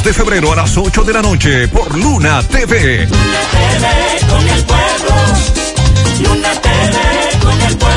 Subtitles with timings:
[0.00, 3.06] 2 de febrero a las 8 de la noche por Luna TV.
[3.06, 5.14] Luna TV con el pueblo.
[6.20, 7.89] Luna TV con el pueblo.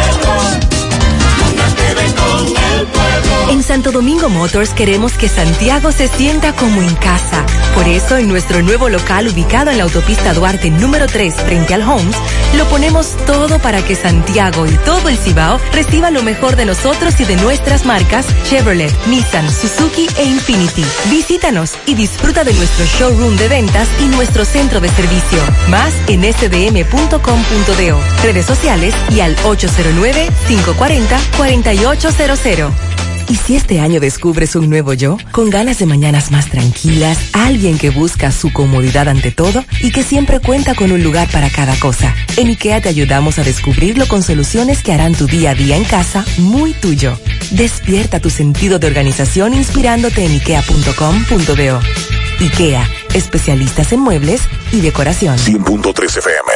[3.49, 7.45] En Santo Domingo Motors queremos que Santiago se sienta como en casa.
[7.75, 11.81] Por eso en nuestro nuevo local ubicado en la autopista Duarte número 3 frente al
[11.83, 12.15] Homes,
[12.57, 17.19] lo ponemos todo para que Santiago y todo el Cibao reciba lo mejor de nosotros
[17.19, 20.85] y de nuestras marcas Chevrolet, Nissan, Suzuki e Infinity.
[21.09, 25.39] Visítanos y disfruta de nuestro showroom de ventas y nuestro centro de servicio.
[25.69, 32.92] Más en sdm.com.do, redes sociales y al 809 540 4800.
[33.29, 35.17] ¿Y si este año descubres un nuevo yo?
[35.31, 40.03] Con ganas de mañanas más tranquilas, alguien que busca su comodidad ante todo y que
[40.03, 42.13] siempre cuenta con un lugar para cada cosa.
[42.37, 45.85] En IKEA te ayudamos a descubrirlo con soluciones que harán tu día a día en
[45.85, 47.17] casa muy tuyo.
[47.51, 51.79] Despierta tu sentido de organización inspirándote en ikea.com.do.
[52.39, 55.37] IKEA, especialistas en muebles y decoración.
[55.37, 56.53] 100.3 FM.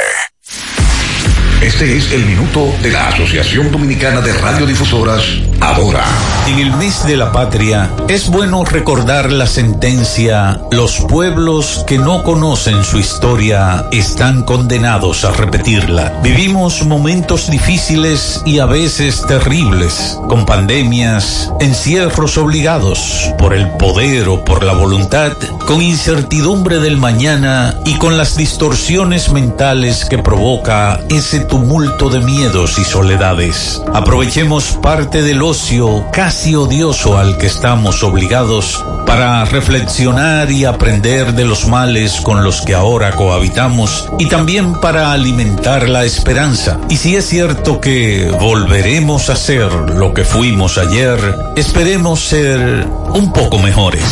[1.61, 5.23] Este es el minuto de la Asociación Dominicana de Radiodifusoras,
[5.61, 6.03] Ahora.
[6.47, 12.23] En el mes de la patria, es bueno recordar la sentencia, los pueblos que no
[12.23, 16.21] conocen su historia están condenados a repetirla.
[16.23, 24.45] Vivimos momentos difíciles y a veces terribles, con pandemias, encierros obligados, por el poder o
[24.45, 25.33] por la voluntad,
[25.65, 32.79] con incertidumbre del mañana y con las distorsiones mentales que provoca ese tumulto de miedos
[32.79, 33.81] y soledades.
[33.93, 41.45] Aprovechemos parte del ocio casi odioso al que estamos obligados para reflexionar y aprender de
[41.45, 46.81] los males con los que ahora cohabitamos y también para alimentar la esperanza.
[46.89, 51.17] Y si es cierto que volveremos a ser lo que fuimos ayer,
[51.55, 54.03] esperemos ser un poco mejores.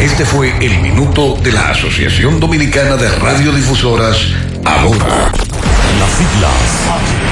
[0.00, 4.16] Este fue el minuto de la Asociación Dominicana de Radiodifusoras,
[4.64, 5.30] ahora.
[6.00, 7.31] Las siglas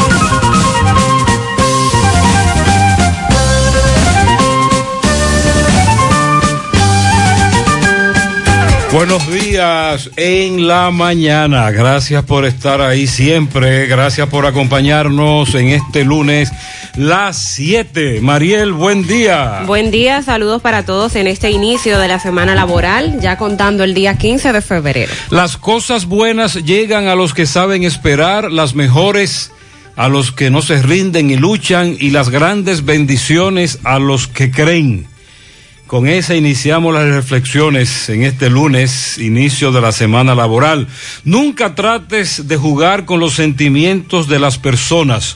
[8.91, 11.71] Buenos días en la mañana.
[11.71, 13.87] Gracias por estar ahí siempre.
[13.87, 16.51] Gracias por acompañarnos en este lunes,
[16.97, 18.19] las 7.
[18.19, 19.63] Mariel, buen día.
[19.65, 23.93] Buen día, saludos para todos en este inicio de la semana laboral, ya contando el
[23.93, 25.13] día 15 de febrero.
[25.29, 29.53] Las cosas buenas llegan a los que saben esperar, las mejores
[29.95, 34.51] a los que no se rinden y luchan y las grandes bendiciones a los que
[34.51, 35.10] creen.
[35.91, 40.87] Con esa iniciamos las reflexiones en este lunes, inicio de la semana laboral.
[41.25, 45.35] Nunca trates de jugar con los sentimientos de las personas,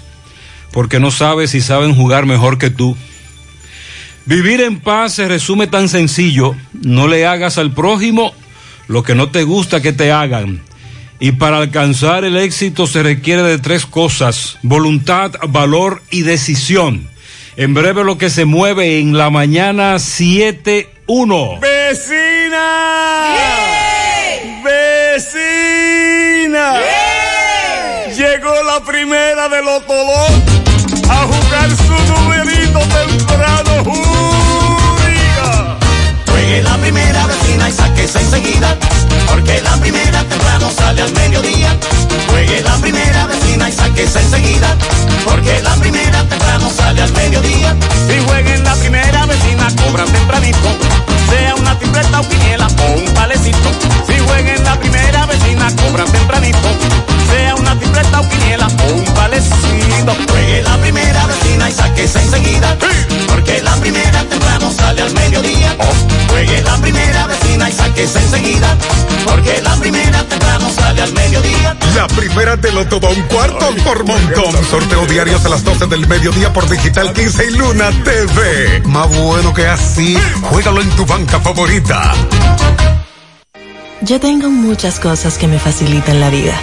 [0.72, 2.96] porque no sabes si saben jugar mejor que tú.
[4.26, 8.34] Vivir en paz se resume tan sencillo, no le hagas al prójimo
[8.88, 10.62] lo que no te gusta que te hagan.
[11.20, 17.10] Y para alcanzar el éxito se requiere de tres cosas, voluntad, valor y decisión.
[17.58, 21.62] En breve lo que se mueve en la mañana 7-1.
[21.62, 23.34] ¡Vecina!
[24.62, 26.74] ¡Vecina!
[28.14, 30.32] Llegó la primera de los todos
[31.10, 33.86] a jugar su numerito temprano.
[33.86, 35.78] ¡Júriga!
[36.28, 38.78] Juegue la primera vecina y sáquese enseguida,
[39.30, 41.74] porque la primera temprano sale al mediodía.
[42.28, 44.68] Juegue la primera vecina y sáquese enseguida,
[45.24, 47.74] porque la primera temprano sale al mediodía.
[48.08, 50.70] Si jueguen la primera vecina, cobran tempranito,
[51.30, 53.70] sea una tripleta o quiniela o un palecito.
[54.08, 56.68] Si jueguen la primera vecina, cobran tempranito,
[57.32, 59.56] sea una tripleta o quiniela o un palecito.
[60.30, 62.78] Juegue la primera vecina y sáquese enseguida,
[63.28, 65.76] porque la primera temprano sale al mediodía.
[66.36, 68.78] Juegue la primera vecina y sáquese enseguida,
[69.24, 71.78] porque la primera temprano sale al mediodía.
[71.96, 74.54] La primera te lo todo un cuarto por montón.
[74.70, 78.82] Sorteo diarios a las 12 del mediodía por Digital 15 y Luna TV.
[78.84, 82.14] Más bueno que así, juégalo en tu banca favorita.
[84.02, 86.60] Yo tengo muchas cosas que me facilitan la vida.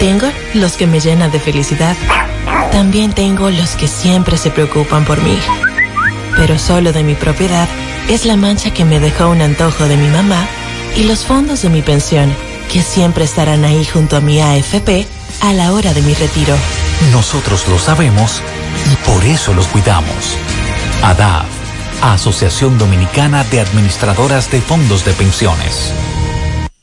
[0.00, 1.96] Tengo los que me llenan de felicidad.
[2.72, 5.38] También tengo los que siempre se preocupan por mí.
[6.36, 7.68] Pero solo de mi propiedad
[8.08, 10.46] es la mancha que me dejó un antojo de mi mamá
[10.96, 12.34] y los fondos de mi pensión
[12.72, 15.06] que siempre estarán ahí junto a mi AFP
[15.40, 16.54] a la hora de mi retiro.
[17.12, 18.40] Nosotros lo sabemos
[18.92, 20.36] y por eso los cuidamos.
[21.02, 21.46] ADAF,
[22.02, 25.92] Asociación Dominicana de Administradoras de Fondos de Pensiones.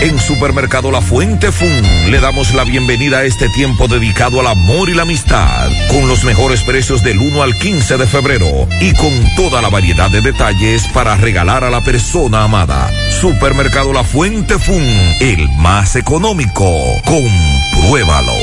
[0.00, 4.88] En Supermercado La Fuente Fun le damos la bienvenida a este tiempo dedicado al amor
[4.88, 9.12] y la amistad, con los mejores precios del 1 al 15 de febrero y con
[9.34, 12.88] toda la variedad de detalles para regalar a la persona amada.
[13.20, 14.84] Supermercado La Fuente Fun,
[15.20, 16.64] el más económico.
[17.04, 18.34] Compruébalo.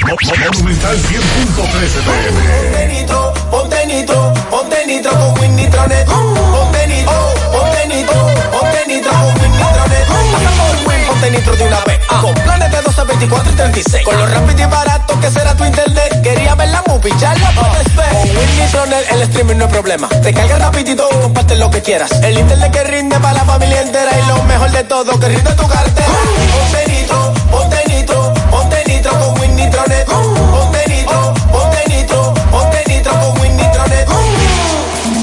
[0.00, 6.06] Monumental 100.13 Ponte nitro, ponte nitro, ponte nitro con Win Nitronet.
[6.06, 7.59] Ponte nitro, ponte
[7.90, 9.52] nitro, ponte nitro con Win
[10.58, 12.00] por Win, ponte nitro de una vez.
[12.20, 14.04] Con planes de 12, 24 y 36.
[14.04, 16.22] Con lo rápido y barato que será tu internet.
[16.22, 18.08] Quería ver la movie, ya la puedes ver.
[18.10, 20.08] Con Win Nitronet el streaming no es problema.
[20.08, 22.10] Te carga rapidito y comparte lo que quieras.
[22.22, 24.10] El internet que rinde para la familia entera.
[24.18, 26.08] Y lo mejor de todo, que rinde tu cartera.
[26.52, 29.56] Ponte nitro, ponte nitro, ponte nitro con Win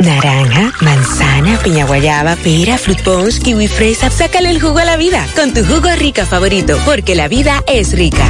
[0.00, 4.08] Naranja, manzana, piña guayaba, pera, fruit punch, kiwi fresa.
[4.08, 7.92] Sácale el jugo a la vida con tu jugo rica favorito, porque la vida es
[7.92, 8.24] rica.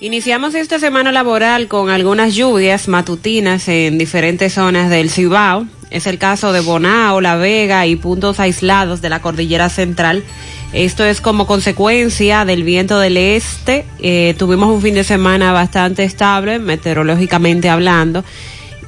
[0.00, 5.66] Iniciamos esta semana laboral con algunas lluvias matutinas en diferentes zonas del Cibao.
[5.90, 10.24] Es el caso de Bonao, La Vega y puntos aislados de la cordillera central.
[10.72, 13.86] Esto es como consecuencia del viento del este.
[14.00, 18.24] Eh, tuvimos un fin de semana bastante estable, meteorológicamente hablando.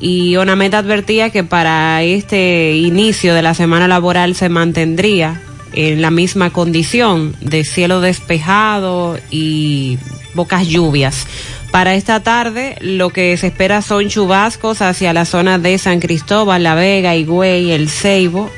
[0.01, 5.43] Y Onamet advertía que para este inicio de la semana laboral se mantendría
[5.73, 9.99] en la misma condición de cielo despejado y
[10.35, 11.27] pocas lluvias.
[11.71, 16.63] Para esta tarde lo que se espera son chubascos hacia la zona de San Cristóbal,
[16.63, 18.51] La Vega, Higüey, El Ceibo,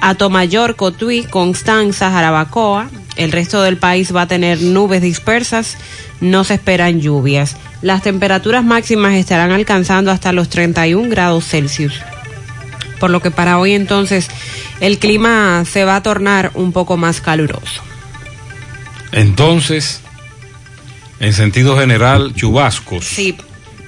[0.00, 2.90] Atomayor, Cotuí, Constanza, Jarabacoa.
[3.16, 5.78] El resto del país va a tener nubes dispersas,
[6.20, 7.56] no se esperan lluvias.
[7.82, 11.94] Las temperaturas máximas estarán alcanzando hasta los 31 grados Celsius.
[12.98, 14.28] Por lo que para hoy entonces
[14.80, 17.82] el clima se va a tornar un poco más caluroso.
[19.12, 20.00] Entonces,
[21.20, 23.04] en sentido general, chubascos.
[23.04, 23.36] Sí,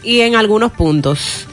[0.02, 1.47] y en algunos puntos.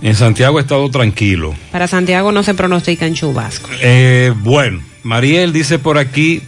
[0.00, 1.54] En Santiago ha estado tranquilo.
[1.70, 3.70] Para Santiago no se pronostican chubascos.
[3.80, 6.42] Eh, bueno, Mariel dice por aquí,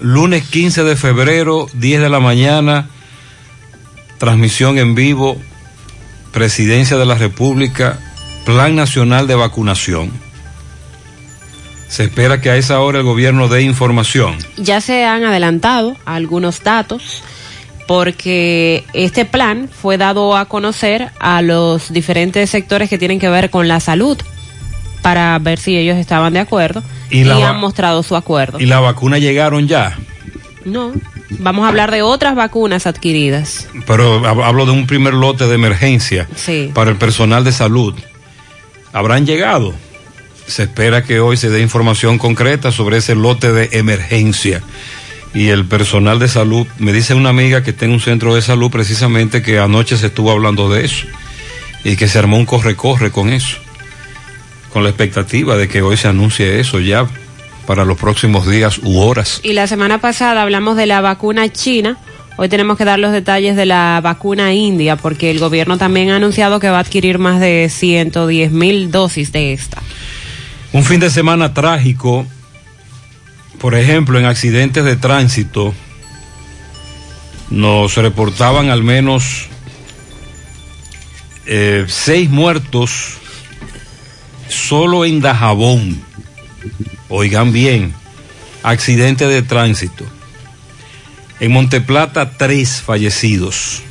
[0.00, 2.90] lunes 15 de febrero, 10 de la mañana,
[4.18, 5.36] transmisión en vivo,
[6.32, 7.98] Presidencia de la República,
[8.44, 10.12] Plan Nacional de Vacunación.
[11.88, 14.36] Se espera que a esa hora el gobierno dé información.
[14.56, 17.22] Ya se han adelantado algunos datos
[17.86, 23.48] porque este plan fue dado a conocer a los diferentes sectores que tienen que ver
[23.48, 24.18] con la salud
[25.00, 28.60] para ver si ellos estaban de acuerdo y, han mostrado su acuerdo.
[28.60, 29.96] ¿Y la vacuna llegaron ya?
[30.66, 30.92] No,
[31.30, 33.68] vamos a hablar de otras vacunas adquiridas.
[33.86, 36.70] Pero hab- hablo de un primer lote de emergencia Sí.
[36.74, 37.94] para el personal de salud.
[38.92, 39.74] ¿Habrán llegado?
[40.46, 44.62] Se espera que hoy se dé información concreta sobre ese lote de emergencia.
[45.34, 48.40] Y el personal de salud, me dice una amiga que está en un centro de
[48.40, 51.06] salud precisamente que anoche se estuvo hablando de eso
[51.84, 53.58] y que se armó un corre-corre con eso,
[54.72, 57.06] con la expectativa de que hoy se anuncie eso ya
[57.68, 59.40] para los próximos días u horas.
[59.44, 61.98] Y la semana pasada hablamos de la vacuna china
[62.40, 66.16] Hoy tenemos que dar los detalles de la vacuna india porque el gobierno también ha
[66.16, 69.82] anunciado que va a adquirir más de 110 mil dosis de esta.
[70.72, 72.24] Un fin de semana trágico,
[73.58, 75.74] por ejemplo, en accidentes de tránsito,
[77.50, 79.48] nos reportaban al menos
[81.44, 83.14] eh, seis muertos
[84.48, 86.00] solo en Dajabón.
[87.10, 87.94] Oigan bien,
[88.62, 90.04] accidente de tránsito.
[91.40, 93.82] En Monteplata, tres fallecidos.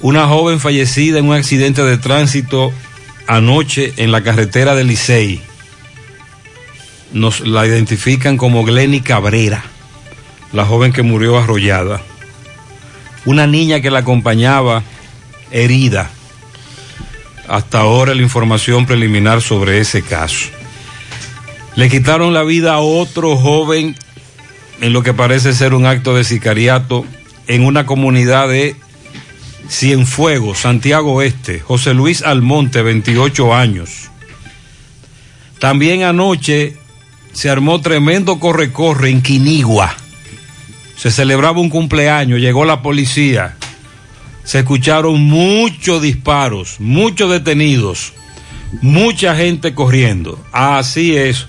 [0.00, 2.72] Una joven fallecida en un accidente de tránsito
[3.26, 5.40] anoche en la carretera de Licey.
[7.12, 9.64] Nos la identifican como Glenny Cabrera,
[10.52, 12.02] la joven que murió arrollada.
[13.24, 14.82] Una niña que la acompañaba
[15.50, 16.10] herida.
[17.48, 20.48] Hasta ahora la información preliminar sobre ese caso.
[21.76, 23.96] Le quitaron la vida a otro joven
[24.80, 27.04] en lo que parece ser un acto de sicariato
[27.46, 28.76] en una comunidad de
[29.68, 34.10] Cienfuegos, Santiago Este, José Luis Almonte, 28 años.
[35.58, 36.76] También anoche
[37.32, 39.94] se armó tremendo corre-corre en Quinigua.
[40.96, 43.56] Se celebraba un cumpleaños, llegó la policía.
[44.44, 48.12] Se escucharon muchos disparos, muchos detenidos,
[48.82, 50.42] mucha gente corriendo.
[50.52, 51.46] Así es.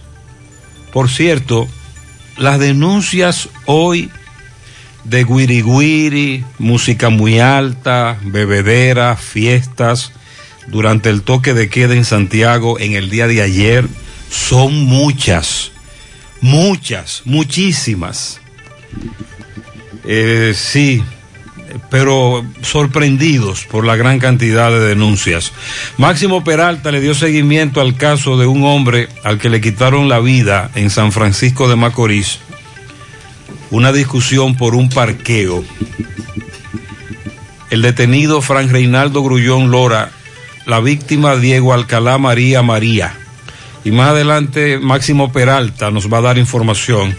[0.93, 1.67] Por cierto,
[2.37, 4.09] las denuncias hoy
[5.03, 10.11] de guiri guiri, música muy alta, bebedera, fiestas,
[10.67, 13.85] durante el toque de queda en Santiago en el día de ayer,
[14.29, 15.71] son muchas,
[16.41, 18.41] muchas, muchísimas.
[20.05, 21.03] Eh, sí,
[21.89, 25.51] pero sorprendidos por la gran cantidad de denuncias.
[25.97, 30.19] Máximo Peralta le dio seguimiento al caso de un hombre al que le quitaron la
[30.19, 32.39] vida en San Francisco de Macorís
[33.71, 35.63] una discusión por un parqueo.
[37.69, 40.11] El detenido Fran Reinaldo Grullón Lora,
[40.65, 43.13] la víctima Diego Alcalá María María.
[43.83, 47.15] Y más adelante Máximo Peralta nos va a dar información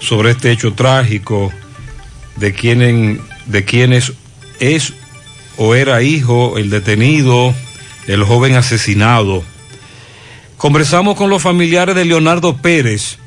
[0.00, 1.52] sobre este hecho trágico,
[2.36, 4.12] de quién, de quiénes
[4.60, 4.92] es
[5.56, 7.54] o era hijo el detenido,
[8.06, 9.42] el joven asesinado.
[10.56, 13.18] Conversamos con los familiares de Leonardo Pérez,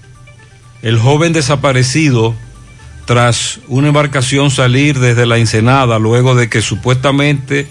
[0.82, 2.36] el joven desaparecido
[3.06, 7.68] tras una embarcación salir desde la Ensenada luego de que supuestamente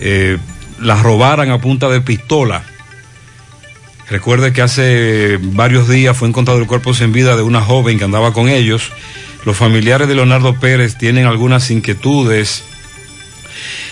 [0.00, 0.38] eh,
[0.80, 2.64] la robaran a punta de pistola.
[4.08, 8.04] Recuerde que hace varios días fue encontrado el cuerpo sin vida de una joven que
[8.04, 8.92] andaba con ellos.
[9.46, 12.64] Los familiares de Leonardo Pérez tienen algunas inquietudes.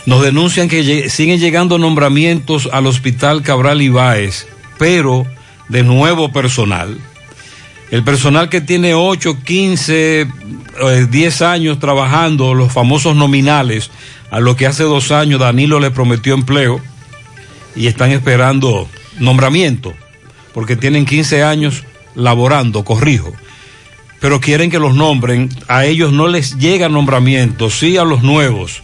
[0.04, 5.24] Nos denuncian que siguen llegando nombramientos al Hospital Cabral Ibáez, pero
[5.68, 6.98] de nuevo personal.
[7.92, 10.26] El personal que tiene 8, 15,
[11.08, 13.92] 10 años trabajando, los famosos nominales,
[14.32, 16.80] a lo que hace dos años Danilo le prometió empleo
[17.76, 18.88] y están esperando
[19.20, 19.94] nombramiento,
[20.52, 21.84] porque tienen 15 años
[22.16, 23.32] laborando, corrijo,
[24.24, 28.82] pero quieren que los nombren, a ellos no les llega nombramiento, sí a los nuevos.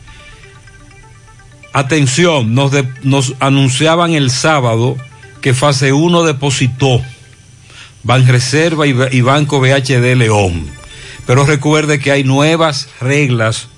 [1.73, 4.99] Atención, nos, anunciaban el sábado
[5.41, 7.01] que fase 1 depositó
[8.03, 10.67] Banreserva y, y Banco BHD León.
[11.27, 13.69] Pero recuerde que hay nuevas reglas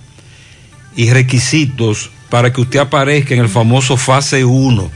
[0.97, 4.91] y requisitos para que usted aparezca en el famoso fase 1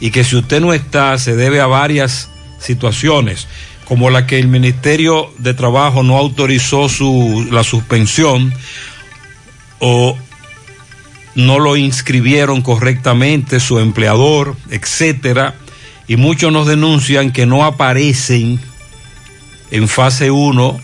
[0.00, 3.46] y que si usted no está se debe a varias situaciones
[3.88, 8.52] como la que el Ministerio de Trabajo no autorizó su, la suspensión
[9.78, 10.14] o
[11.34, 15.54] no lo inscribieron correctamente su empleador, etcétera,
[16.06, 18.60] y muchos nos denuncian que no aparecen
[19.70, 20.80] en fase 1.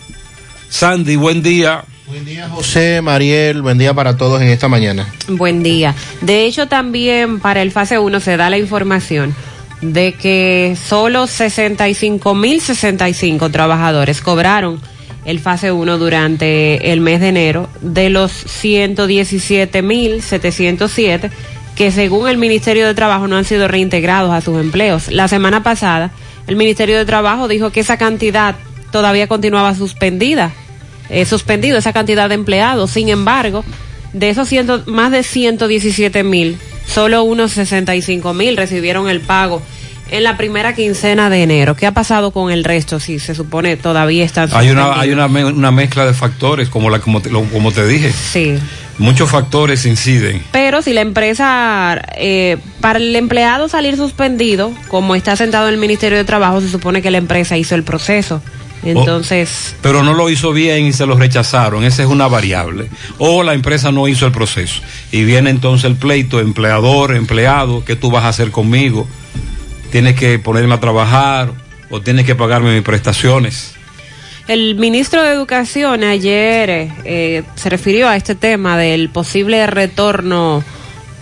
[0.69, 1.83] Sandy, buen día.
[2.07, 5.07] Buen día, José, Mariel, buen día para todos en esta mañana.
[5.27, 5.93] Buen día.
[6.21, 9.35] De hecho, también para el fase 1 se da la información
[9.93, 14.79] de que solo 65.065 trabajadores cobraron
[15.25, 21.31] el fase 1 durante el mes de enero de los 117.707
[21.75, 25.11] que según el Ministerio de Trabajo no han sido reintegrados a sus empleos.
[25.11, 26.11] La semana pasada
[26.47, 28.55] el Ministerio de Trabajo dijo que esa cantidad
[28.91, 30.53] todavía continuaba suspendida,
[31.09, 32.91] eh, suspendido esa cantidad de empleados.
[32.91, 33.65] Sin embargo,
[34.13, 39.61] de esos ciento, más de 117 mil, solo unos 65 mil recibieron el pago
[40.09, 41.75] en la primera quincena de enero.
[41.75, 42.99] ¿Qué ha pasado con el resto?
[42.99, 46.99] Si se supone todavía están Hay una hay una, una mezcla de factores, como la
[46.99, 48.11] como te, lo, como te dije.
[48.11, 48.57] Sí.
[48.97, 50.41] Muchos factores inciden.
[50.51, 55.79] Pero si la empresa, eh, para el empleado salir suspendido, como está sentado en el
[55.79, 58.41] Ministerio de Trabajo, se supone que la empresa hizo el proceso
[58.83, 61.83] Entonces, Pero no lo hizo bien y se lo rechazaron.
[61.83, 62.87] Esa es una variable.
[63.17, 64.81] O la empresa no hizo el proceso.
[65.11, 69.07] Y viene entonces el pleito, empleador, empleado, ¿qué tú vas a hacer conmigo?
[69.91, 71.51] Tienes que ponerme a trabajar
[71.89, 73.73] o tienes que pagarme mis prestaciones.
[74.47, 80.63] el ministro de Educación ayer eh, se refirió a este tema del posible retorno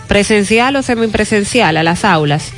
[0.08, 2.52] presencial o semipresencial a las aulas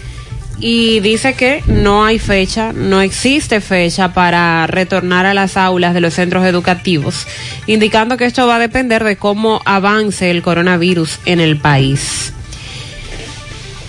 [0.59, 6.01] y dice que no hay fecha, no existe fecha para retornar a las aulas de
[6.01, 7.27] los centros educativos,
[7.67, 12.33] indicando que esto va a depender de cómo avance el coronavirus en el país.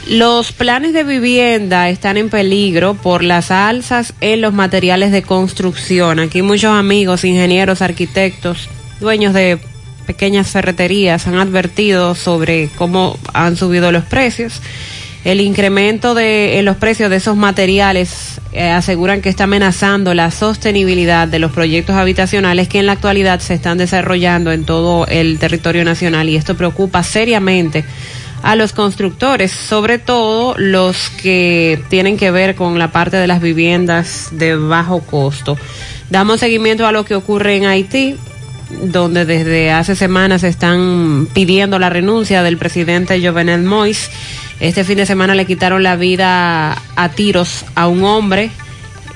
[0.08, 6.20] Los planes de vivienda están en peligro por las alzas en los materiales de construcción.
[6.20, 8.70] Aquí muchos amigos, ingenieros, arquitectos,
[9.02, 9.60] dueños de
[10.06, 14.62] pequeñas ferreterías han advertido sobre cómo han subido los precios.
[15.27, 21.27] El incremento de los precios de esos materiales eh, aseguran que está amenazando la sostenibilidad
[21.27, 25.84] de los proyectos habitacionales que en la actualidad se están desarrollando en todo el territorio
[25.84, 27.84] nacional y esto preocupa seriamente
[28.41, 33.41] a los constructores, sobre todo los que tienen que ver con la parte de las
[33.41, 35.57] viviendas de bajo costo.
[36.10, 38.15] Damos seguimiento a lo que ocurre en Haití,
[38.70, 44.10] donde desde hace semanas están pidiendo la renuncia del presidente Jovenel Moïse.
[44.60, 48.50] Este fin de semana le quitaron la vida a tiros a un hombre,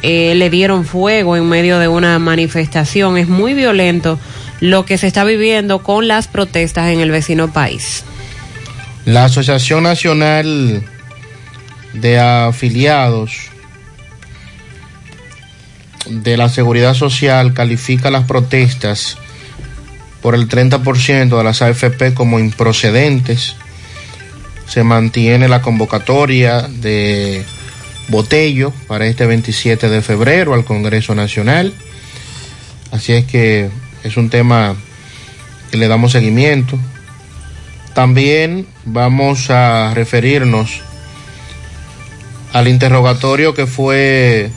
[0.03, 3.17] eh, le dieron fuego en medio de una manifestación.
[3.17, 4.20] Es muy violento
[4.60, 8.03] lo que se está viviendo con las protestas en el vecino país.
[9.05, 10.84] La Asociación Nacional
[11.93, 13.50] de Afiliados
[16.08, 19.17] de la Seguridad Social califica las protestas
[20.21, 23.55] por el 30% de las AFP como improcedentes.
[24.67, 27.43] Se mantiene la convocatoria de
[28.07, 31.73] Botello para este 27 de febrero al Congreso Nacional.
[32.91, 33.69] Así es que
[34.03, 34.75] es un tema
[35.72, 36.77] que le damos seguimiento.
[37.93, 40.81] También vamos a referirnos
[42.53, 44.50] al interrogatorio que fue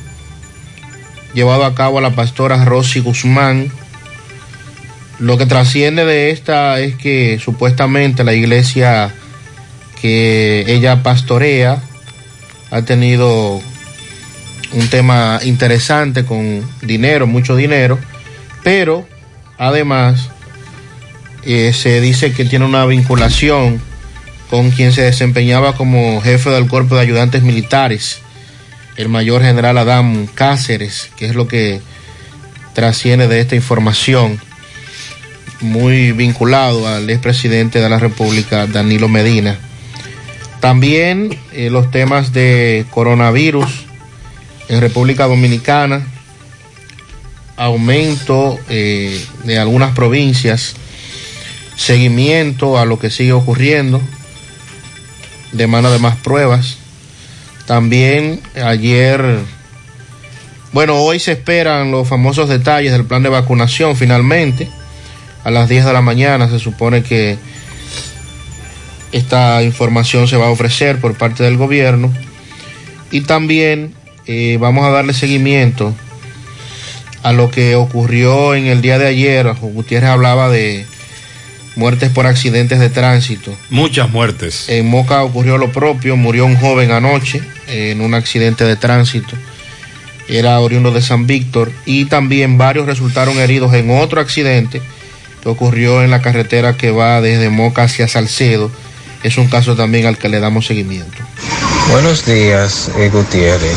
[1.33, 3.71] llevado a cabo a la pastora Rosy Guzmán.
[5.19, 9.15] Lo que trasciende de esta es que supuestamente la iglesia
[10.01, 11.81] que ella pastorea
[12.71, 13.63] ha tenido
[14.73, 17.99] un tema interesante con dinero, mucho dinero,
[18.65, 19.07] pero
[19.57, 20.31] además
[21.45, 23.81] eh, se dice que tiene una vinculación
[24.51, 28.19] con quien se desempeñaba como jefe del cuerpo de ayudantes militares,
[28.97, 31.81] el mayor general Adam Cáceres, que es lo que
[32.75, 34.41] trasciende de esta información,
[35.65, 39.59] muy vinculado al expresidente de la República, Danilo Medina.
[40.61, 43.87] También eh, los temas de coronavirus
[44.69, 46.07] en República Dominicana,
[47.57, 50.75] aumento eh, de algunas provincias,
[51.77, 54.01] seguimiento a lo que sigue ocurriendo,
[55.53, 56.79] demanda de más pruebas.
[57.67, 59.39] También ayer,
[60.73, 64.69] bueno, hoy se esperan los famosos detalles del plan de vacunación finalmente.
[65.45, 67.37] A las 10 de la mañana se supone que
[69.13, 72.13] esta información se va a ofrecer por parte del gobierno.
[73.11, 73.95] Y también
[74.27, 75.95] eh, vamos a darle seguimiento
[77.23, 79.47] a lo que ocurrió en el día de ayer.
[79.61, 80.87] Gutiérrez hablaba de
[81.77, 83.55] muertes por accidentes de tránsito.
[83.71, 84.69] Muchas muertes.
[84.69, 89.37] En Moca ocurrió lo propio, murió un joven anoche en un accidente de tránsito.
[90.27, 94.81] Era oriundo de San Víctor y también varios resultaron heridos en otro accidente
[95.45, 98.71] que ocurrió en la carretera que va desde Moca hacia Salcedo.
[99.23, 101.23] Es un caso también al que le damos seguimiento.
[101.91, 103.77] Buenos días, eh, Gutiérrez.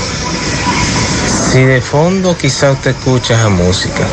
[1.52, 4.08] Si de fondo quizá usted escucha esa música.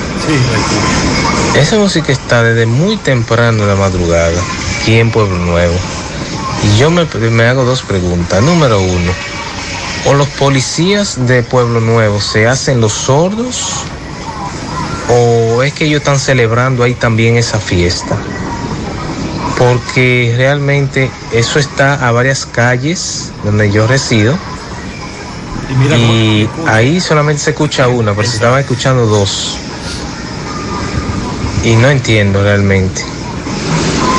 [1.56, 4.40] Esa música está desde muy temprano en la madrugada,
[4.80, 5.74] aquí en Pueblo Nuevo.
[6.64, 8.42] Y yo me, me hago dos preguntas.
[8.42, 9.12] Número uno,
[10.06, 13.84] ¿o los policías de Pueblo Nuevo se hacen los sordos?
[15.08, 18.16] ¿O es que ellos están celebrando ahí también esa fiesta?
[19.58, 24.36] Porque realmente eso está a varias calles donde yo resido.
[25.96, 29.58] Y ahí solamente se escucha una, pero se estaban escuchando dos.
[31.64, 33.02] Y no entiendo realmente.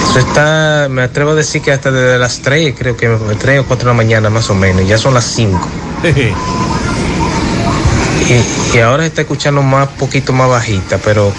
[0.10, 3.65] Eso está, me atrevo a decir que hasta desde las 3, creo que 3 o
[3.65, 5.60] 4 de la mañana más o menos, ya son las 5.
[8.30, 11.34] y, y ahora se está escuchando más, poquito más bajita, pero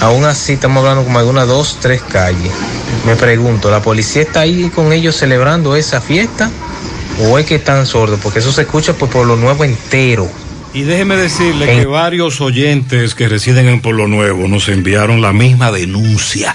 [0.00, 2.52] aún así estamos hablando como de unas dos, tres calles.
[3.06, 6.50] Me pregunto, ¿la policía está ahí con ellos celebrando esa fiesta?
[7.22, 8.18] ¿O es que están sordos?
[8.22, 10.30] Porque eso se escucha por Pueblo Nuevo entero.
[10.72, 15.72] Y déjeme decirle que varios oyentes que residen en Pueblo Nuevo nos enviaron la misma
[15.72, 16.54] denuncia.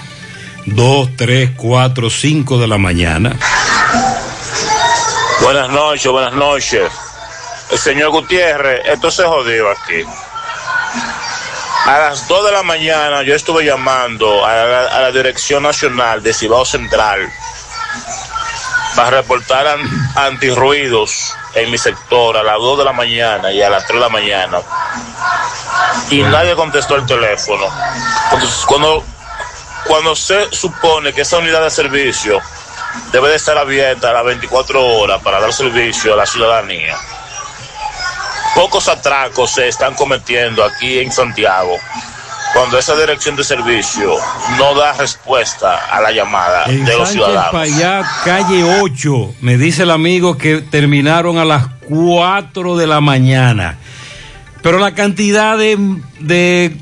[0.66, 3.36] Dos, tres, cuatro, cinco de la mañana.
[5.42, 6.84] Buenas noches, buenas noches.
[7.72, 10.04] El señor Gutiérrez, esto se jodió aquí.
[11.86, 14.54] A las 2 de la mañana yo estuve llamando a
[15.02, 17.32] la, Dirección Nacional de Cibao Central
[18.96, 23.70] para reportar an- antirruidos en mi sector a las 2 de la mañana y a
[23.70, 24.60] las 3 de la mañana.
[26.10, 27.66] Y nadie contestó el teléfono.
[28.68, 29.04] Cuando,
[29.86, 32.42] cuando se supone que esa unidad de servicio
[33.12, 36.96] debe de estar abierta a las 24 horas para dar servicio a la ciudadanía.
[38.56, 41.78] Pocos atracos se están cometiendo aquí en Santiago
[42.56, 44.16] cuando esa dirección de servicio
[44.58, 48.08] no da respuesta a la llamada En de los Sánchez ciudadanos.
[48.24, 53.78] Calle 8, me dice el amigo que terminaron a las 4 de la mañana.
[54.62, 55.78] Pero la cantidad de,
[56.22, 56.78] de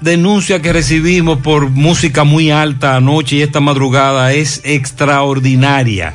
[0.00, 6.14] denuncias que recibimos por música muy alta anoche y esta madrugada es extraordinaria.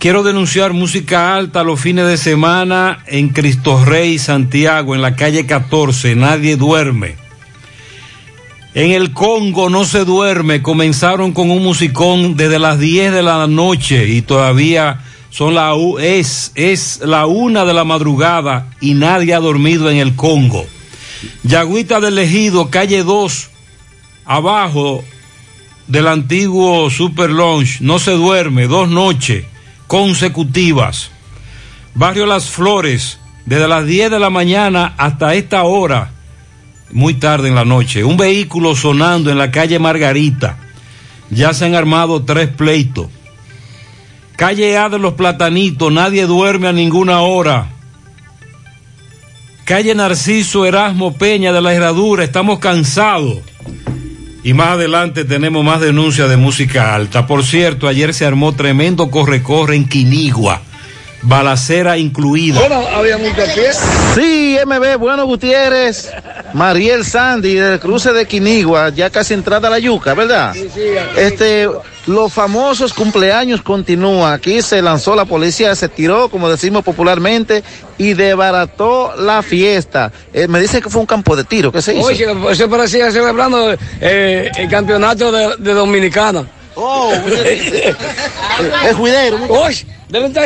[0.00, 5.44] Quiero denunciar música alta los fines de semana en Cristo Rey, Santiago, en la calle
[5.44, 6.16] 14.
[6.16, 7.16] Nadie duerme.
[8.72, 10.62] En el Congo no se duerme.
[10.62, 16.52] Comenzaron con un musicón desde las 10 de la noche y todavía son la es
[16.54, 20.64] es la una de la madrugada y nadie ha dormido en el Congo.
[21.42, 23.50] Yagüita del Ejido, calle 2,
[24.24, 25.04] abajo
[25.88, 29.44] del antiguo Super Lounge, no se duerme, dos noches
[29.90, 31.10] consecutivas.
[31.96, 36.12] Barrio Las Flores, desde las 10 de la mañana hasta esta hora,
[36.92, 40.58] muy tarde en la noche, un vehículo sonando en la calle Margarita.
[41.30, 43.08] Ya se han armado tres pleitos.
[44.36, 47.66] Calle A de los Platanitos, nadie duerme a ninguna hora.
[49.64, 53.38] Calle Narciso Erasmo Peña de la Herradura, estamos cansados.
[54.42, 57.26] Y más adelante tenemos más denuncias de música alta.
[57.26, 60.62] Por cierto, ayer se armó tremendo corre-corre en Quinigua,
[61.22, 62.60] balacera incluida.
[62.96, 63.70] había mucho pie.
[64.14, 66.10] Sí, MB, bueno Gutiérrez,
[66.54, 70.56] Mariel Sandy del cruce de Quinigua, ya casi entrada a la yuca, ¿verdad?
[71.16, 71.68] Este,
[72.10, 74.32] los famosos cumpleaños continúan.
[74.32, 77.62] Aquí se lanzó la policía, se tiró, como decimos popularmente,
[77.98, 80.12] y debarató la fiesta.
[80.32, 82.06] Eh, me dice que fue un campo de tiro, ¿qué se hizo?
[82.06, 86.46] Oye, eso parecía celebrando eh, el campeonato de, de Dominicana.
[86.76, 87.12] Oh,
[88.88, 89.38] es juidero.
[89.48, 90.44] Oye, deben estar,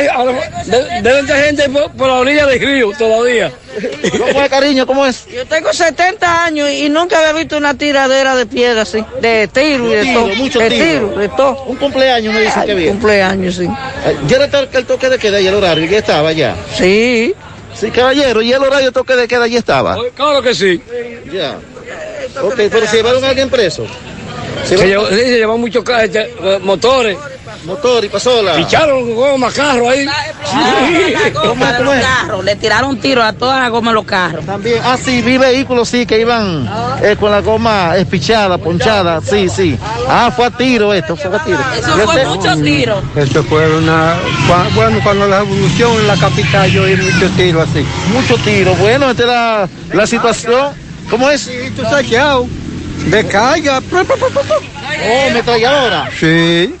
[0.65, 3.51] de- deben estar gente por, por la orilla del río todavía.
[4.17, 4.85] ¿Cómo es, cariño?
[4.87, 5.25] ¿Cómo es?
[5.27, 9.87] Yo tengo 70 años y nunca había visto una tiradera de piedra así, de tiro
[9.91, 10.35] y de Tiro, todo.
[10.35, 11.07] mucho de tiro.
[11.17, 11.63] de todo.
[11.65, 12.89] Un cumpleaños me dicen Ay, que bien.
[12.93, 13.67] Cumpleaños, sí.
[14.27, 15.85] ¿Ya era el, el toque de queda y el horario?
[15.85, 16.55] ¿Ya estaba ya?
[16.77, 17.33] Sí.
[17.73, 19.97] Sí, caballero, ¿y el horario toque de queda ya estaba?
[20.15, 20.81] Claro que sí.
[21.33, 21.57] Ya.
[22.41, 23.85] Ok, pero se llevaron a alguien preso.
[24.65, 27.17] Se, llevó, sí, se llevan muchos este, motores.
[27.65, 28.53] Motor y pasola.
[28.55, 30.05] Picharon goma, carro ahí.
[30.05, 34.45] La goma de los carros, le tiraron tiro a toda la goma de los carros.
[34.45, 36.69] También, ah, sí, vi vehículos, sí, que iban
[37.01, 39.77] eh, con la goma espichada, ponchada, sí, sí.
[40.07, 41.59] Ah, fue a tiro esto, fue a tiro.
[41.77, 43.01] Eso fue mucho tiro.
[43.15, 44.15] Esto fue una.
[44.75, 47.85] Bueno, cuando la evolución en la capital yo oí mucho tiro así.
[48.13, 48.75] Mucho tiro.
[48.75, 50.73] Bueno, esta es la, la situación.
[51.09, 51.49] ¿Cómo es?
[51.75, 52.47] Tú saqueado.
[53.03, 53.81] De carga.
[53.91, 56.09] Oh, metralladora.
[56.19, 56.73] Sí.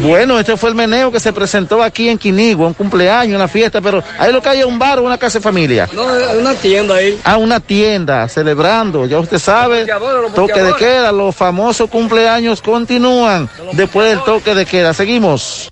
[0.00, 3.80] Bueno, este fue el meneo que se presentó aquí en Quinigua, un cumpleaños, una fiesta,
[3.80, 5.88] pero ahí lo que hay es un bar o una casa de familia.
[5.92, 7.18] No, hay una tienda ahí.
[7.24, 9.86] Ah, una tienda, celebrando, ya usted sabe,
[10.34, 14.92] toque de queda, los famosos cumpleaños continúan después del toque de queda.
[14.92, 15.70] Seguimos.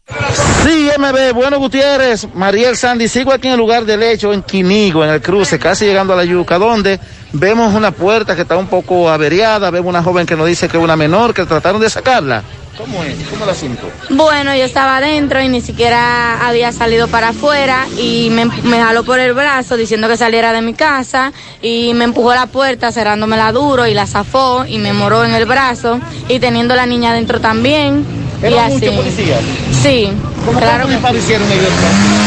[0.65, 5.07] Sí, MB, bueno Gutiérrez, Mariel Sandy, sigo aquí en el lugar del hecho, en Quinigua,
[5.07, 7.01] en el cruce, casi llegando a la yuca, donde
[7.33, 10.77] vemos una puerta que está un poco averiada, vemos una joven que nos dice que
[10.77, 12.43] es una menor, que trataron de sacarla.
[12.77, 13.15] ¿Cómo es?
[13.31, 13.89] ¿Cómo la asunto?
[14.11, 19.05] Bueno, yo estaba adentro y ni siquiera había salido para afuera y me, me jaló
[19.05, 21.33] por el brazo diciendo que saliera de mi casa
[21.63, 25.47] y me empujó la puerta cerrándomela duro y la zafó y me moró en el
[25.47, 28.05] brazo y teniendo la niña adentro también.
[28.43, 29.41] ¿Eran muchos policías?
[29.83, 30.13] Sí,
[30.59, 31.69] claro que ¿Cuántos hicieron ellos?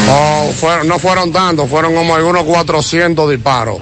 [0.10, 3.78] Oh, fueron- no fueron tantos, fueron como algunos 400 disparos.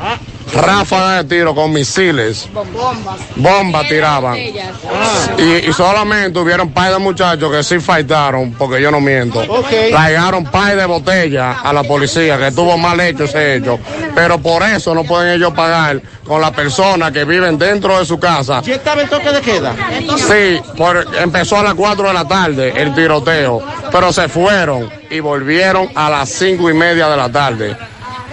[0.54, 3.20] Ráfagas de tiro con misiles, bombas.
[3.36, 4.38] bombas tiraban.
[4.38, 9.40] Y, y solamente hubieron par de muchachos que sí faltaron, porque yo no miento.
[9.40, 9.68] Ok.
[9.90, 13.80] Traigaron par de botellas a la policía, que estuvo mal hecho ese hecho.
[14.14, 18.20] Pero por eso no pueden ellos pagar con las personas que viven dentro de su
[18.20, 18.62] casa.
[18.62, 19.76] ¿Ya estaba el toque de queda?
[20.18, 25.20] Sí, por- empezó a las 4 de la tarde el tiroteo, pero se fueron y
[25.20, 27.76] volvieron a las cinco y media de la tarde.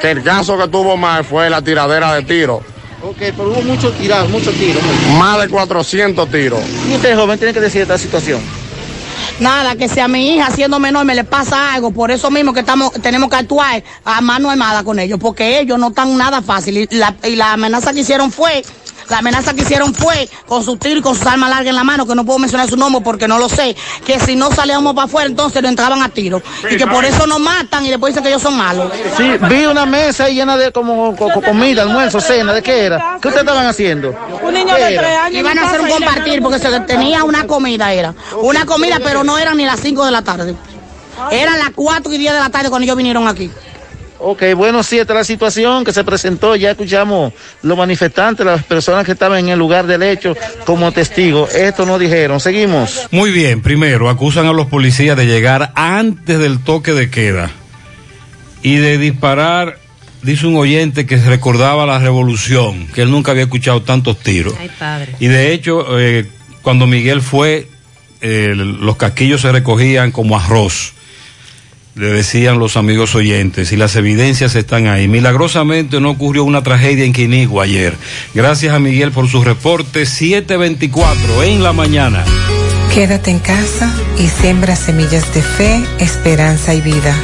[0.02, 2.56] Que el caso que tuvo más fue la tiradera de tiro.
[3.04, 4.82] Ok, pero hubo muchos tirados, muchos tiros.
[5.16, 6.60] Más de 400 tiros.
[6.90, 8.40] ¿Y usted, joven, tiene que decir esta situación?
[9.38, 12.52] Nada, que si a mi hija siendo menor me le pasa algo, por eso mismo
[12.52, 16.42] que estamos, tenemos que actuar a mano armada con ellos, porque ellos no están nada
[16.42, 16.78] fácil.
[16.78, 18.64] Y la, y la amenaza que hicieron fue,
[19.08, 21.84] la amenaza que hicieron fue con su tiro y con sus armas largas en la
[21.84, 24.94] mano, que no puedo mencionar su nombre porque no lo sé, que si no salíamos
[24.94, 26.42] para afuera entonces nos entraban a tiro.
[26.70, 28.90] Y que por eso nos matan y después dicen que ellos son malos.
[29.16, 32.84] Sí, vi una mesa ahí llena de como co- co- comida, almuerzo, cena, ¿de qué
[32.86, 33.18] era?
[33.20, 34.14] ¿Qué ustedes estaban haciendo?
[34.42, 35.02] Un niño ¿Qué de era?
[35.02, 35.38] tres años.
[35.40, 38.14] Iban a hacer un compartir porque se tenía una comida, era.
[38.40, 40.54] Una comida, pero no eran ni las 5 de la tarde.
[41.30, 43.50] Eran las 4 y 10 de la tarde cuando ellos vinieron aquí.
[44.24, 46.54] Ok, bueno, sí, esta es la situación que se presentó.
[46.54, 47.32] Ya escuchamos
[47.62, 51.52] los manifestantes, las personas que estaban en el lugar del hecho como testigos.
[51.54, 52.38] Esto no dijeron.
[52.38, 53.08] Seguimos.
[53.10, 57.50] Muy bien, primero acusan a los policías de llegar antes del toque de queda
[58.62, 59.78] y de disparar,
[60.22, 64.54] dice un oyente que recordaba la revolución, que él nunca había escuchado tantos tiros.
[64.58, 65.16] Ay, padre.
[65.18, 66.28] Y de hecho, eh,
[66.62, 67.66] cuando Miguel fue,
[68.20, 70.94] eh, los casquillos se recogían como arroz,
[71.94, 75.08] le decían los amigos oyentes, y las evidencias están ahí.
[75.08, 77.94] Milagrosamente no ocurrió una tragedia en Quinigua ayer.
[78.34, 82.24] Gracias a Miguel por su reporte, 724 en la mañana.
[82.94, 87.14] Quédate en casa y siembra semillas de fe, esperanza y vida.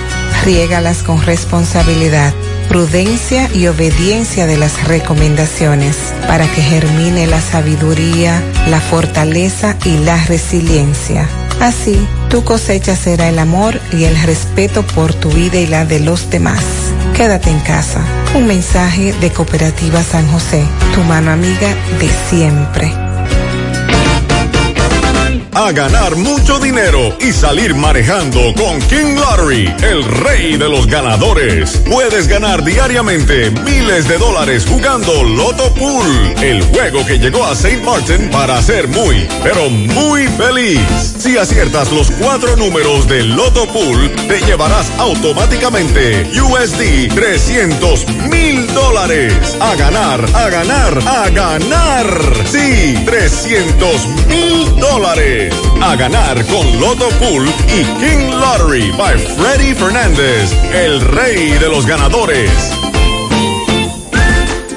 [0.45, 2.33] Riégalas con responsabilidad,
[2.69, 10.25] prudencia y obediencia de las recomendaciones para que germine la sabiduría, la fortaleza y la
[10.27, 11.29] resiliencia.
[11.61, 16.01] Así, tu cosecha será el amor y el respeto por tu vida y la de
[16.01, 16.63] los demás.
[17.15, 18.01] Quédate en casa.
[18.35, 20.63] Un mensaje de Cooperativa San José,
[20.95, 23.08] tu mano amiga de siempre.
[25.55, 31.83] A ganar mucho dinero y salir manejando con King Lottery, el rey de los ganadores.
[31.91, 37.83] Puedes ganar diariamente miles de dólares jugando Loto Pool, el juego que llegó a St.
[37.83, 40.81] Martin para ser muy, pero muy feliz.
[41.19, 49.57] Si aciertas los cuatro números del Loto Pool, te llevarás automáticamente USD 300 mil dólares.
[49.61, 52.07] A ganar, a ganar, a ganar.
[52.47, 55.38] Sí, 300 mil dólares.
[55.81, 61.87] A ganar con Loto Pool y King Lottery by Freddy Fernández, el rey de los
[61.87, 62.51] ganadores.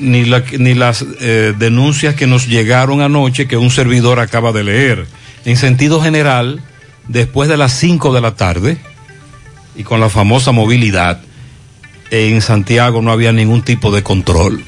[0.00, 0.24] ni,
[0.58, 5.06] ni las eh, denuncias que nos llegaron anoche que un servidor acaba de leer.
[5.44, 6.60] En sentido general,
[7.06, 8.78] después de las 5 de la tarde
[9.76, 11.20] y con la famosa movilidad,
[12.10, 14.64] en Santiago no había ningún tipo de control.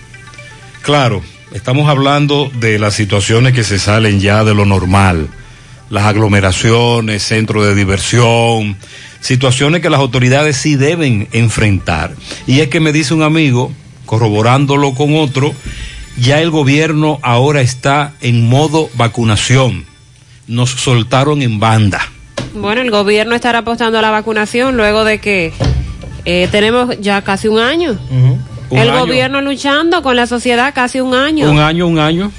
[0.83, 1.23] Claro,
[1.53, 5.29] estamos hablando de las situaciones que se salen ya de lo normal,
[5.91, 8.77] las aglomeraciones, centros de diversión,
[9.21, 12.15] situaciones que las autoridades sí deben enfrentar.
[12.47, 13.73] Y es que me dice un amigo,
[14.07, 15.55] corroborándolo con otro,
[16.19, 19.87] ya el gobierno ahora está en modo vacunación.
[20.47, 22.01] Nos soltaron en banda.
[22.55, 25.53] Bueno, el gobierno estará apostando a la vacunación luego de que
[26.31, 27.97] eh, tenemos ya casi un año.
[28.11, 29.01] Un el año.
[29.01, 31.51] gobierno luchando con la sociedad casi un año.
[31.51, 32.31] Un año, un año.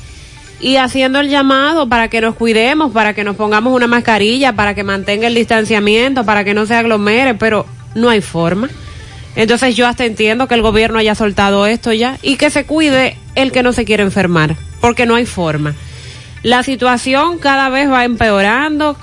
[0.62, 4.75] y haciendo el llamado para que nos cuidemos, para que nos pongamos una mascarilla, para
[4.75, 8.69] que mantenga el distanciamiento, para que no se aglomere, pero no hay forma.
[9.36, 13.15] Entonces yo hasta entiendo que el gobierno haya soltado esto ya y que se cuide
[13.34, 15.73] el que no se quiere enfermar, porque no hay forma.
[16.43, 18.97] La situación cada vez va empeorando,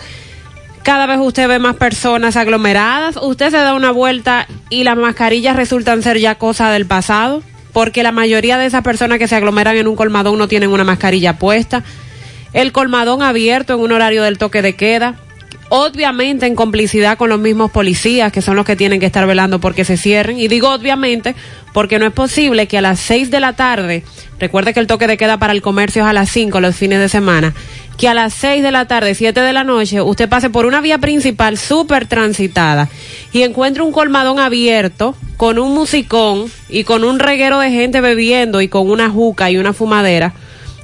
[0.87, 5.57] cada vez usted ve más personas aglomeradas, usted se da una vuelta y las mascarillas
[5.57, 9.77] resultan ser ya cosa del pasado, porque la mayoría de esas personas que se aglomeran
[9.77, 11.83] en un colmadón no tienen una mascarilla puesta.
[12.53, 15.17] El colmadón abierto en un horario del toque de queda,
[15.71, 19.59] obviamente en complicidad con los mismos policías, que son los que tienen que estar velando
[19.59, 20.39] porque se cierren.
[20.39, 21.35] Y digo obviamente
[21.73, 24.05] porque no es posible que a las 6 de la tarde,
[24.39, 27.01] recuerde que el toque de queda para el comercio es a las 5 los fines
[27.01, 27.55] de semana,
[27.99, 30.81] que a las 6 de la tarde, 7 de la noche, usted pase por una
[30.81, 32.89] vía principal súper transitada
[33.33, 38.61] y encuentre un colmadón abierto con un musicón y con un reguero de gente bebiendo
[38.61, 40.35] y con una juca y una fumadera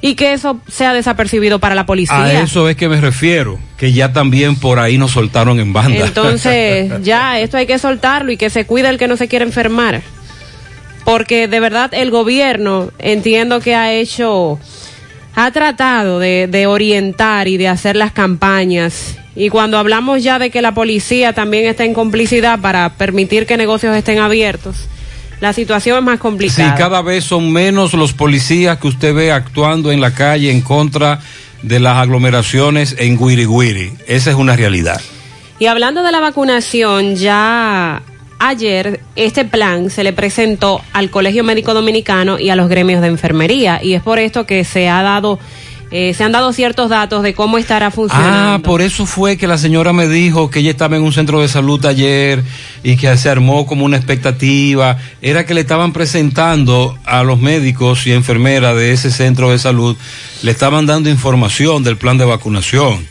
[0.05, 2.25] y que eso sea desapercibido para la policía.
[2.25, 6.05] A eso es que me refiero, que ya también por ahí nos soltaron en banda.
[6.05, 9.44] Entonces, ya, esto hay que soltarlo y que se cuide el que no se quiere
[9.44, 10.03] enfermar.
[11.05, 14.59] Porque de verdad el gobierno entiendo que ha hecho,
[15.35, 19.16] ha tratado de, de orientar y de hacer las campañas.
[19.35, 23.57] Y cuando hablamos ya de que la policía también está en complicidad para permitir que
[23.57, 24.77] negocios estén abiertos,
[25.40, 26.75] la situación es más Sí, complicada.
[26.75, 31.18] cada vez son menos los policías que usted ve actuando en la calle en contra
[31.62, 33.92] de las aglomeraciones en Guiri Guiri.
[34.07, 35.01] Esa es una realidad.
[35.59, 38.03] Y hablando de la vacunación, ya
[38.43, 43.07] ayer este plan se le presentó al Colegio Médico Dominicano y a los gremios de
[43.07, 45.39] enfermería y es por esto que se ha dado
[45.93, 48.55] eh, se han dado ciertos datos de cómo estará funcionando.
[48.55, 51.43] Ah, por eso fue que la señora me dijo que ella estaba en un centro
[51.43, 52.43] de salud ayer
[52.83, 54.97] y que se armó como una expectativa.
[55.21, 59.95] Era que le estaban presentando a los médicos y enfermeras de ese centro de salud,
[60.43, 63.07] le estaban dando información del plan de vacunación.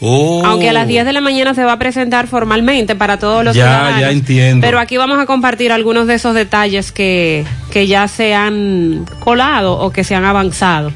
[0.00, 3.44] Oh, Aunque a las 10 de la mañana se va a presentar formalmente para todos
[3.44, 4.00] los Ya, ciudadanos.
[4.00, 4.64] ya entiendo.
[4.66, 9.78] Pero aquí vamos a compartir algunos de esos detalles que, que ya se han colado
[9.78, 10.92] o que se han avanzado.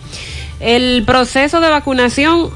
[0.61, 2.51] El proceso de vacunación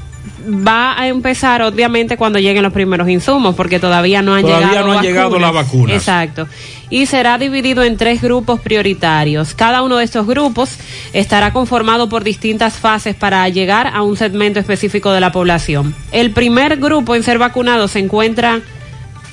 [0.47, 4.87] va a empezar obviamente cuando lleguen los primeros insumos, porque todavía no han Todavía llegado
[4.87, 5.95] no han llegado las vacunas.
[5.95, 6.47] Exacto.
[6.89, 9.53] Y será dividido en tres grupos prioritarios.
[9.53, 10.77] Cada uno de estos grupos
[11.13, 15.93] estará conformado por distintas fases para llegar a un segmento específico de la población.
[16.11, 18.61] El primer grupo en ser vacunado se encuentra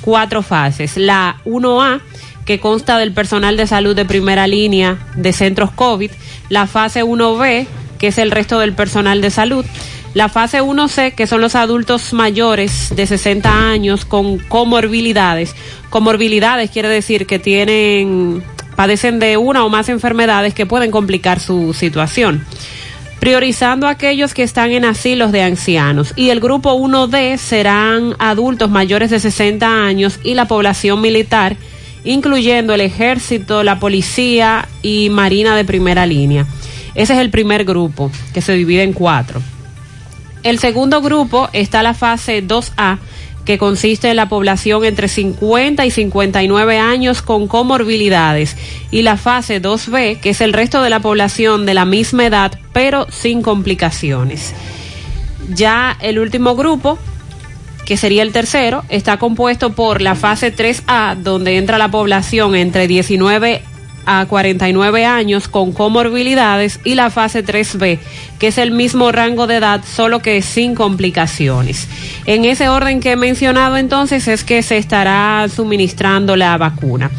[0.01, 0.97] cuatro fases.
[0.97, 2.01] La 1A,
[2.45, 6.11] que consta del personal de salud de primera línea de centros COVID.
[6.49, 7.67] La fase 1B,
[7.99, 9.65] que es el resto del personal de salud.
[10.15, 15.57] La fase 1C, que son los adultos mayores de 60 años con comorbilidades.
[15.91, 18.41] Comorbilidades quiere decir que tienen,
[18.77, 22.47] padecen de una o más enfermedades que pueden complicar su situación
[23.19, 26.13] priorizando a aquellos que están en asilos de ancianos.
[26.15, 31.57] Y el grupo 1D serán adultos mayores de 60 años y la población militar,
[32.05, 36.47] incluyendo el ejército, la policía y marina de primera línea.
[36.95, 39.41] Ese es el primer grupo, que se divide en cuatro.
[40.45, 42.99] El segundo grupo está la fase 2A,
[43.47, 48.55] que consiste en la población entre 50 y 59 años con comorbilidades,
[48.91, 52.59] y la fase 2B, que es el resto de la población de la misma edad,
[52.75, 54.53] pero sin complicaciones.
[55.49, 56.99] Ya el último grupo,
[57.87, 62.87] que sería el tercero, está compuesto por la fase 3A, donde entra la población entre
[62.87, 63.63] 19
[64.07, 67.99] a 49 años con comorbilidades y la fase 3B,
[68.39, 71.89] que es el mismo rango de edad, solo que sin complicaciones.
[72.27, 77.11] En ese orden que he mencionado entonces es que se estará suministrando la vacuna.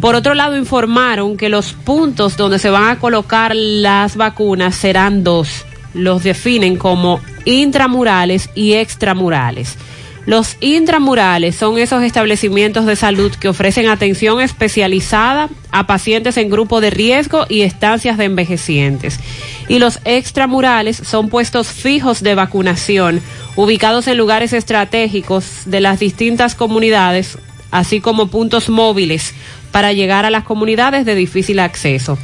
[0.00, 5.24] Por otro lado, informaron que los puntos donde se van a colocar las vacunas serán
[5.24, 5.64] dos.
[5.94, 9.78] Los definen como intramurales y extramurales.
[10.26, 16.80] Los intramurales son esos establecimientos de salud que ofrecen atención especializada a pacientes en grupo
[16.80, 19.20] de riesgo y estancias de envejecientes.
[19.68, 23.20] Y los extramurales son puestos fijos de vacunación,
[23.56, 27.36] ubicados en lugares estratégicos de las distintas comunidades,
[27.70, 29.34] así como puntos móviles
[29.74, 32.16] para llegar a las comunidades de difícil acceso.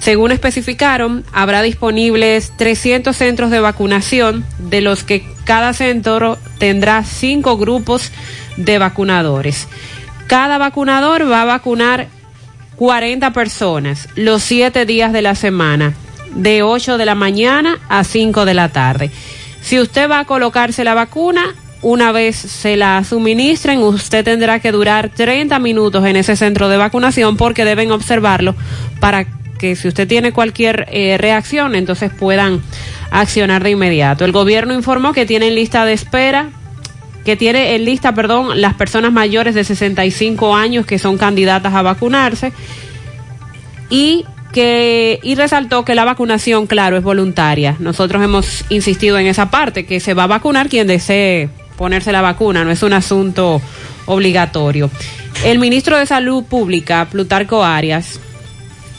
[0.00, 7.58] Según especificaron, habrá disponibles 300 centros de vacunación, de los que cada centro tendrá cinco
[7.58, 8.10] grupos
[8.56, 9.68] de vacunadores.
[10.26, 12.08] Cada vacunador va a vacunar
[12.74, 15.94] 40 personas los siete días de la semana,
[16.34, 19.12] de 8 de la mañana a 5 de la tarde.
[19.62, 24.72] Si usted va a colocarse la vacuna, una vez se la suministren, usted tendrá que
[24.72, 28.54] durar 30 minutos en ese centro de vacunación porque deben observarlo
[29.00, 29.26] para
[29.58, 32.62] que si usted tiene cualquier eh, reacción, entonces puedan
[33.10, 34.24] accionar de inmediato.
[34.24, 36.50] El gobierno informó que tiene en lista de espera,
[37.24, 41.82] que tiene en lista, perdón, las personas mayores de 65 años que son candidatas a
[41.82, 42.52] vacunarse
[43.90, 47.76] y que y resaltó que la vacunación, claro, es voluntaria.
[47.78, 52.22] Nosotros hemos insistido en esa parte que se va a vacunar quien desee ponerse la
[52.22, 53.60] vacuna, no es un asunto
[54.06, 54.90] obligatorio.
[55.44, 58.20] El ministro de Salud Pública, Plutarco Arias,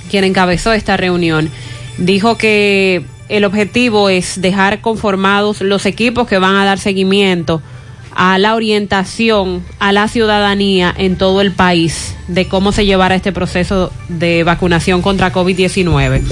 [0.09, 1.49] quien encabezó esta reunión,
[1.97, 7.61] dijo que el objetivo es dejar conformados los equipos que van a dar seguimiento
[8.15, 13.31] a la orientación a la ciudadanía en todo el país de cómo se llevará este
[13.31, 16.23] proceso de vacunación contra COVID-19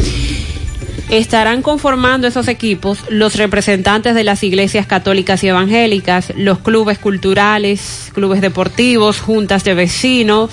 [1.10, 8.12] estarán conformando esos equipos los representantes de las iglesias católicas y evangélicas, los clubes culturales,
[8.14, 10.52] clubes deportivos, juntas de vecinos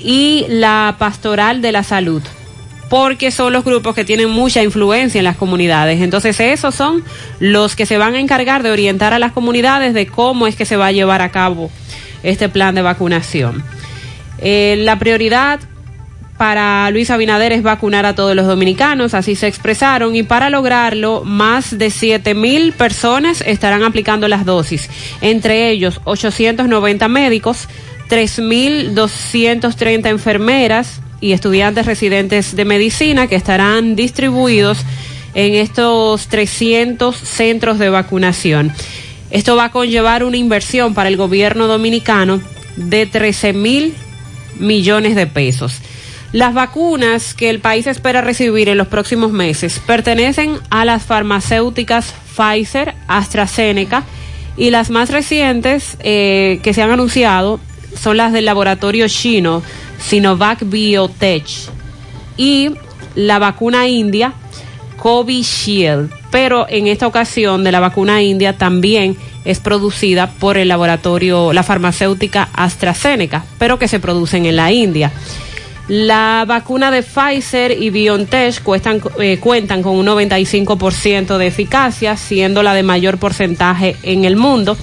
[0.00, 2.22] y la pastoral de la salud,
[2.88, 6.00] porque son los grupos que tienen mucha influencia en las comunidades.
[6.00, 7.04] Entonces esos son
[7.38, 10.64] los que se van a encargar de orientar a las comunidades de cómo es que
[10.64, 11.70] se va a llevar a cabo
[12.22, 13.62] este plan de vacunación.
[14.38, 15.60] Eh, la prioridad
[16.36, 21.22] para Luis Abinader es vacunar a todos los dominicanos, así se expresaron, y para lograrlo,
[21.24, 24.88] más de 7 mil personas estarán aplicando las dosis,
[25.20, 27.68] entre ellos 890 médicos,
[28.08, 34.78] 3.230 enfermeras y estudiantes residentes de medicina que estarán distribuidos
[35.34, 38.72] en estos 300 centros de vacunación.
[39.30, 42.40] Esto va a conllevar una inversión para el gobierno dominicano
[42.76, 43.94] de 13 mil
[44.58, 45.80] millones de pesos.
[46.32, 52.12] Las vacunas que el país espera recibir en los próximos meses pertenecen a las farmacéuticas
[52.36, 54.04] Pfizer, AstraZeneca
[54.56, 57.60] y las más recientes eh, que se han anunciado
[57.98, 59.62] son las del laboratorio chino
[59.98, 61.46] Sinovac Biotech
[62.36, 62.70] y
[63.14, 64.34] la vacuna india
[64.98, 66.10] Covishield.
[66.30, 71.62] Pero en esta ocasión de la vacuna india también es producida por el laboratorio, la
[71.62, 75.12] farmacéutica AstraZeneca, pero que se producen en la India.
[75.88, 82.62] La vacuna de Pfizer y BioNTech cuestan- eh, cuentan con un 95% de eficacia, siendo
[82.64, 84.76] la de mayor porcentaje en el mundo.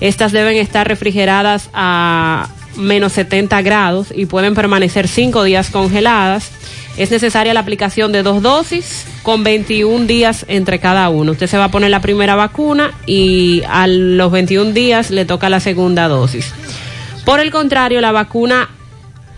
[0.00, 6.50] Estas deben estar refrigeradas a menos 70 grados y pueden permanecer 5 días congeladas.
[6.96, 11.32] Es necesaria la aplicación de dos dosis con 21 días entre cada uno.
[11.32, 15.48] Usted se va a poner la primera vacuna y a los 21 días le toca
[15.48, 16.52] la segunda dosis.
[17.24, 18.68] Por el contrario, la vacuna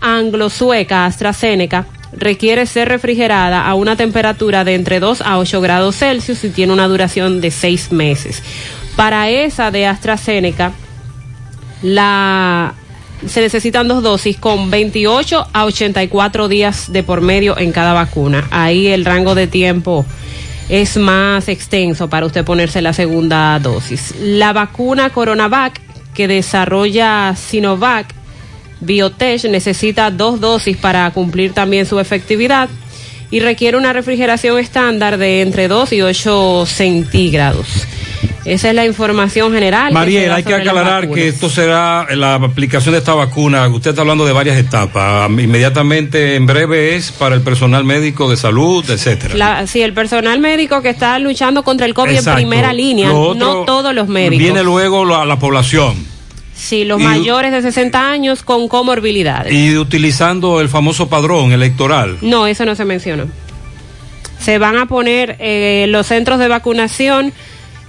[0.01, 6.43] anglo-sueca AstraZeneca requiere ser refrigerada a una temperatura de entre 2 a 8 grados Celsius
[6.43, 8.43] y tiene una duración de 6 meses.
[8.95, 10.73] Para esa de AstraZeneca,
[11.81, 12.73] la
[13.25, 18.47] se necesitan dos dosis con 28 a 84 días de por medio en cada vacuna.
[18.49, 20.05] Ahí el rango de tiempo
[20.69, 24.15] es más extenso para usted ponerse la segunda dosis.
[24.19, 25.79] La vacuna Coronavac
[26.13, 28.07] que desarrolla Sinovac
[28.81, 32.69] Biotech necesita dos dosis para cumplir también su efectividad
[33.29, 37.87] y requiere una refrigeración estándar de entre 2 y 8 centígrados.
[38.43, 39.93] Esa es la información general.
[39.93, 43.67] Mariel, hay que aclarar que esto será la aplicación de esta vacuna.
[43.67, 45.29] Usted está hablando de varias etapas.
[45.29, 49.35] Inmediatamente, en breve, es para el personal médico de salud, etcétera.
[49.35, 52.31] La, sí, el personal médico que está luchando contra el COVID Exacto.
[52.31, 54.39] en primera línea, no todos los médicos.
[54.39, 56.10] Viene luego la, la población.
[56.61, 59.51] Sí, los y- mayores de 60 años con comorbilidades.
[59.51, 62.19] Y utilizando el famoso padrón electoral.
[62.21, 63.25] No, eso no se menciona.
[64.39, 67.33] Se van a poner eh, los centros de vacunación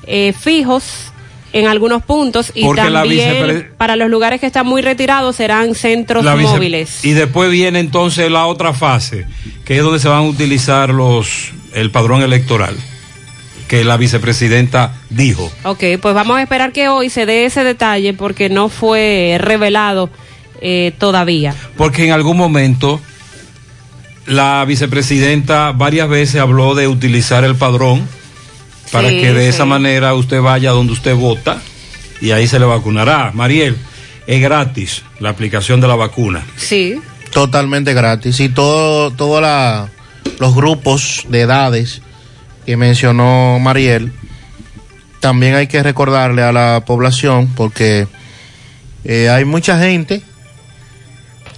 [0.07, 1.13] eh, fijos
[1.53, 6.25] en algunos puntos y Porque también para los lugares que están muy retirados serán centros
[6.25, 7.05] móviles.
[7.05, 9.27] Y después viene entonces la otra fase,
[9.67, 12.75] que es donde se van a utilizar los el padrón electoral,
[13.73, 15.51] que la vicepresidenta dijo.
[15.65, 20.11] Ok, pues vamos a esperar que hoy se dé ese detalle porque no fue revelado
[20.61, 21.55] eh, todavía.
[21.79, 23.01] Porque en algún momento
[24.27, 28.07] la vicepresidenta varias veces habló de utilizar el padrón
[28.91, 29.49] para Sí, que de sí.
[29.49, 31.63] esa manera usted vaya donde usted vota
[32.21, 33.31] y ahí se le vacunará.
[33.33, 33.79] Mariel,
[34.27, 36.45] es gratis la aplicación de la vacuna.
[36.57, 37.01] Sí.
[37.33, 38.39] Totalmente gratis.
[38.41, 39.43] Y todo, todos
[40.39, 42.03] los grupos de edades
[42.67, 44.13] que mencionó Mariel,
[45.21, 48.07] también hay que recordarle a la población porque
[49.05, 50.23] eh, hay mucha gente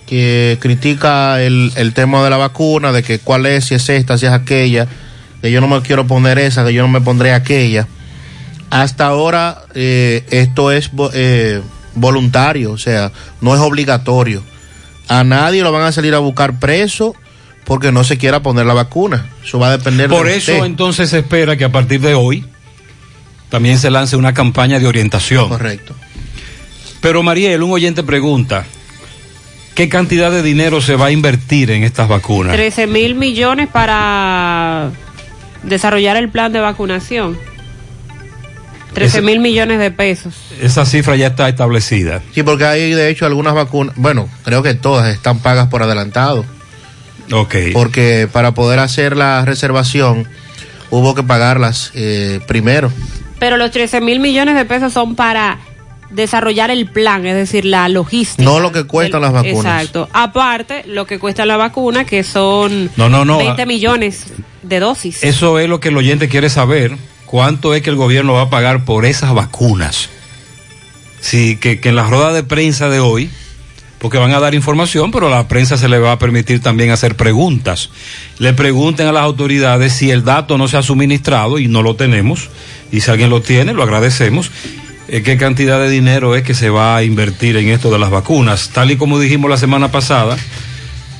[0.07, 4.18] que critica el, el tema de la vacuna, de que cuál es, si es esta,
[4.18, 4.86] si es aquella,
[5.40, 7.86] que yo no me quiero poner esa, que yo no me pondré aquella.
[8.70, 11.62] Hasta ahora eh, esto es eh,
[11.94, 14.42] voluntario, o sea, no es obligatorio.
[15.09, 17.14] A nadie lo van a salir a buscar preso
[17.64, 19.26] porque no se quiera poner la vacuna.
[19.42, 20.64] Eso va a depender Por de eso usted.
[20.64, 22.44] entonces se espera que a partir de hoy
[23.48, 25.48] también se lance una campaña de orientación.
[25.48, 25.94] Correcto.
[27.00, 28.64] Pero Mariel, un oyente pregunta,
[29.74, 32.54] ¿qué cantidad de dinero se va a invertir en estas vacunas?
[32.54, 34.90] 13 mil millones para
[35.62, 37.38] desarrollar el plan de vacunación.
[38.94, 40.34] 13 mil millones de pesos.
[40.60, 42.22] Esa cifra ya está establecida.
[42.32, 46.44] Sí, porque hay de hecho algunas vacunas, bueno, creo que todas están pagas por adelantado.
[47.32, 47.54] Ok.
[47.72, 50.26] Porque para poder hacer la reservación
[50.90, 52.90] hubo que pagarlas eh, primero.
[53.38, 55.58] Pero los 13 mil millones de pesos son para
[56.10, 58.42] desarrollar el plan, es decir, la logística.
[58.42, 59.56] No lo que cuestan las vacunas.
[59.56, 60.08] Exacto.
[60.12, 63.38] Aparte, lo que cuesta la vacuna, que son No, no, no.
[63.38, 64.26] 20 millones
[64.62, 65.22] de dosis.
[65.24, 66.96] Eso es lo que el oyente quiere saber.
[67.26, 70.08] ¿Cuánto es que el gobierno va a pagar por esas vacunas?
[71.20, 73.30] Sí, que, que en la rueda de prensa de hoy,
[74.05, 76.90] porque van a dar información, pero a la prensa se le va a permitir también
[76.90, 77.88] hacer preguntas.
[78.38, 81.96] Le pregunten a las autoridades si el dato no se ha suministrado y no lo
[81.96, 82.50] tenemos,
[82.92, 84.50] y si alguien lo tiene, lo agradecemos.
[85.09, 88.11] eh, ¿Qué cantidad de dinero es que se va a invertir en esto de las
[88.11, 88.72] vacunas?
[88.74, 90.36] Tal y como dijimos la semana pasada,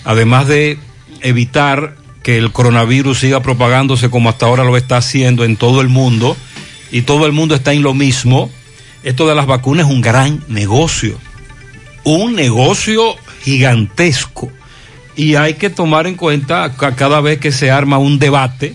[0.05, 0.77] además de
[1.23, 5.89] evitar que el coronavirus siga propagándose como hasta ahora lo está haciendo en todo el
[5.89, 6.37] mundo
[6.93, 8.51] y todo el mundo está en lo mismo,
[9.05, 11.19] esto de las vacunas es un gran negocio,
[12.05, 14.51] un negocio gigantesco
[15.17, 18.75] y hay que tomar en cuenta ca- cada vez que se arma un debate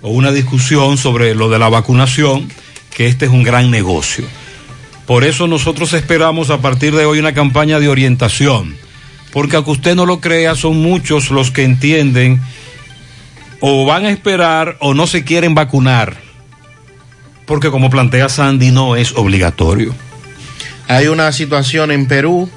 [0.00, 2.48] o una discusión sobre lo de la vacunación,
[2.94, 4.24] que este es un gran negocio.
[5.06, 8.76] Por eso nosotros esperamos a partir de hoy una campaña de orientación
[9.32, 12.38] porque aunque usted no lo crea, son muchos los que entienden
[13.60, 16.18] o van a esperar o no se quieren vacunar,
[17.46, 19.94] porque como plantea Sandy no es obligatorio.
[20.92, 22.50] Hay una situación en Perú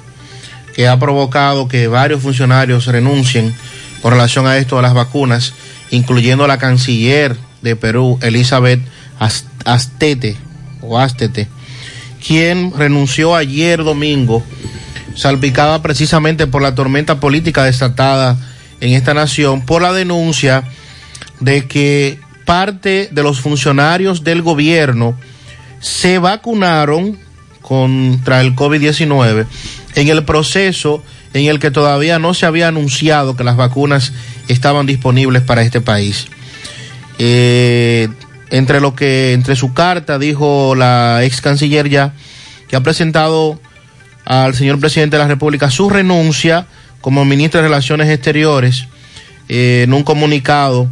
[0.74, 3.54] que ha provocado que varios funcionarios renuncien
[4.02, 5.54] con relación a esto de las vacunas,
[5.90, 8.80] incluyendo la canciller de Perú, Elizabeth
[9.18, 10.36] As- Astete,
[10.82, 11.48] o Astete,
[12.26, 14.44] quien renunció ayer domingo
[15.14, 18.36] salpicada precisamente por la tormenta política desatada
[18.82, 20.62] en esta nación, por la denuncia
[21.40, 25.18] de que parte de los funcionarios del gobierno
[25.80, 27.24] se vacunaron
[27.66, 29.44] contra el COVID-19
[29.96, 31.02] en el proceso
[31.34, 34.12] en el que todavía no se había anunciado que las vacunas
[34.46, 36.28] estaban disponibles para este país.
[37.18, 38.08] Eh,
[38.50, 42.12] entre lo que, entre su carta, dijo la ex canciller ya,
[42.68, 43.60] que ha presentado
[44.24, 46.68] al señor presidente de la República su renuncia
[47.00, 48.86] como ministro de Relaciones Exteriores
[49.48, 50.88] eh, en un comunicado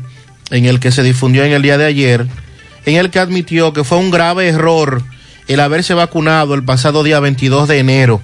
[0.51, 2.27] en el que se difundió en el día de ayer,
[2.85, 5.05] en el que admitió que fue un grave error
[5.49, 8.20] el haberse vacunado el pasado día 22 de enero.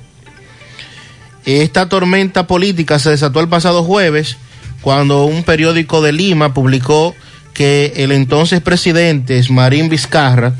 [1.44, 4.36] Esta tormenta política se desató el pasado jueves
[4.82, 7.14] cuando un periódico de Lima publicó
[7.54, 10.54] que el entonces presidente Marín Vizcarra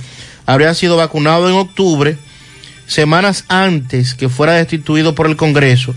[0.46, 2.18] habría sido vacunado en octubre,
[2.86, 5.94] semanas antes que fuera destituido por el Congreso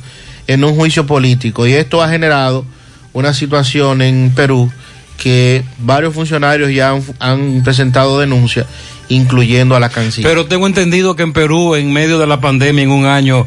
[0.48, 1.66] en un juicio político.
[1.66, 2.66] Y esto ha generado
[3.14, 4.72] una situación en Perú
[5.18, 8.66] que varios funcionarios ya han, han presentado denuncias,
[9.14, 10.30] incluyendo a la canciller.
[10.30, 13.46] Pero tengo entendido que en Perú, en medio de la pandemia, en un año,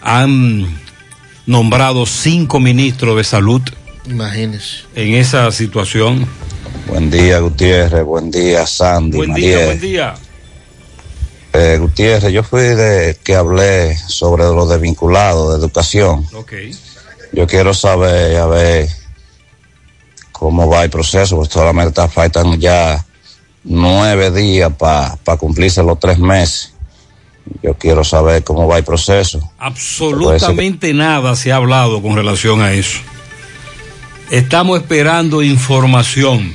[0.00, 0.66] han
[1.46, 3.62] nombrado cinco ministros de salud.
[4.06, 4.84] Imagínese.
[4.94, 6.26] En esa situación.
[6.86, 8.04] Buen día, Gutiérrez.
[8.04, 9.16] Buen día, Sandy.
[9.18, 10.14] Buen día, buen día.
[11.52, 16.26] Eh, Gutiérrez, yo fui de que hablé sobre lo de vinculado, de educación.
[16.34, 16.52] Ok.
[17.32, 18.88] Yo quiero saber, a ver,
[20.32, 23.04] cómo va el proceso, porque solamente está- faltan ya
[23.68, 26.72] nueve días para cumplirse los tres meses.
[27.62, 29.40] Yo quiero saber cómo va el proceso.
[29.58, 32.98] Absolutamente nada se ha hablado con relación a eso.
[34.30, 36.52] Estamos esperando información.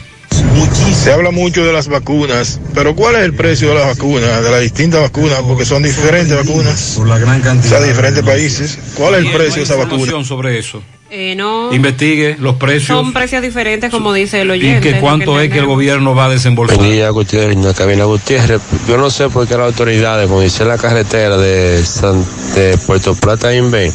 [0.93, 4.51] Se habla mucho de las vacunas, pero ¿cuál es el precio de las vacunas, de
[4.51, 5.41] las distintas vacunas?
[5.45, 6.93] Porque son diferentes vacunas.
[6.95, 8.77] Por la gran O sea, de diferentes países.
[8.95, 10.23] ¿Cuál es el precio de esa vacuna?
[10.23, 10.81] Sobre eso.
[11.09, 14.81] Eh, no, Investigue los precios son precios diferentes, como dice el y oyente.
[14.89, 16.77] que lo cuánto es que el gobierno va a desembolsar.
[16.77, 18.61] Buen día, Gutiérrez, no, Cabina Gutiérrez.
[18.87, 22.25] Yo no sé por qué las autoridades, como dice la carretera de, San-
[22.55, 23.91] de Puerto Plata a Inve,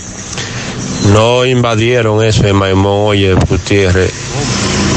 [1.12, 3.08] no invadieron eso en Maimón.
[3.08, 4.12] Oye, Gutiérrez,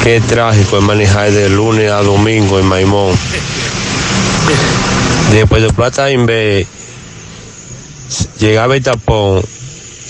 [0.04, 3.16] qué trágico es manejar de lunes a domingo en Maimón.
[5.32, 6.66] De Puerto Plata Inve,
[8.40, 9.42] llegaba el tapón.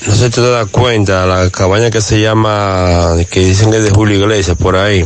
[0.07, 3.83] No sé si te das cuenta, la cabaña que se llama, que dicen que es
[3.83, 5.05] de Julio Iglesias, por ahí.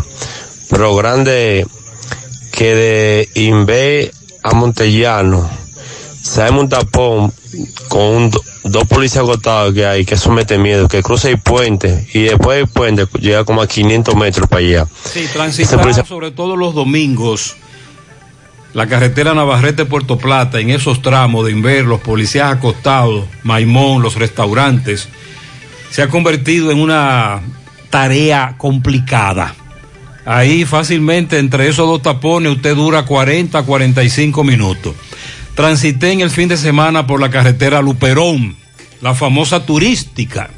[0.69, 1.67] Pero grande
[2.51, 4.11] que de Inve
[4.43, 5.49] a Montellano
[6.21, 7.33] se un tapón
[7.87, 8.31] con un-
[8.63, 12.57] dos policías agotados que hay, que eso mete miedo, que cruza el puente y después
[12.57, 14.87] del puente llega como a 500 metros para allá.
[15.03, 17.55] Sí, transitar policía- sobre todo los domingos
[18.73, 25.07] la carretera Navarrete-Puerto Plata, en esos tramos de Inver, los policías acostados, Maimón, los restaurantes,
[25.91, 27.39] se ha convertido en una
[27.89, 29.55] tarea complicada.
[30.25, 34.93] Ahí fácilmente entre esos dos tapones usted dura 40, 45 minutos.
[35.55, 38.57] Transité en el fin de semana por la carretera Luperón,
[39.01, 40.49] la famosa turística.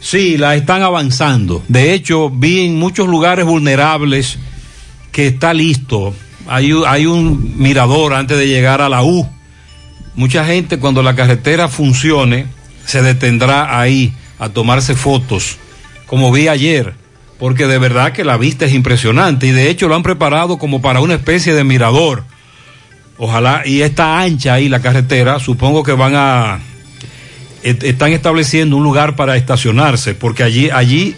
[0.00, 1.62] Sí, la están avanzando.
[1.68, 4.38] De hecho, vi en muchos lugares vulnerables
[5.12, 6.12] que está listo.
[6.48, 9.28] Hay, hay un mirador antes de llegar a la U.
[10.16, 12.46] Mucha gente cuando la carretera funcione
[12.84, 15.56] se detendrá ahí a tomarse fotos,
[16.06, 16.94] como vi ayer,
[17.38, 20.82] porque de verdad que la vista es impresionante y de hecho lo han preparado como
[20.82, 22.24] para una especie de mirador.
[23.18, 26.58] Ojalá, y está ancha ahí la carretera, supongo que van a,
[27.62, 31.16] et- están estableciendo un lugar para estacionarse, porque allí, allí,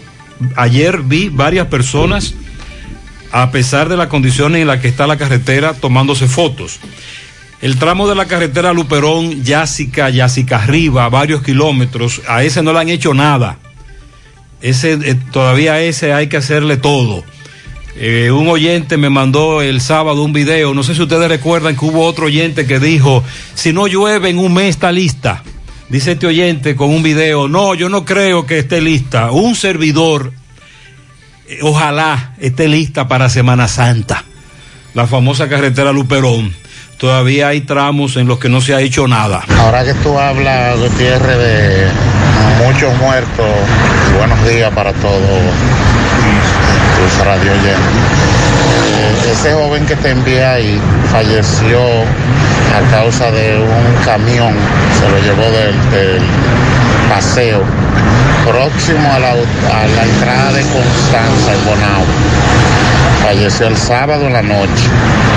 [0.55, 2.35] ayer vi varias personas,
[3.31, 6.79] a pesar de las condiciones en las que está la carretera, tomándose fotos.
[7.61, 12.79] El tramo de la carretera Luperón, Yásica, Yásica arriba, varios kilómetros, a ese no le
[12.79, 13.57] han hecho nada.
[14.61, 17.25] Ese, eh, todavía a ese hay que hacerle todo.
[18.01, 21.83] Eh, un oyente me mandó el sábado un video, no sé si ustedes recuerdan que
[21.83, 23.25] hubo otro oyente que dijo,
[23.55, 25.43] si no llueve en un mes está lista.
[25.89, 29.31] Dice este oyente con un video, no, yo no creo que esté lista.
[29.31, 30.31] Un servidor,
[31.49, 34.23] eh, ojalá esté lista para Semana Santa.
[34.93, 36.55] La famosa carretera Luperón.
[36.97, 39.43] Todavía hay tramos en los que no se ha hecho nada.
[39.57, 41.87] Ahora que tú hablas, Gutiérrez, de
[42.65, 43.45] muchos muertos,
[44.17, 45.41] buenos días para todos
[47.23, 47.51] radio.
[47.51, 50.79] Eh, Ese joven que te envié ahí
[51.11, 54.53] falleció a causa de un camión,
[54.99, 56.21] se lo llevó del,
[57.09, 57.63] paseo
[58.45, 59.33] próximo a la,
[60.03, 62.05] entrada de Constanza en Bonao.
[63.23, 64.87] Falleció el sábado en la noche.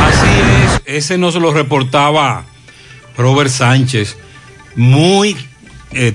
[0.07, 0.29] Así
[0.65, 2.45] es, ese no se lo reportaba
[3.17, 4.17] Robert Sánchez.
[4.77, 5.37] Muy,
[5.93, 6.15] eh,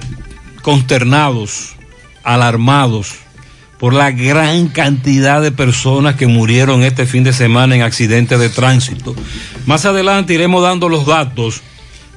[0.62, 1.76] consternados,
[2.24, 3.27] alarmados
[3.80, 8.50] por la gran cantidad de personas que murieron este fin de semana en accidentes de
[8.50, 9.16] tránsito.
[9.66, 11.62] Más adelante iremos dando los datos.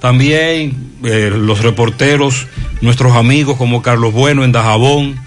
[0.01, 2.47] También eh, los reporteros,
[2.81, 5.21] nuestros amigos como Carlos Bueno en Dajabón.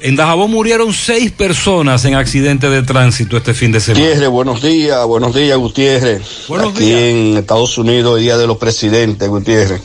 [0.00, 4.06] En Dajabón murieron seis personas en accidentes de tránsito este fin de semana.
[4.06, 6.22] Gutiérrez, buenos días, buenos días, Gutiérrez.
[6.48, 9.82] Buenos Aquí en Estados Unidos, el Día de los Presidentes, Gutiérrez.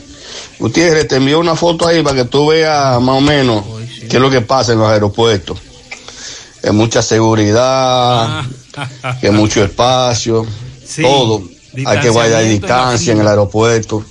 [0.58, 3.62] Gutiérrez, te envío una foto ahí para que tú veas más o menos
[4.08, 5.58] qué es lo que pasa en los aeropuertos.
[6.62, 8.44] Es mucha seguridad,
[9.20, 10.46] que mucho espacio,
[10.84, 11.42] Sí, todo.
[11.84, 14.04] Hay que guardar distancia en el aeropuerto.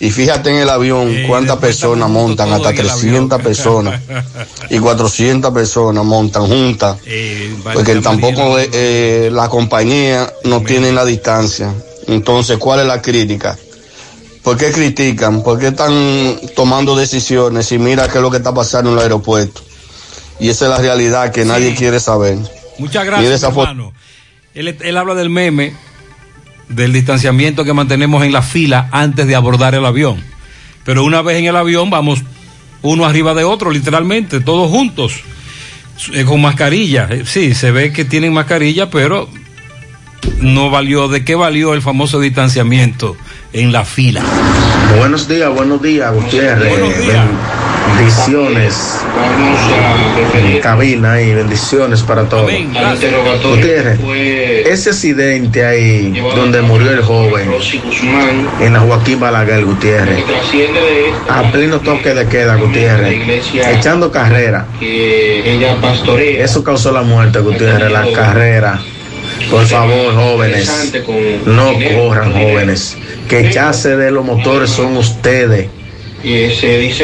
[0.00, 4.00] Y fíjate en el avión cuántas personas montan, hasta 300 personas
[4.68, 6.98] y 400 personas montan juntas.
[7.72, 11.72] Porque tampoco eh, eh, la compañía no tiene la distancia.
[12.06, 13.56] Entonces, ¿cuál es la crítica?
[14.42, 15.42] ¿Por qué critican?
[15.42, 19.02] ¿Por qué están tomando decisiones y mira qué es lo que está pasando en el
[19.04, 19.62] aeropuerto?
[20.40, 22.38] Y esa es la realidad que nadie quiere saber.
[22.78, 23.92] Muchas gracias, hermano.
[24.54, 25.74] Él, él habla del meme,
[26.68, 30.22] del distanciamiento que mantenemos en la fila antes de abordar el avión.
[30.84, 32.22] Pero una vez en el avión vamos
[32.82, 35.20] uno arriba de otro, literalmente, todos juntos,
[36.12, 37.08] eh, con mascarilla.
[37.10, 39.28] Eh, Sí, se ve que tienen mascarilla, pero
[40.40, 41.08] no valió.
[41.08, 43.16] ¿De qué valió el famoso distanciamiento
[43.52, 44.22] en la fila?
[44.98, 46.78] Buenos días, buenos días, Gutiérrez.
[47.88, 49.00] Bendiciones.
[50.34, 52.50] En cabina y bendiciones para todos.
[53.42, 54.00] Gutiérrez,
[54.66, 57.50] ese accidente ahí donde murió el joven
[58.60, 60.24] en la Joaquín Balaguer, Gutiérrez,
[61.28, 64.66] a pleno toque de queda, Gutiérrez, echando carrera.
[64.80, 68.80] Eso causó la muerte, Gutiérrez, la carrera.
[69.50, 70.92] Por favor, jóvenes,
[71.46, 72.96] no corran, jóvenes.
[73.28, 75.68] Que echarse de los motores son ustedes.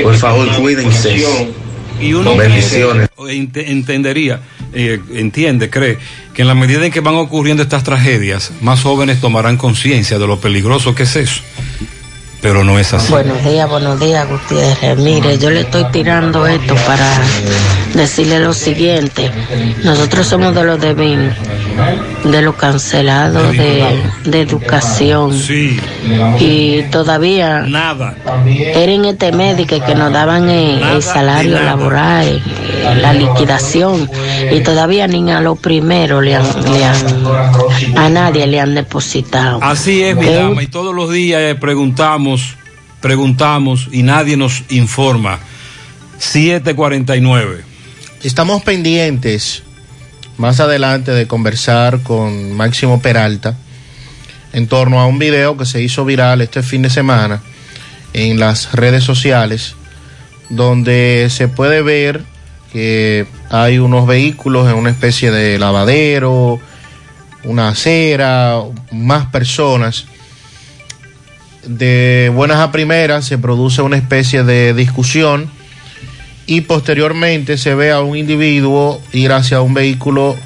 [0.02, 1.22] Por favor, cuídense.
[2.00, 3.10] Y uno Bendiciones.
[3.54, 4.40] entendería,
[4.72, 5.98] eh, entiende, cree
[6.32, 10.26] que en la medida en que van ocurriendo estas tragedias, más jóvenes tomarán conciencia de
[10.26, 11.42] lo peligroso que es eso.
[12.43, 13.12] Pero no es así.
[13.12, 14.97] Buenos días, buenos días, Gutiérrez.
[14.99, 17.07] Mire, yo le estoy tirando esto para
[17.95, 19.30] decirle lo siguiente.
[19.84, 21.30] Nosotros somos de los de BIN,
[22.24, 23.84] de los cancelados de,
[24.24, 25.34] de educación.
[26.38, 28.14] Y todavía nada.
[28.47, 34.09] Eran este médico que nos daban el, el salario laboral, eh, la liquidación.
[34.51, 39.59] Y todavía ni a lo primero le han, le han- a nadie le han depositado.
[39.62, 41.55] Así es, mi dama, y todos los días eh,
[43.00, 45.38] preguntamos, y nadie nos informa.
[46.18, 47.64] 749.
[48.22, 49.62] Estamos pendientes
[50.36, 53.56] más adelante de conversar con Máximo Peralta
[54.52, 57.42] en torno a un video que se hizo viral este fin de semana
[58.12, 59.76] en las redes sociales
[60.50, 62.22] donde se puede ver
[62.72, 66.60] que hay unos vehículos en una especie de lavadero,
[67.44, 68.60] una acera,
[68.92, 70.06] más personas.
[71.66, 75.50] De buenas a primeras se produce una especie de discusión
[76.46, 80.36] y posteriormente se ve a un individuo ir hacia un vehículo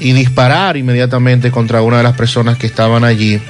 [0.00, 3.40] y disparar inmediatamente contra una de las personas que estaban allí,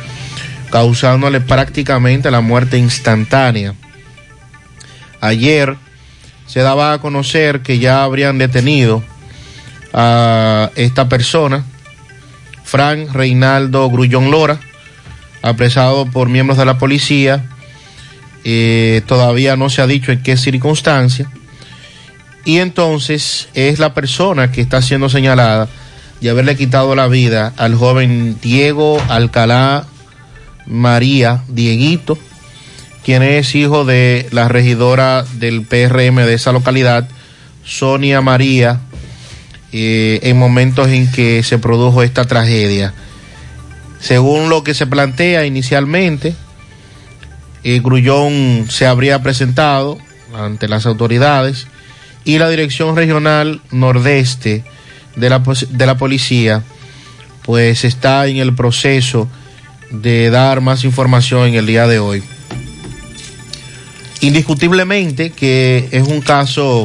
[0.71, 3.75] causándole prácticamente la muerte instantánea.
[5.21, 5.77] Ayer
[6.47, 9.03] se daba a conocer que ya habrían detenido
[9.93, 11.65] a esta persona,
[12.63, 14.61] Frank Reinaldo Grullón Lora,
[15.47, 17.45] apresado por miembros de la policía.
[18.45, 21.31] Eh, todavía no se ha dicho en qué circunstancia.
[22.45, 25.69] Y entonces es la persona que está siendo señalada
[26.21, 29.87] de haberle quitado la vida al joven Diego Alcalá
[30.67, 32.19] María Dieguito,
[33.05, 37.09] quien es hijo de la regidora del PRM de esa localidad,
[37.65, 38.81] Sonia María,
[39.73, 42.95] eh, en momentos en que se produjo esta tragedia.
[44.01, 46.35] Según lo que se plantea inicialmente,
[47.65, 49.99] eh, Grullón se habría presentado
[50.35, 51.67] ante las autoridades
[52.25, 54.65] y la Dirección Regional Nordeste
[55.17, 56.63] de la, de la Policía,
[57.43, 59.29] pues está en el proceso
[59.91, 62.23] de dar más información en el día de hoy.
[64.21, 66.85] Indiscutiblemente que es un caso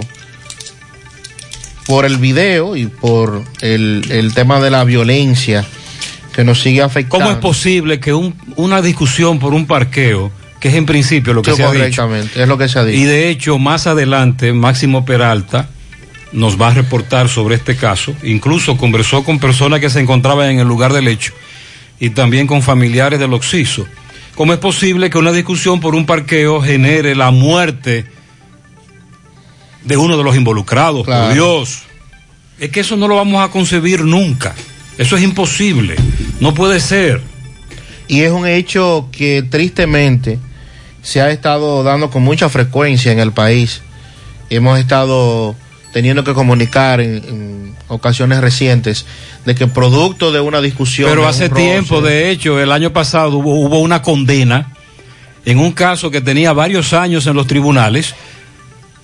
[1.86, 5.66] por el video y por el, el tema de la violencia
[6.34, 7.18] que nos sigue afectando.
[7.26, 11.42] ¿Cómo es posible que un- una discusión por un parqueo, que es en principio lo
[11.42, 12.98] que Sí, se ha dicho, es lo que se ha dicho.
[13.00, 15.68] y de hecho más adelante Máximo Peralta
[16.32, 20.60] nos va a reportar sobre este caso, incluso conversó con personas que se encontraban en
[20.60, 21.34] el lugar del hecho
[22.00, 23.86] y también con familiares del occiso.
[24.36, 28.06] ¿Cómo es posible que una discusión por un parqueo genere la muerte
[29.84, 31.26] de uno de los involucrados, Claro.
[31.26, 31.82] por Dios.
[32.60, 34.54] Es que eso no lo vamos a concebir nunca.
[35.02, 35.96] Eso es imposible.
[36.40, 37.22] No puede ser.
[38.08, 40.38] Y es un hecho que tristemente
[41.02, 43.82] se ha estado dando con mucha frecuencia en el país.
[44.52, 45.56] Hemos estado
[45.92, 49.08] teniendo que comunicar en, en ocasiones recientes
[49.44, 51.10] de que producto de una discusión...
[51.10, 54.72] Pero hace roce, tiempo, de hecho, el año pasado hubo, hubo una condena
[55.46, 58.14] en un caso que tenía varios años en los tribunales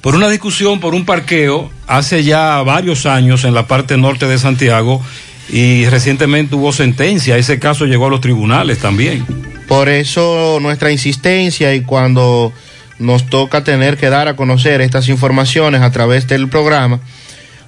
[0.01, 4.37] por una discusión, por un parqueo, hace ya varios años en la parte norte de
[4.37, 5.01] Santiago
[5.49, 7.37] y recientemente hubo sentencia.
[7.37, 9.25] Ese caso llegó a los tribunales también.
[9.67, 12.53] Por eso nuestra insistencia y cuando
[12.99, 16.99] nos toca tener que dar a conocer estas informaciones a través del programa,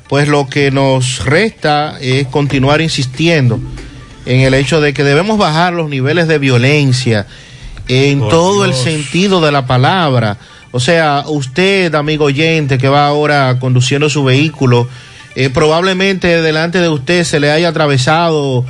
[0.07, 3.59] pues lo que nos resta es continuar insistiendo
[4.25, 7.27] en el hecho de que debemos bajar los niveles de violencia
[7.87, 10.37] en Por todo el sentido de la palabra.
[10.71, 14.87] O sea, usted, amigo oyente, que va ahora conduciendo su vehículo,
[15.39, 18.65] eh, probablemente delante de usted se le haya atravesado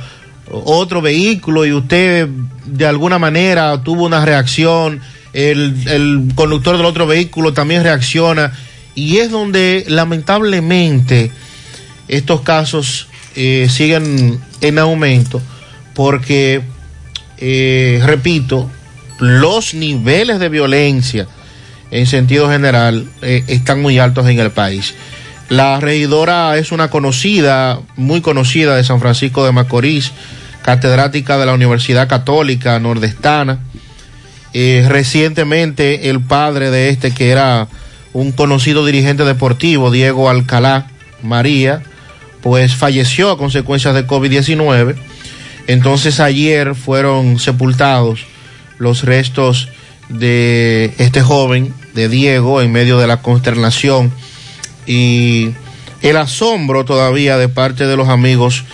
[0.52, 2.28] otro vehículo y usted
[2.64, 5.00] de alguna manera tuvo una reacción,
[5.32, 8.52] el, conductor del otro vehículo también reacciona
[8.94, 11.32] y es donde lamentablemente
[12.06, 15.42] estos casos eh, siguen en aumento
[15.92, 16.62] porque,
[17.38, 18.70] eh, repito,
[19.18, 21.26] los niveles de violencia
[21.90, 24.94] en sentido general están muy altos en el país.
[25.50, 30.12] La regidora es una conocida, muy conocida de San Francisco de Macorís,
[30.62, 33.58] catedrática de la Universidad Católica Nordestana.
[34.52, 37.66] Eh, recientemente el padre de este, que era
[38.12, 40.86] un conocido dirigente deportivo, Diego Alcalá
[41.20, 41.82] María,
[42.42, 44.94] pues falleció a consecuencias de COVID-19.
[45.66, 48.24] Entonces ayer fueron sepultados
[48.78, 49.68] los restos
[50.08, 54.12] de este joven, de Diego, en medio de la consternación
[54.90, 55.52] y
[56.02, 58.64] el asombro todavía de parte de los amigos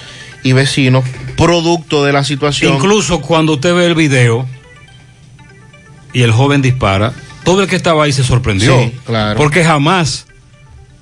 [0.42, 1.04] y vecinos,
[1.36, 2.76] producto de la situación.
[2.76, 4.46] Incluso cuando usted ve el video
[6.14, 7.12] y el joven dispara,
[7.44, 8.80] todo el que estaba ahí se sorprendió.
[8.80, 9.36] Sí, claro.
[9.36, 10.26] Porque jamás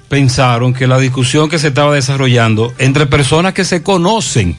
[0.09, 4.57] pensaron que la discusión que se estaba desarrollando entre personas que se conocen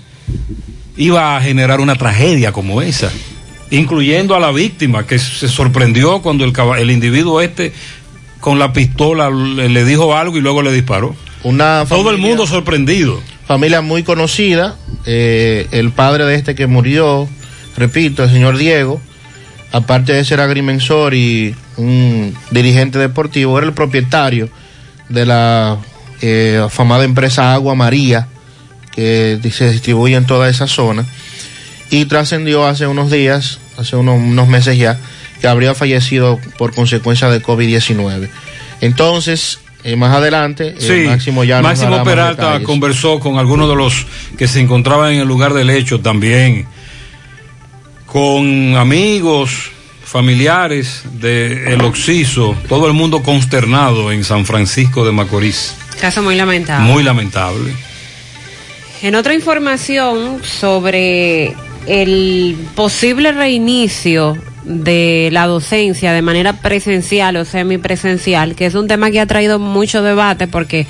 [0.96, 3.12] iba a generar una tragedia como esa,
[3.72, 7.74] incluyendo a la víctima que se sorprendió cuando el, el individuo este
[8.46, 11.16] con la pistola le, le dijo algo y luego le disparó.
[11.42, 13.20] Una Todo el mundo sorprendido.
[13.48, 14.76] familia muy conocida,
[15.08, 17.28] eh, el padre de este que murió,
[17.76, 19.02] repito, el señor Diego,
[19.72, 24.48] aparte de ser agrimensor y un dirigente deportivo, era el propietario
[25.10, 25.80] de la
[26.22, 28.28] eh, afamada empresa Agua María,
[28.92, 31.04] que se distribuye en toda esa zona,
[31.90, 35.00] y trascendió hace unos días, hace unos, unos meses ya,
[35.40, 38.30] que habría fallecido por consecuencia de COVID-19.
[38.82, 41.62] Entonces, eh, más adelante, eh, Máximo ya
[42.04, 44.08] Peralta conversó con algunos de los
[44.38, 46.66] que se encontraban en el lugar del hecho también,
[48.06, 49.72] con amigos,
[50.04, 55.76] familiares de El Oxiso, todo el mundo consternado en San Francisco de Macorís.
[56.00, 56.92] Caso muy lamentable.
[56.92, 57.74] Muy lamentable.
[59.02, 61.54] En otra información sobre
[61.86, 69.12] el posible reinicio de la docencia de manera presencial o semipresencial, que es un tema
[69.12, 70.88] que ha traído mucho debate porque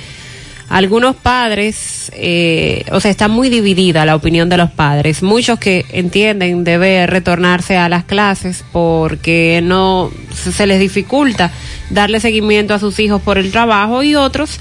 [0.68, 5.22] algunos padres, eh, o sea, está muy dividida la opinión de los padres.
[5.22, 11.52] Muchos que entienden debe retornarse a las clases porque no se les dificulta
[11.90, 14.58] darle seguimiento a sus hijos por el trabajo y otros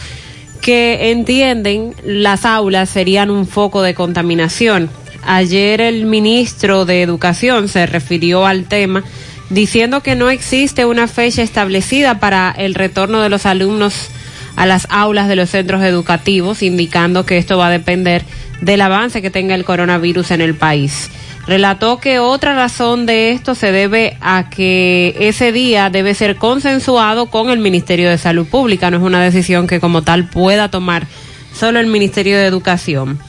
[0.61, 4.89] que entienden las aulas serían un foco de contaminación.
[5.25, 9.03] Ayer el ministro de Educación se refirió al tema
[9.49, 14.09] diciendo que no existe una fecha establecida para el retorno de los alumnos
[14.55, 18.23] a las aulas de los centros educativos, indicando que esto va a depender
[18.61, 21.09] del avance que tenga el coronavirus en el país.
[21.47, 27.27] Relató que otra razón de esto se debe a que ese día debe ser consensuado
[27.27, 31.05] con el Ministerio de Salud Pública, no es una decisión que como tal pueda tomar
[31.53, 33.19] solo el Ministerio de Educación.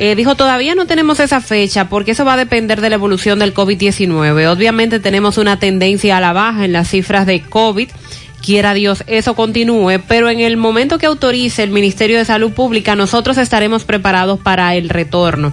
[0.00, 3.40] Eh, dijo, todavía no tenemos esa fecha porque eso va a depender de la evolución
[3.40, 4.46] del COVID-19.
[4.46, 7.88] Obviamente tenemos una tendencia a la baja en las cifras de COVID.
[8.40, 12.94] Quiera Dios eso continúe, pero en el momento que autorice el Ministerio de Salud Pública,
[12.94, 15.52] nosotros estaremos preparados para el retorno.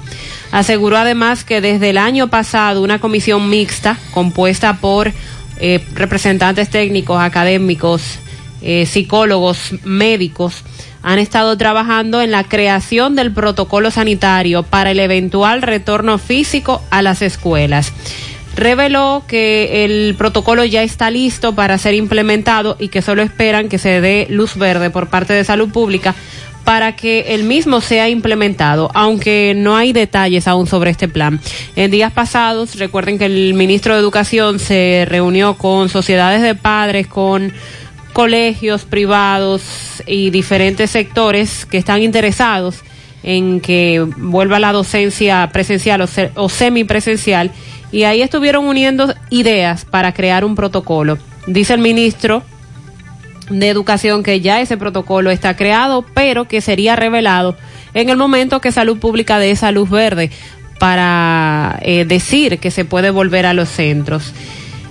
[0.51, 5.11] Aseguró además que desde el año pasado una comisión mixta compuesta por
[5.57, 8.19] eh, representantes técnicos, académicos,
[8.61, 10.63] eh, psicólogos, médicos,
[11.05, 17.03] han estado trabajando en la creación del protocolo sanitario para el eventual retorno físico a
[17.03, 17.93] las escuelas.
[18.55, 23.77] reveló que el protocolo ya está listo para ser implementado y que solo esperan que
[23.77, 26.15] se dé luz verde por parte de salud pública
[26.63, 31.39] para que el mismo sea implementado, aunque no hay detalles aún sobre este plan.
[31.75, 37.05] En días pasados, recuerden que el ministro de Educación se reunió con sociedades de padres,
[37.05, 37.53] con
[38.15, 39.61] colegios privados
[40.07, 42.77] y diferentes sectores que están interesados
[43.23, 47.51] en que vuelva la docencia presencial o, se- o semipresencial
[47.91, 51.17] y ahí estuvieron uniendo ideas para crear un protocolo.
[51.45, 52.41] Dice el ministro
[53.49, 57.57] de Educación que ya ese protocolo está creado, pero que sería revelado
[57.93, 60.31] en el momento que Salud Pública dé esa luz verde
[60.79, 64.31] para eh, decir que se puede volver a los centros.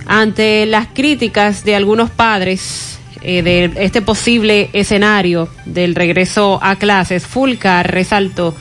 [0.05, 2.94] Ante las críticas de algunos padres
[3.27, 8.53] eh, de este posible escenario del regreso a clases, Fulcar resaltó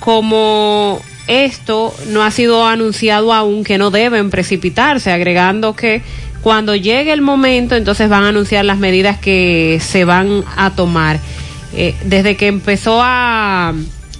[0.00, 6.02] como esto no ha sido anunciado aún que no deben precipitarse, agregando que
[6.42, 11.20] cuando llegue el momento entonces van a anunciar las medidas que se van a tomar.
[11.74, 13.72] Eh, desde que empezó a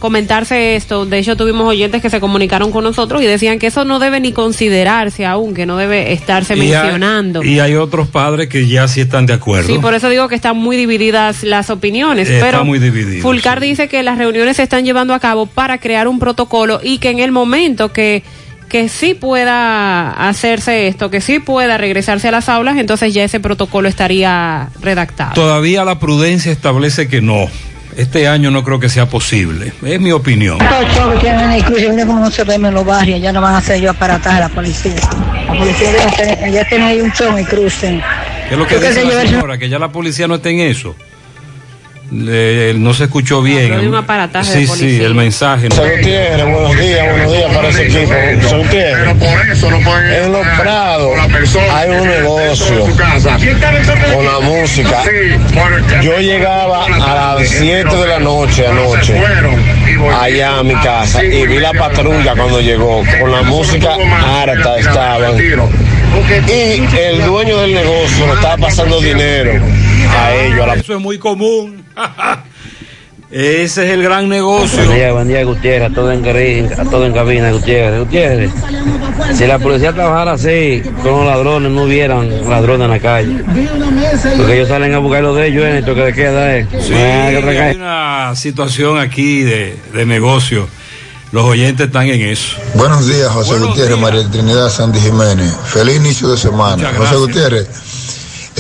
[0.02, 3.84] comentarse esto, de hecho tuvimos oyentes que se comunicaron con nosotros y decían que eso
[3.84, 7.44] no debe ni considerarse aún, que no debe estarse Y hay- mencionando.
[7.44, 9.68] Y hay otros padres que ya sí están de acuerdo.
[9.68, 12.28] Sí, por eso digo que están muy divididas las opiniones.
[12.28, 15.78] Está pero muy dividido, Fulcar dice que las reuniones se están llevando a cabo para
[15.78, 18.24] crear un protocolo y que en el momento que,
[18.68, 23.38] que sí pueda hacerse esto, que sí pueda regresarse a las aulas, entonces ya ese
[23.38, 25.34] protocolo estaría redactado.
[25.34, 27.46] Todavía la prudencia establece que no.
[27.96, 29.72] Este año no creo que sea posible.
[29.84, 30.58] Es mi opinión.
[30.60, 33.32] Estos choques que vienen en cruce, mira cómo no se ven en los barrios, ya
[33.32, 34.94] no van a hacer yo aparataje a la policía.
[35.46, 38.02] La policía debe tener, ya tiene ahí un choque y crucen.
[38.48, 39.58] ¿Qué es lo que Porque dice la señora?
[39.58, 40.96] Que ya la policía no está en eso.
[42.12, 43.72] No se escuchó bien.
[43.88, 44.04] Un
[44.42, 45.70] sí, de sí, el mensaje.
[45.70, 45.76] ¿no?
[45.76, 48.12] Gutiérrez, buenos días, buenos días para ese equipo.
[48.42, 49.62] José Gutiérrez.
[50.22, 51.18] En los prados
[51.72, 52.86] hay un negocio
[54.14, 55.02] con la música.
[56.02, 59.18] Yo llegaba a las 7 de la noche anoche
[60.20, 63.02] allá a mi casa y vi la patrulla cuando llegó.
[63.20, 65.38] Con la música harta estaban.
[65.38, 69.52] Y el dueño del negocio le estaba pasando dinero
[70.10, 70.60] a ellos.
[70.60, 71.84] A la Eso es muy común.
[73.32, 74.84] Ese es el gran negocio.
[74.84, 76.22] Buen día, buen día, Gutiérrez, a todo en,
[76.78, 78.00] a todo en cabina, Gutiérrez.
[78.00, 78.50] Gutiérrez,
[79.32, 83.42] si la policía trabajara así, con los ladrones, no hubieran ladrones en la calle.
[84.36, 86.66] Porque ellos salen a buscar lo de ellos en el toque de queda, ¿eh?
[86.78, 90.68] Sí, hay que una situación aquí de, de negocio.
[91.32, 92.58] Los oyentes están en eso.
[92.74, 95.50] Buenos días, José Gutiérrez, María Trinidad Sandy Jiménez.
[95.64, 96.92] Feliz inicio de semana.
[96.94, 97.66] José Gutiérrez,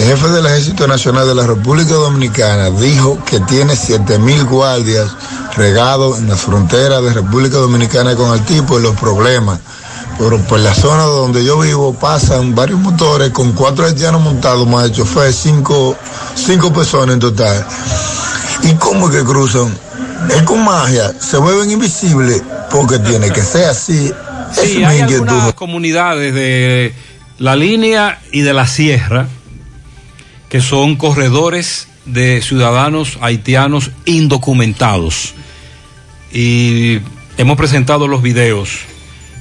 [0.02, 5.08] el jefe del Ejército Nacional de la República Dominicana dijo que tiene 7 mil guardias
[5.56, 9.60] regados en la frontera de República Dominicana con el tipo y los problemas.
[10.18, 14.86] Pero por la zona donde yo vivo pasan varios motores con cuatro haitianos montados más
[14.86, 15.96] el chofer, cinco,
[16.34, 17.64] cinco personas en total.
[18.64, 19.72] ¿Y cómo es que cruzan?
[20.34, 22.42] Es con magia, se vuelven invisibles
[22.72, 24.12] porque tiene que ser así.
[24.56, 26.92] Es Sí, mi hay algunas comunidades de
[27.38, 29.28] la línea y de la sierra
[30.52, 35.32] que son corredores de ciudadanos haitianos indocumentados.
[36.30, 36.98] Y
[37.38, 38.80] hemos presentado los videos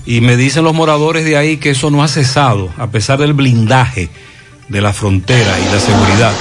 [0.06, 3.34] y me dicen los moradores de ahí que eso no ha cesado a pesar del
[3.34, 4.10] blindaje
[4.70, 6.34] de la frontera y la seguridad.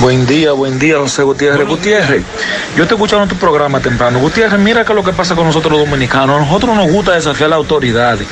[0.00, 1.66] Buen día, buen día, José Gutiérrez.
[1.66, 2.22] Gutiérrez,
[2.76, 4.20] yo te escuchando tu programa temprano.
[4.20, 6.36] Gutiérrez, mira que lo que pasa con nosotros los dominicanos.
[6.36, 8.28] A nosotros nos gusta desafiar a las autoridades.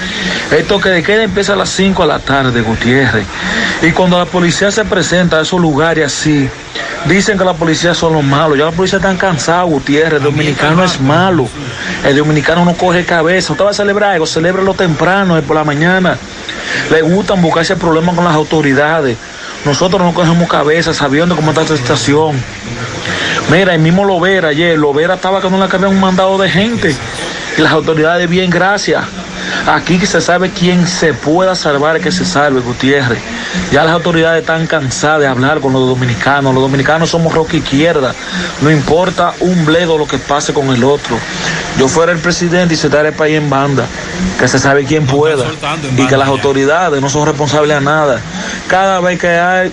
[0.52, 3.26] El toque de queda empieza a las 5 de la tarde, Gutiérrez.
[3.82, 6.48] Y cuando la policía se presenta a esos lugares así,
[7.06, 8.56] dicen que la policía son los malos.
[8.56, 10.18] Ya la policía está cansada, Gutiérrez.
[10.18, 11.48] El dominicano es malo.
[12.04, 13.52] El dominicano no coge cabeza.
[13.52, 16.16] Usted va a celebrar algo, celébralo temprano, eh, por la mañana.
[16.92, 19.16] Le gustan buscarse problemas con las autoridades.
[19.66, 22.40] Nosotros no cogemos cabeza sabiendo cómo está esta situación.
[23.50, 26.94] Mira, el mismo Lovera ayer, Lovera estaba no le cabía un mandado de gente.
[27.58, 29.04] Y las autoridades, bien, gracias.
[29.66, 33.18] Aquí que se sabe quién se pueda salvar, que se salve, Gutiérrez.
[33.72, 36.54] Ya las autoridades están cansadas de hablar con los dominicanos.
[36.54, 38.14] Los dominicanos somos roca izquierda.
[38.60, 41.18] No importa un bledo lo que pase con el otro.
[41.78, 43.86] Yo fuera el presidente y se el país en banda.
[44.38, 45.44] Que se sabe quién pueda.
[45.96, 48.20] Y que las autoridades no son responsables a nada.
[48.68, 49.72] Cada vez que hay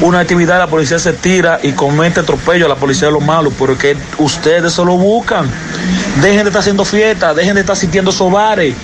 [0.00, 3.52] una actividad, la policía se tira y comete atropello a la policía de los malos,
[3.58, 5.48] porque ustedes se lo buscan.
[6.20, 8.74] Dejen de estar haciendo fiestas, dejen de estar sintiendo sobares.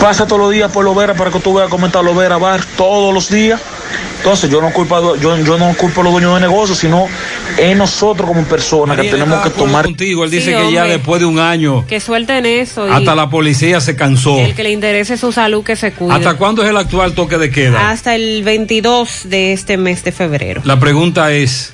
[0.00, 3.12] Pasa todos los días por Lovera para que tú veas cómo está Lovera Bar todos
[3.12, 3.60] los días.
[4.18, 7.06] Entonces yo no culpo, a- yo, yo no culpo a los dueños de negocios, sino
[7.58, 9.84] es nosotros como personas que tenemos que tomar.
[9.84, 13.14] Contigo, él dice Sí, que ya después de un año, Que suelten eso y hasta
[13.14, 14.38] la policía se cansó.
[14.38, 16.14] el que le interese su salud que se cuide.
[16.14, 17.90] ¿Hasta cuándo es el actual toque de queda?
[17.90, 20.60] Hasta el 22 de este mes de febrero.
[20.64, 21.72] La pregunta es,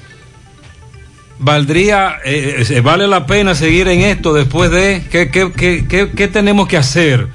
[1.39, 6.11] ¿valdría, eh, eh, vale la pena seguir en esto después de qué, qué, qué, qué-
[6.15, 7.29] qué tenemos que hacer?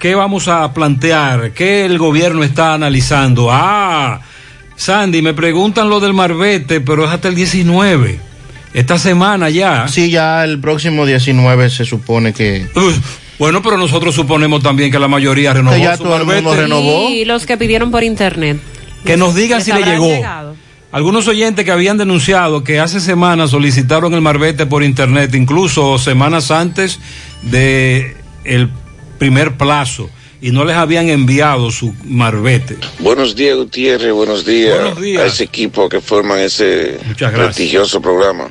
[0.00, 1.52] ¿Qué vamos a plantear?
[1.52, 3.48] ¿Qué el gobierno está analizando?
[3.50, 4.22] Ah,
[4.74, 8.18] Sandy, me preguntan lo del Marbete, pero es hasta el 19.
[8.72, 9.88] Esta semana ya.
[9.88, 12.66] Sí, ya el próximo 19 se supone que...
[12.74, 12.96] Uf,
[13.38, 16.54] bueno, pero nosotros suponemos también que la mayoría renovó Que ya su todo el mundo
[16.54, 17.10] renovó.
[17.10, 18.58] Y los que pidieron por internet.
[19.04, 20.06] Que nos digan ¿Les si le llegó.
[20.06, 20.56] llegado?
[20.92, 26.50] Algunos oyentes que habían denunciado que hace semanas solicitaron el marbete por internet, incluso semanas
[26.50, 27.00] antes
[27.42, 28.70] de el
[29.20, 30.08] primer plazo,
[30.40, 32.78] y no les habían enviado su marbete.
[33.00, 34.12] Buenos días, Gutiérrez.
[34.14, 35.22] Buenos días, Buenos días.
[35.22, 38.50] a ese equipo que forman ese prestigioso programa.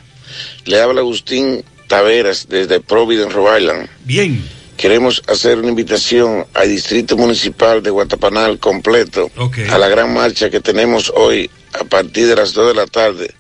[0.66, 3.90] Le habla Agustín Taveras desde Providence, Rhode Island.
[4.06, 4.46] Bien.
[4.78, 9.32] Queremos hacer una invitación al Distrito Municipal de Guatapanal completo
[9.72, 13.34] a la gran marcha que tenemos hoy a partir de las 2 de la tarde,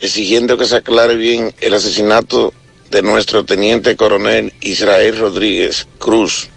[0.00, 2.52] exigiendo que se aclare bien el asesinato
[2.92, 6.50] de nuestro teniente coronel Israel Rodríguez Cruz.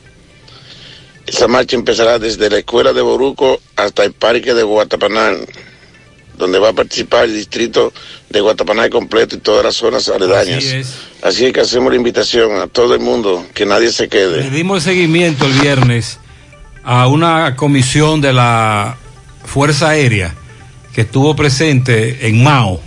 [1.25, 5.47] Esta marcha empezará desde la escuela de Boruco hasta el parque de Guatapanal,
[6.37, 7.93] donde va a participar el distrito
[8.29, 10.57] de Guatapanal completo y todas las zonas aledañas.
[10.57, 10.93] Así es.
[11.23, 14.43] Así es que hacemos la invitación a todo el mundo, que nadie se quede.
[14.43, 16.19] Le dimos seguimiento el viernes
[16.83, 18.97] a una comisión de la
[19.45, 20.35] Fuerza Aérea
[20.93, 22.81] que estuvo presente en Mao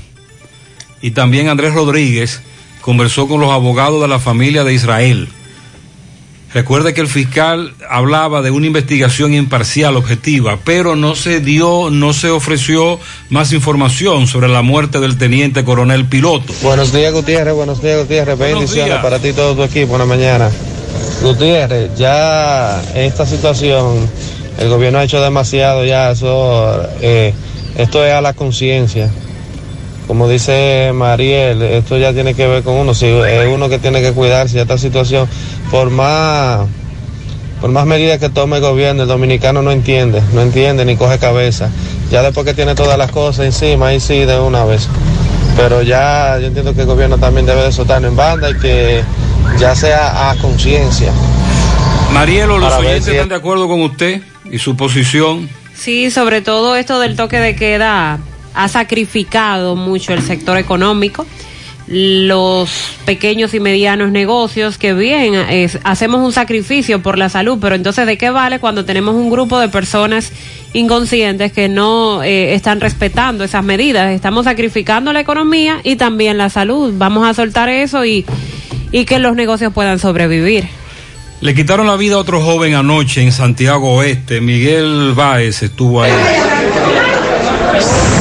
[1.01, 2.43] y también Andrés Rodríguez
[2.89, 5.29] conversó con los abogados de la familia de Israel.
[6.55, 12.15] Recuerde que el fiscal hablaba de una investigación imparcial, objetiva, pero no se dio, no
[12.15, 16.55] se ofreció más información sobre la muerte del teniente coronel piloto.
[16.63, 17.53] Buenos días, Gutiérrez.
[17.53, 18.39] Buenos días, Gutiérrez.
[18.39, 19.03] Bendiciones días.
[19.03, 19.89] para ti y todo tu equipo.
[19.89, 20.51] Buena mañana.
[21.21, 24.09] Gutiérrez, ya esta situación,
[24.59, 26.13] el gobierno ha hecho demasiado ya.
[26.13, 27.35] Eso, eh,
[27.77, 29.11] esto es a la conciencia.
[30.09, 32.95] Como dice Mariel, esto ya tiene que ver con uno.
[32.95, 35.29] Si es uno que tiene que cuidarse de esta situación,
[35.71, 36.61] por más,
[37.61, 41.19] por más medidas que tome el gobierno, el dominicano no entiende, no entiende ni coge
[41.19, 41.69] cabeza.
[42.11, 44.89] Ya después que tiene todas las cosas encima, ahí sí de una vez.
[45.59, 49.03] Pero ya yo entiendo que el gobierno también debe de soltarlo en banda y que
[49.59, 51.13] ya sea a conciencia.
[52.13, 55.51] Marielo, los oyentes si- están de acuerdo con usted y su posición.
[55.77, 58.19] Sí, sobre todo esto del toque de queda
[58.59, 61.25] ha sacrificado mucho el sector económico,
[61.87, 62.69] los
[63.07, 65.35] pequeños y medianos negocios que bien
[65.85, 69.61] hacemos un sacrificio por la salud, pero entonces ¿de qué vale cuando tenemos un grupo
[69.61, 70.33] de personas
[70.73, 74.13] inconscientes que no eh, están respetando esas medidas?
[74.13, 76.93] Estamos sacrificando la economía y también la salud.
[76.97, 78.27] Vamos a soltar eso y,
[78.91, 80.67] y que los negocios puedan sobrevivir.
[81.41, 84.41] Le quitaron la vida a otro joven anoche en Santiago Oeste.
[84.41, 86.11] Miguel Báez estuvo ahí.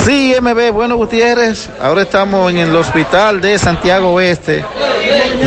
[0.08, 4.64] Sí, MB, bueno Gutiérrez, ahora estamos en el hospital de Santiago Oeste,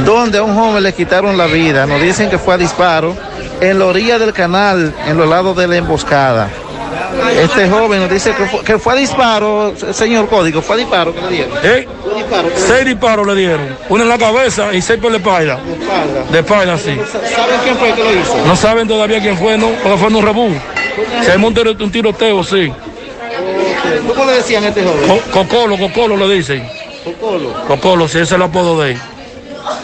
[0.05, 1.87] donde a un joven le quitaron la vida.
[1.87, 3.17] Nos dicen que fue a disparo
[3.59, 6.51] en la orilla del canal, en los lados de la emboscada.
[7.43, 11.15] Este joven nos dice que fue, que fue a disparo, señor Código, fue a disparo
[11.15, 11.59] que le dieron.
[11.63, 11.89] ¿Eh?
[12.55, 13.67] Seis disparos le dieron.
[13.89, 15.59] Uno en la cabeza y seis por la espalda.
[16.31, 17.01] De espalda, sí.
[17.35, 18.37] ¿Saben quién fue que lo hizo?
[18.47, 19.71] No saben todavía quién fue, ¿no?
[19.83, 20.51] Porque fue en un rebú.
[21.25, 22.71] Se armó un tiroteo, sí.
[24.09, 25.09] ¿Cómo le decían a este joven?
[25.09, 26.67] Co- Cocolo, Cocolo le dicen.
[27.05, 27.53] Cocolo.
[27.67, 28.99] Cocolo, sí, ese es el apodo de él.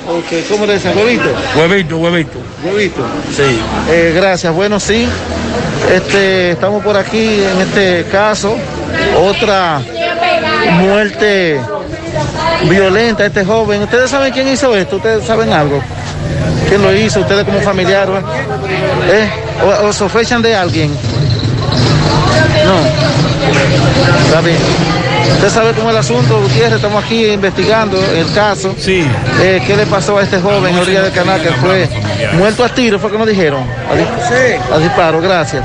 [0.09, 0.97] Ok, ¿cómo le decían?
[0.97, 1.25] ¿Huevito?
[1.57, 2.39] Huevito, huevito.
[2.65, 3.03] Huevito.
[3.35, 3.59] Sí.
[3.91, 4.53] Eh, gracias.
[4.55, 5.07] Bueno, sí.
[5.93, 8.57] Este, estamos por aquí en este caso.
[9.21, 9.81] Otra
[10.81, 11.61] muerte
[12.69, 13.83] violenta este joven.
[13.83, 14.97] ¿Ustedes saben quién hizo esto?
[14.97, 15.81] ¿Ustedes saben algo?
[16.69, 17.21] ¿Quién lo hizo?
[17.21, 18.09] ¿Ustedes como familiar?
[19.11, 19.29] ¿Eh?
[19.83, 20.91] ¿O, o sospechan de alguien?
[22.65, 23.36] No.
[24.45, 24.57] Bien.
[25.33, 28.75] Usted sabe cómo es el asunto, Gutiérrez, estamos aquí investigando el caso.
[28.79, 29.05] Sí.
[29.41, 31.89] Eh, ¿Qué le pasó a este joven en la orilla del canal que fue
[32.39, 32.99] muerto a tiro?
[32.99, 33.63] ¿Fue que nos dijeron?
[33.91, 35.65] A, di- a disparo, gracias.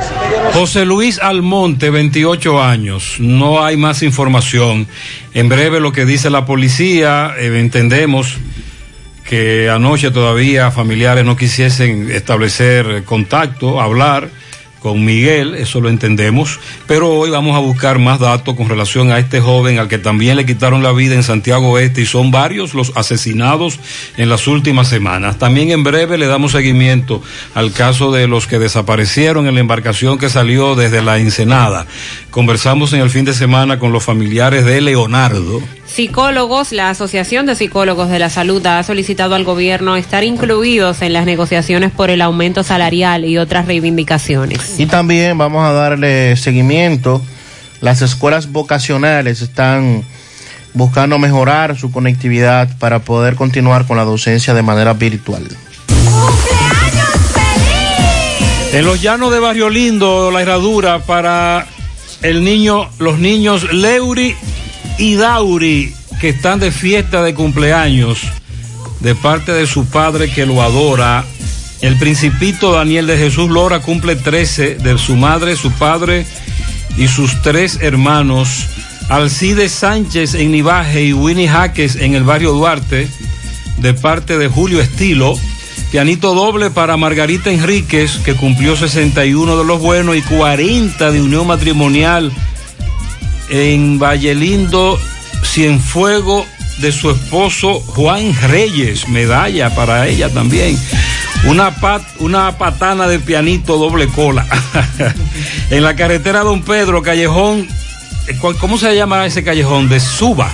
[0.53, 3.15] José Luis Almonte, 28 años.
[3.19, 4.87] No hay más información.
[5.33, 8.37] En breve lo que dice la policía, eh, entendemos
[9.29, 14.29] que anoche todavía familiares no quisiesen establecer contacto, hablar
[14.81, 19.19] con Miguel, eso lo entendemos, pero hoy vamos a buscar más datos con relación a
[19.19, 22.73] este joven al que también le quitaron la vida en Santiago Oeste y son varios
[22.73, 23.79] los asesinados
[24.17, 25.37] en las últimas semanas.
[25.37, 27.21] También en breve le damos seguimiento
[27.53, 31.85] al caso de los que desaparecieron en la embarcación que salió desde la Ensenada.
[32.31, 35.61] Conversamos en el fin de semana con los familiares de Leonardo.
[35.93, 41.11] Psicólogos, la Asociación de Psicólogos de la Salud ha solicitado al gobierno estar incluidos en
[41.11, 44.79] las negociaciones por el aumento salarial y otras reivindicaciones.
[44.79, 47.21] Y también vamos a darle seguimiento.
[47.81, 50.05] Las escuelas vocacionales están
[50.73, 55.45] buscando mejorar su conectividad para poder continuar con la docencia de manera virtual.
[58.71, 61.67] En los llanos de Barrio Lindo, la herradura para
[62.21, 64.37] el niño, los niños Leuri
[65.01, 68.21] y Dauri, que están de fiesta de cumpleaños,
[68.99, 71.25] de parte de su padre que lo adora.
[71.81, 76.23] El principito Daniel de Jesús Lora cumple 13, de su madre, su padre
[76.97, 78.67] y sus tres hermanos.
[79.09, 83.09] Alcide Sánchez en Nivaje y Winnie Jaques en el barrio Duarte,
[83.77, 85.33] de parte de Julio Estilo.
[85.91, 91.47] Pianito doble para Margarita Enríquez, que cumplió 61 de los buenos y 40 de unión
[91.47, 92.31] matrimonial
[93.51, 94.97] en Valle Lindo,
[95.43, 96.45] Cienfuego
[96.79, 100.79] de su esposo Juan Reyes, medalla para ella también.
[101.45, 104.47] Una, pat, una patana de pianito doble cola.
[105.69, 107.67] en la carretera Don Pedro, callejón,
[108.59, 109.89] ¿cómo se llama ese callejón?
[109.89, 110.49] De Suba.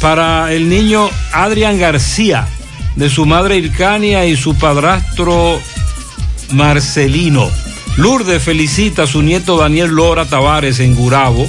[0.00, 2.46] Para el niño Adrián García,
[2.94, 5.58] de su madre Ircania y su padrastro
[6.50, 7.50] Marcelino.
[7.98, 11.48] Lourdes felicita a su nieto Daniel Lora Tavares en Gurabo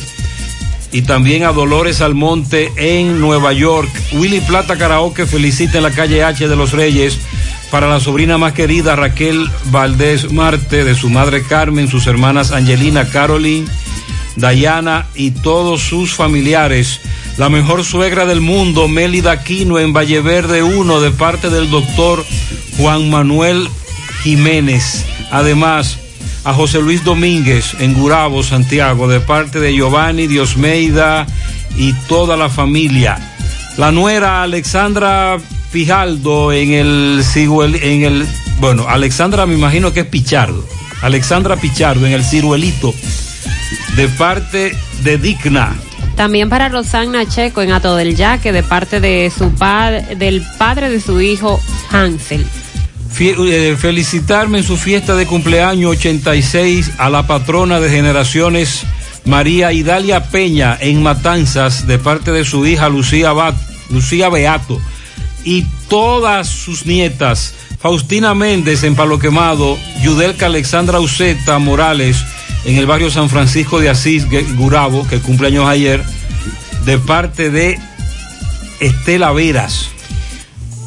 [0.91, 3.87] y también a Dolores Almonte en Nueva York.
[4.13, 7.19] Willy Plata Karaoke felicita en la calle H de los Reyes
[7.69, 13.07] para la sobrina más querida Raquel Valdés Marte, de su madre Carmen, sus hermanas Angelina,
[13.07, 13.67] Caroline,
[14.35, 16.99] Dayana y todos sus familiares.
[17.37, 22.25] La mejor suegra del mundo, Mélida Aquino en Valleverde 1, de parte del doctor
[22.77, 23.69] Juan Manuel
[24.23, 25.05] Jiménez.
[25.29, 25.99] Además,
[26.49, 31.27] a José Luis Domínguez en Gurabo, Santiago, de parte de Giovanni Diosmeida
[31.77, 33.19] y toda la familia.
[33.77, 35.37] La nuera Alexandra
[35.69, 38.27] Fijaldo en el, en el,
[38.59, 40.65] bueno, Alexandra me imagino que es Pichardo.
[41.03, 42.95] Alexandra Pichardo en el ciruelito,
[43.95, 45.75] de parte de Digna.
[46.15, 50.89] También para Rosana Checo en Ato del Yaque, de parte de su padre, del padre
[50.89, 51.59] de su hijo
[51.91, 52.43] Hansel.
[53.17, 58.83] Eh, felicitarme en su fiesta de cumpleaños 86 a la patrona de generaciones
[59.25, 63.33] María Idalia Peña en Matanzas de parte de su hija Lucía,
[63.89, 64.79] Lucía Beato
[65.43, 72.23] y todas sus nietas Faustina Méndez en Palo Quemado, Yudelka Alexandra Uceta Morales
[72.63, 76.01] en el barrio San Francisco de Asís Gurabo que cumpleaños ayer
[76.85, 77.77] de parte de
[78.79, 79.89] Estela Veras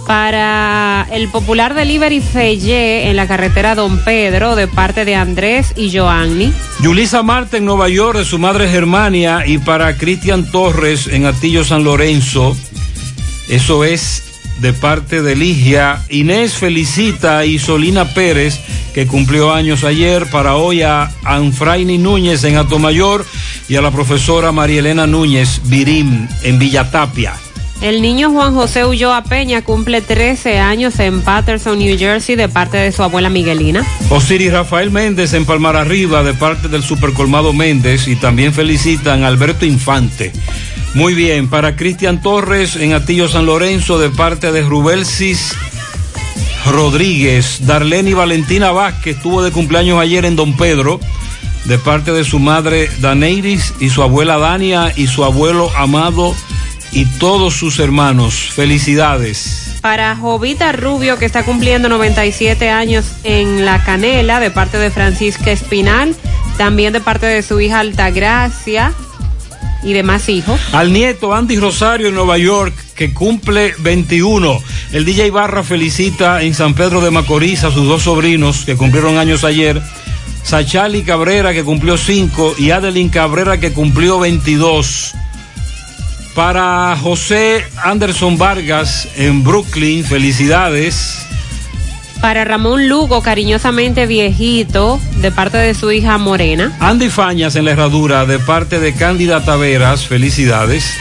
[0.06, 5.96] para el popular delivery Feye en la carretera Don Pedro de parte de Andrés y
[5.96, 6.52] Joanny.
[6.80, 11.64] Yulisa Marte en Nueva York de su madre Germania y para Cristian Torres en Atillo
[11.64, 12.56] San Lorenzo.
[13.48, 14.24] Eso es
[14.60, 16.02] de parte de Ligia.
[16.08, 18.60] Inés felicita a Isolina Pérez
[18.94, 23.24] que cumplió años ayer para hoy a Anfraini Núñez en Atomayor
[23.68, 27.34] y a la profesora María Elena Núñez Virim en Villatapia.
[27.82, 32.76] El niño Juan José Ulloa Peña cumple 13 años en Patterson, New Jersey, de parte
[32.76, 33.84] de su abuela Miguelina.
[34.08, 39.26] Osiris Rafael Méndez en Palmar Arriba, de parte del Supercolmado Méndez, y también felicitan a
[39.26, 40.30] Alberto Infante.
[40.94, 45.52] Muy bien, para Cristian Torres en Atillo San Lorenzo, de parte de Rubelsis
[46.70, 47.66] Rodríguez.
[47.66, 51.00] Darlene Valentina Vázquez estuvo de cumpleaños ayer en Don Pedro,
[51.64, 56.32] de parte de su madre Daneiris y su abuela Dania y su abuelo amado
[56.92, 58.50] y todos sus hermanos.
[58.54, 59.76] Felicidades.
[59.80, 65.50] Para Jovita Rubio, que está cumpliendo 97 años en La Canela, de parte de Francisca
[65.50, 66.14] Espinal,
[66.56, 68.92] también de parte de su hija Altagracia
[69.82, 70.60] y demás hijos.
[70.72, 74.60] Al nieto Andy Rosario en Nueva York, que cumple 21.
[74.92, 79.18] El DJ Barra felicita en San Pedro de Macorís a sus dos sobrinos que cumplieron
[79.18, 79.82] años ayer.
[80.44, 85.14] Sachali Cabrera, que cumplió 5, y Adeline Cabrera, que cumplió 22.
[86.34, 91.26] Para José Anderson Vargas en Brooklyn, felicidades.
[92.22, 96.74] Para Ramón Lugo, cariñosamente viejito, de parte de su hija Morena.
[96.80, 100.94] Andy Fañas en la herradura, de parte de Cándida Taveras, felicidades.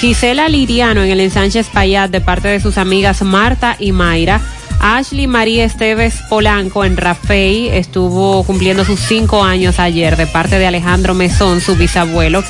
[0.00, 4.40] Gisela Liriano en el ensanche Payat, de parte de sus amigas Marta y Mayra.
[4.80, 10.66] Ashley María Esteves Polanco en Rafey estuvo cumpliendo sus cinco años ayer, de parte de
[10.66, 12.44] Alejandro Mesón, su bisabuelo.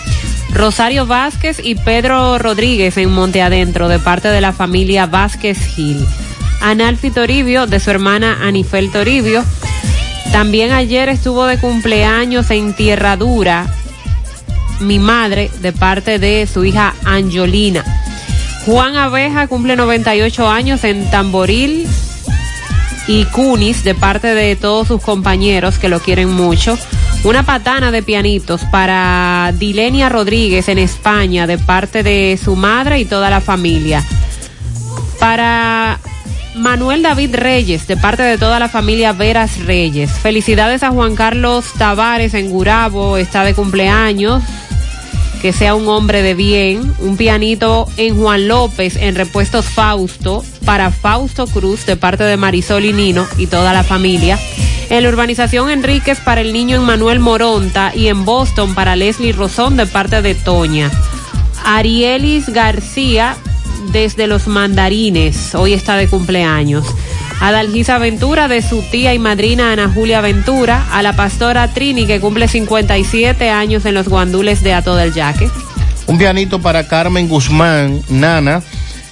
[0.59, 6.05] Rosario Vázquez y Pedro Rodríguez en Monte Adentro de parte de la familia Vázquez Gil.
[6.61, 9.45] Analfi Toribio de su hermana Anifel Toribio.
[10.33, 13.73] También ayer estuvo de cumpleaños en Tierra Dura
[14.81, 17.85] mi madre de parte de su hija Angelina.
[18.67, 21.87] Juan Abeja cumple 98 años en Tamboril
[23.07, 26.77] y Cunis de parte de todos sus compañeros que lo quieren mucho.
[27.25, 33.05] Una patana de pianitos para Dilenia Rodríguez en España de parte de su madre y
[33.05, 34.05] toda la familia.
[35.19, 35.99] Para
[36.55, 40.11] Manuel David Reyes, de parte de toda la familia Veras Reyes.
[40.11, 44.43] Felicidades a Juan Carlos Tavares en Gurabo, está de cumpleaños.
[45.43, 46.93] Que sea un hombre de bien.
[46.99, 50.45] Un pianito en Juan López en Repuestos Fausto.
[50.65, 54.39] Para Fausto Cruz, de parte de Marisol y Nino y toda la familia.
[54.91, 57.93] En la urbanización Enríquez para el niño Manuel Moronta.
[57.95, 60.91] Y en Boston para Leslie Rosón, de parte de Toña.
[61.65, 63.37] Arielis García
[63.93, 65.55] desde los mandarines.
[65.55, 66.87] Hoy está de cumpleaños.
[67.41, 70.87] A Dalgisa Ventura de su tía y madrina Ana Julia Ventura.
[70.91, 75.51] A la pastora Trini que cumple 57 años en los guandules de Ato del Yaque.
[76.07, 78.63] Un pianito para Carmen Guzmán, Nana,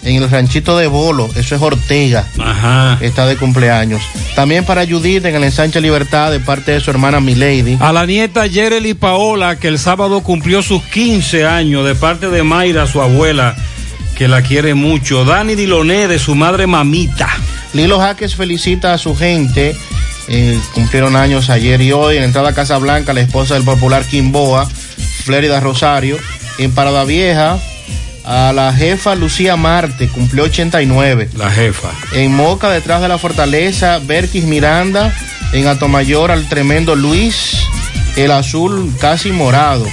[0.03, 1.29] en el ranchito de Bolo.
[1.37, 2.27] Eso es Ortega.
[2.39, 2.99] Ajá.
[3.01, 4.03] Está de cumpleaños.
[4.35, 7.79] También para Judith en el ensanche Libertad de parte de su hermana Milady.
[7.81, 12.43] A la nieta Yereli Paola que el sábado cumplió sus 15 años de parte de
[12.43, 13.57] Mayra, su abuela
[14.17, 15.25] que la quiere mucho.
[15.25, 17.29] Dani Diloné de su madre mamita.
[17.75, 19.77] Lilo Jaques felicita a su gente.
[20.29, 22.17] Eh, cumplieron años ayer y hoy.
[22.17, 24.67] En entrada a Casa Blanca, la esposa del popular Quimboa,
[25.25, 26.17] Flérida Rosario.
[26.59, 27.59] En Parada Vieja,
[28.27, 31.31] a la jefa Lucía Marte, cumplió 89.
[31.37, 31.91] La jefa.
[32.13, 35.15] En Moca, detrás de la fortaleza, Berkis Miranda.
[35.53, 37.57] En Atomayor, al tremendo Luis,
[38.17, 39.87] el azul casi morado.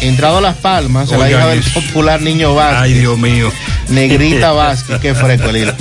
[0.00, 2.82] Entrado a Las Palmas, a la hija del popular niño Vázquez.
[2.82, 3.50] Ay, Dios mío.
[3.88, 5.74] Negrita Vázquez, qué fresco el.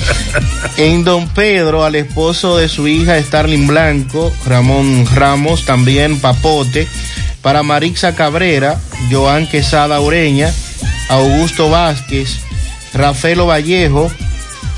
[0.78, 6.88] En Don Pedro, al esposo de su hija Starling Blanco, Ramón Ramos, también Papote.
[7.42, 8.80] Para Marixa Cabrera,
[9.12, 10.52] Joan Quesada Ureña,
[11.10, 12.40] Augusto Vázquez,
[12.94, 14.12] Rafaelo Vallejo.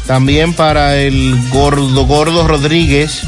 [0.06, 3.24] También para el Gordo Gordo Rodríguez,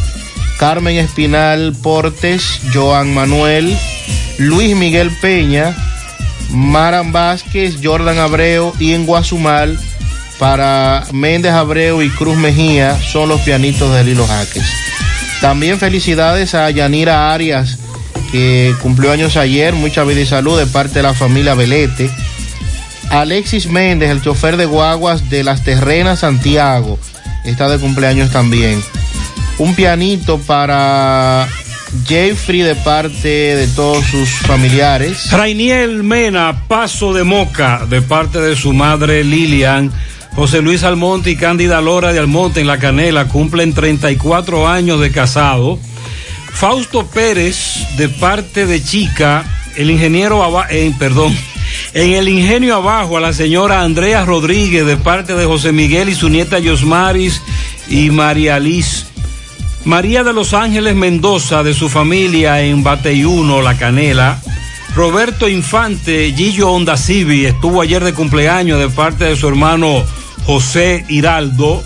[0.57, 3.77] Carmen Espinal Portes, Joan Manuel,
[4.37, 5.75] Luis Miguel Peña,
[6.51, 9.77] Maran Vázquez, Jordan Abreu y en Guazumal
[10.39, 14.63] para Méndez Abreu y Cruz Mejía son los pianitos de Lilo Jaques.
[15.41, 17.77] También felicidades a Yanira Arias,
[18.31, 22.09] que cumplió años ayer, mucha vida y salud de parte de la familia Velete.
[23.09, 26.99] Alexis Méndez, el chofer de guaguas de las Terrenas Santiago,
[27.43, 28.81] está de cumpleaños también.
[29.57, 31.47] Un pianito para
[32.05, 35.31] Jeffrey de parte de todos sus familiares.
[35.31, 39.91] Rainiel Mena, Paso de Moca, de parte de su madre Lilian.
[40.35, 45.11] José Luis Almonte y Cándida Lora de Almonte en La Canela cumplen 34 años de
[45.11, 45.79] casado.
[46.53, 49.43] Fausto Pérez, de parte de Chica,
[49.75, 51.35] el ingeniero, en, perdón,
[51.93, 56.15] en el ingenio abajo a la señora Andrea Rodríguez, de parte de José Miguel y
[56.15, 57.41] su nieta Yosmaris
[57.89, 59.05] y María Liz.
[59.85, 64.41] María de los Ángeles Mendoza, de su familia en Bateyuno, La Canela.
[64.95, 70.03] Roberto Infante, Gillo Onda Civi, estuvo ayer de cumpleaños de parte de su hermano
[70.45, 71.83] José Hiraldo.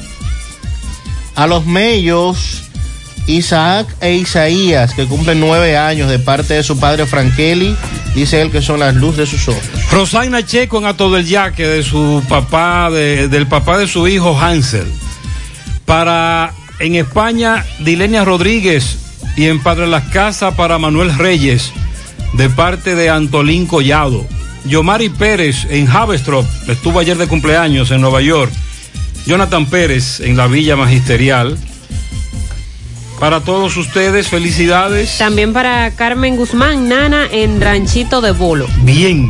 [1.35, 2.62] A los Mellos,
[3.27, 7.75] Isaac e Isaías, que cumplen nueve años de parte de su padre Frankeli,
[8.15, 9.63] dice él que son las luz de sus ojos.
[9.91, 14.37] Rosaina Checo en Ato del Yaque, de su papá, de, del papá de su hijo
[14.39, 14.87] Hansel.
[15.85, 18.97] Para en España, Dilenia Rodríguez
[19.37, 21.71] y en Padre Las Casas para Manuel Reyes,
[22.33, 24.25] de parte de Antolín Collado.
[24.65, 28.51] Yomari Pérez en Havestrop, estuvo ayer de cumpleaños en Nueva York.
[29.25, 31.57] Jonathan Pérez en la Villa Magisterial.
[33.19, 35.17] Para todos ustedes, felicidades.
[35.17, 38.67] También para Carmen Guzmán, Nana en Ranchito de Bolo.
[38.83, 39.29] Bien.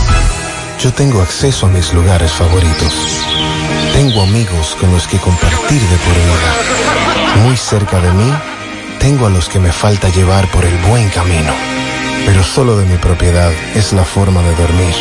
[0.79, 3.21] Yo tengo acceso a mis lugares favoritos.
[3.93, 7.43] Tengo amigos con los que compartir de por vida.
[7.43, 8.33] Muy cerca de mí,
[9.01, 11.51] tengo a los que me falta llevar por el buen camino.
[12.23, 14.93] Pero solo de mi propiedad es la forma de dormir.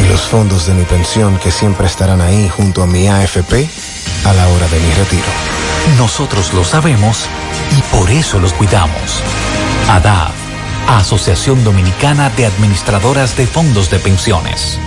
[0.00, 3.70] Y los fondos de mi pensión que siempre estarán ahí junto a mi AFP
[4.24, 5.22] a la hora de mi retiro.
[5.98, 7.26] Nosotros lo sabemos
[7.78, 9.22] y por eso los cuidamos.
[9.88, 10.32] ADAF,
[10.88, 14.80] Asociación Dominicana de Administradoras de Fondos de Pensiones.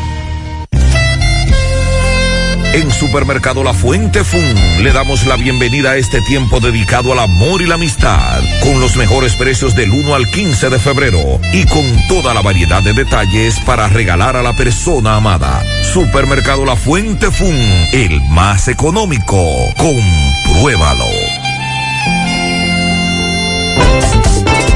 [2.76, 7.61] En Supermercado La Fuente Fun le damos la bienvenida a este tiempo dedicado al amor
[7.61, 11.85] y la amistad, con los mejores precios del 1 al 15 de febrero y con
[12.10, 15.64] toda la variedad de detalles para regalar a la persona amada.
[15.93, 17.56] Supermercado La Fuente Fun,
[17.93, 19.41] el más económico.
[19.77, 21.06] Compruébalo.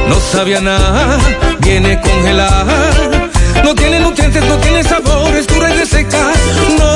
[0.07, 1.19] No sabía nada,
[1.59, 3.29] viene congelada
[3.63, 6.33] no tiene nutrientes, no tiene sabor, es dura y reseca.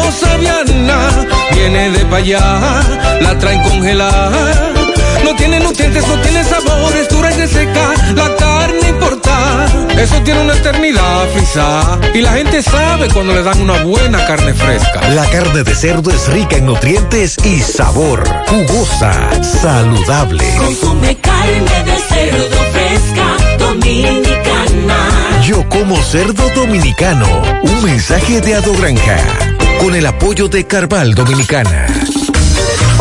[0.03, 2.81] No sabía nada, viene de pa' allá,
[3.21, 4.73] la traen congelada.
[5.23, 7.93] No tiene nutrientes, no tiene sabor, es dura y reseca.
[8.13, 9.65] La carne importa,
[9.97, 11.99] eso tiene una eternidad frisa.
[12.13, 15.07] Y la gente sabe cuando le dan una buena carne fresca.
[15.09, 18.27] La carne de cerdo es rica en nutrientes y sabor.
[18.47, 20.43] Jugosa, saludable.
[20.57, 24.97] Consume carne de cerdo fresca, dominicana.
[25.41, 27.25] Yo como cerdo dominicano.
[27.63, 29.52] Un mensaje de Ado Granja.
[29.84, 31.88] Con el apoyo de Carval Dominicana.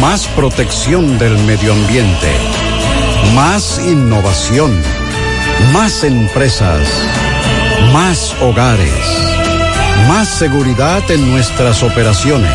[0.00, 2.28] Más protección del medio ambiente.
[3.34, 4.72] Más innovación.
[5.72, 6.88] Más empresas.
[7.92, 8.92] Más hogares.
[10.08, 12.52] Más seguridad en nuestras operaciones.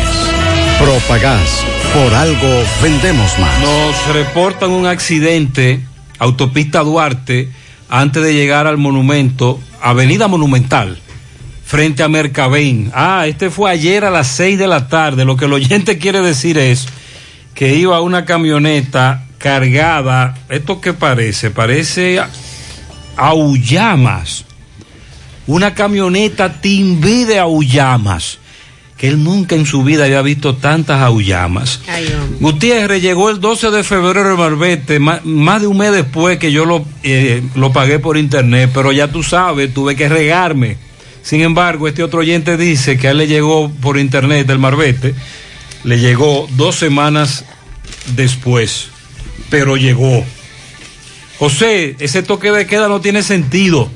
[0.78, 1.64] Propagás.
[1.94, 3.60] Por algo vendemos más.
[3.60, 5.80] Nos reportan un accidente,
[6.18, 7.48] autopista Duarte,
[7.88, 10.98] antes de llegar al monumento, Avenida Monumental,
[11.64, 12.90] frente a Mercabén.
[12.94, 15.24] Ah, este fue ayer a las 6 de la tarde.
[15.24, 16.86] Lo que el oyente quiere decir es
[17.58, 21.50] que iba una camioneta cargada, ¿esto qué parece?
[21.50, 22.20] Parece
[23.16, 24.44] aullamas.
[25.48, 28.38] Una camioneta timbí de aullamas
[28.96, 31.80] que él nunca en su vida había visto tantas aullamas.
[32.38, 36.52] Gutiérrez llegó el 12 de febrero en Marbete, más, más, de un mes después que
[36.52, 40.76] yo lo, eh, lo pagué por internet, pero ya tú sabes, tuve que regarme.
[41.22, 45.16] Sin embargo, este otro oyente dice que a él le llegó por internet del Marbete,
[45.84, 47.44] le llegó dos semanas
[48.14, 48.88] después,
[49.50, 50.24] pero llegó.
[51.38, 53.88] José, ese toque de queda no tiene sentido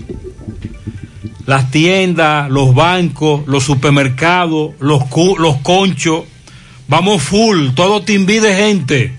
[1.47, 5.03] las tiendas, los bancos, los supermercados, los,
[5.39, 6.25] los conchos.
[6.89, 9.17] Vamos full, todo timbi de gente.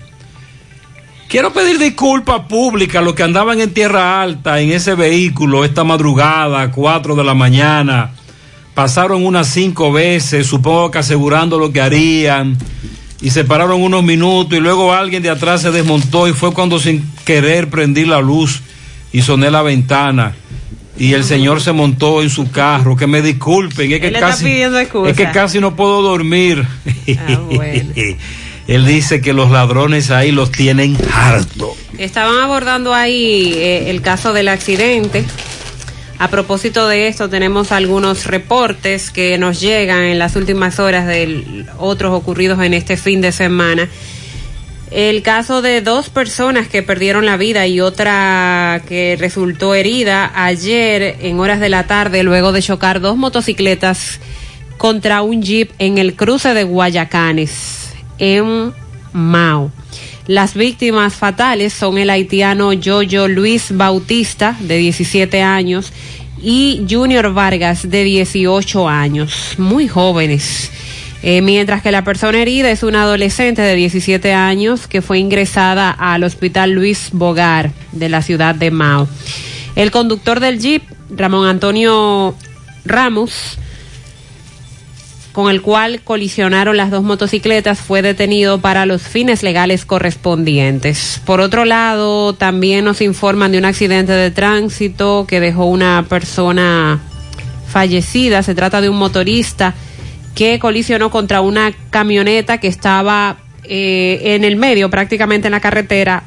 [1.28, 5.82] Quiero pedir disculpas públicas a los que andaban en Tierra Alta en ese vehículo esta
[5.82, 8.12] madrugada, 4 de la mañana.
[8.74, 12.56] Pasaron unas cinco veces, supongo que asegurando lo que harían.
[13.20, 16.78] Y se pararon unos minutos y luego alguien de atrás se desmontó y fue cuando
[16.78, 18.60] sin querer prendí la luz
[19.12, 20.34] y soné la ventana
[20.96, 22.96] y el señor se montó en su carro.
[22.96, 26.66] Que me disculpen, es que, casi, es que casi no puedo dormir.
[27.18, 27.40] Ah,
[28.66, 31.76] Él dice que los ladrones ahí los tienen harto.
[31.98, 35.24] Estaban abordando ahí eh, el caso del accidente.
[36.18, 41.66] A propósito de esto, tenemos algunos reportes que nos llegan en las últimas horas de
[41.78, 43.88] otros ocurridos en este fin de semana
[44.94, 51.16] el caso de dos personas que perdieron la vida y otra que resultó herida ayer
[51.20, 54.20] en horas de la tarde luego de chocar dos motocicletas
[54.78, 58.72] contra un jeep en el cruce de Guayacanes, en
[59.12, 59.72] Mao.
[60.26, 65.92] Las víctimas fatales son el haitiano Jojo Luis Bautista, de 17 años,
[66.42, 70.70] y Junior Vargas, de 18 años, muy jóvenes.
[71.22, 75.90] Eh, mientras que la persona herida es una adolescente de 17 años que fue ingresada
[75.90, 79.06] al hospital Luis Bogar de la ciudad de Mao.
[79.76, 82.34] El conductor del jeep, Ramón Antonio
[82.86, 83.58] Ramos,
[85.34, 91.20] con el cual colisionaron las dos motocicletas, fue detenido para los fines legales correspondientes.
[91.26, 97.00] Por otro lado, también nos informan de un accidente de tránsito que dejó una persona
[97.66, 98.44] fallecida.
[98.44, 99.74] Se trata de un motorista
[100.36, 106.22] que colisionó contra una camioneta que estaba eh, en el medio, prácticamente en la carretera,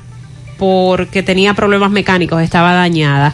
[0.58, 3.34] porque tenía problemas mecánicos, estaba dañada.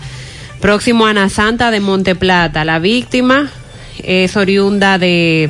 [0.62, 2.64] Próximo a Ana Santa de Monteplata.
[2.64, 3.50] La víctima
[4.04, 5.50] es oriunda de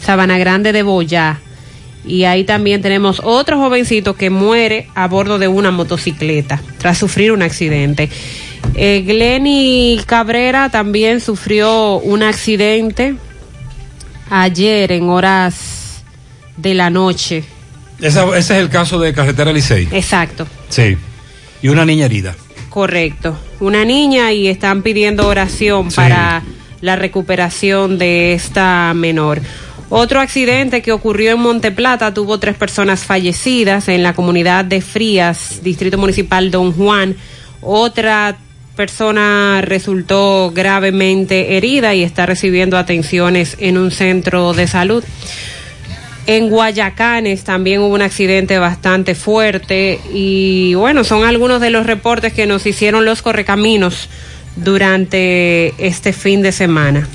[0.00, 1.40] Sabana Grande de Boyá.
[2.04, 7.30] Y ahí también tenemos otro jovencito que muere a bordo de una motocicleta tras sufrir
[7.30, 8.10] un accidente.
[8.74, 13.14] Eh, Glenny Cabrera también sufrió un accidente
[14.30, 16.02] ayer en horas
[16.56, 17.44] de la noche.
[18.00, 19.88] ese es el caso de Carretera Licey.
[19.92, 20.46] Exacto.
[20.68, 20.96] Sí.
[21.60, 22.34] Y una niña herida.
[22.70, 23.36] Correcto.
[23.60, 26.42] Una niña y están pidiendo oración para
[26.82, 29.40] la recuperación de esta menor.
[29.88, 35.60] Otro accidente que ocurrió en Monteplata tuvo tres personas fallecidas en la comunidad de Frías,
[35.62, 37.14] Distrito Municipal Don Juan.
[37.60, 38.36] Otra
[38.74, 45.04] persona resultó gravemente herida y está recibiendo atenciones en un centro de salud.
[46.26, 52.32] En Guayacanes también hubo un accidente bastante fuerte y bueno, son algunos de los reportes
[52.32, 54.08] que nos hicieron los correcaminos
[54.56, 57.08] durante este fin de semana.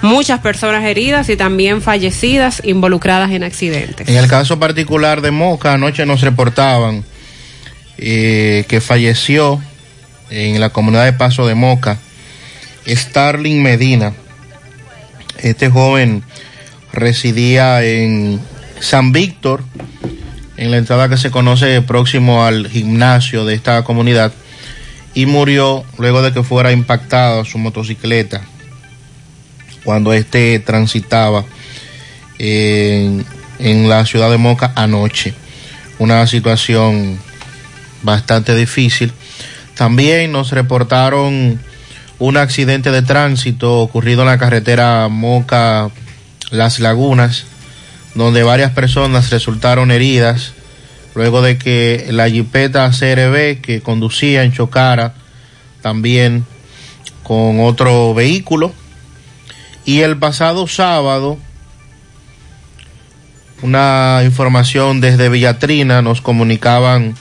[0.00, 4.08] Muchas personas heridas y también fallecidas involucradas en accidentes.
[4.08, 7.04] En el caso particular de Moca, anoche nos reportaban
[7.96, 9.60] eh, que falleció
[10.30, 11.98] en la comunidad de Paso de Moca,
[12.86, 14.12] Starling Medina.
[15.42, 16.22] Este joven
[16.92, 18.40] residía en
[18.80, 19.64] San Víctor,
[20.56, 24.32] en la entrada que se conoce próximo al gimnasio de esta comunidad,
[25.18, 28.40] y murió luego de que fuera impactada su motocicleta
[29.82, 31.44] cuando éste transitaba
[32.38, 33.26] en,
[33.58, 35.34] en la ciudad de Moca anoche.
[35.98, 37.18] Una situación
[38.04, 39.12] bastante difícil
[39.74, 41.58] también nos reportaron
[42.20, 45.90] un accidente de tránsito ocurrido en la carretera Moca
[46.52, 47.46] Las Lagunas,
[48.14, 50.52] donde varias personas resultaron heridas
[51.18, 55.14] luego de que la jipeta CRB que conducía chocara
[55.82, 56.46] también
[57.24, 58.72] con otro vehículo.
[59.84, 61.36] Y el pasado sábado,
[63.62, 67.16] una información desde Villatrina nos comunicaban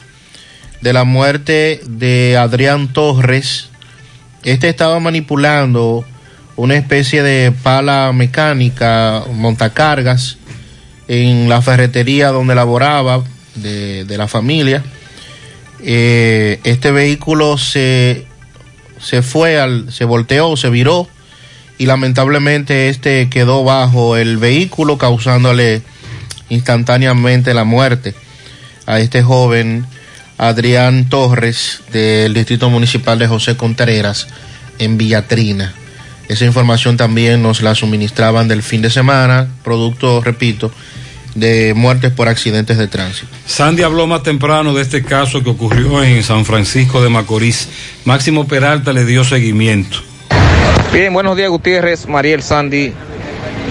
[0.82, 3.70] de la muerte de Adrián Torres.
[4.44, 6.06] Este estaba manipulando
[6.56, 10.38] una especie de pala mecánica, montacargas,
[11.08, 13.24] en la ferretería donde laboraba
[13.62, 14.84] de, de la familia.
[15.84, 18.26] Eh, este vehículo se,
[19.00, 21.08] se fue, al, se volteó, se viró
[21.78, 25.84] y lamentablemente este quedó bajo el vehículo causándole
[26.50, 28.16] instantáneamente la muerte
[28.86, 29.86] a este joven
[30.38, 34.28] Adrián Torres del Distrito Municipal de José Contreras
[34.80, 35.74] en Villatrina.
[36.28, 40.72] Esa información también nos la suministraban del fin de semana, producto, repito,
[41.38, 43.28] de muertes por accidentes de tránsito.
[43.46, 47.70] Sandy habló más temprano de este caso que ocurrió en San Francisco de Macorís.
[48.06, 49.98] Máximo Peralta le dio seguimiento.
[50.92, 52.94] Bien, buenos días Gutiérrez, Mariel Sandy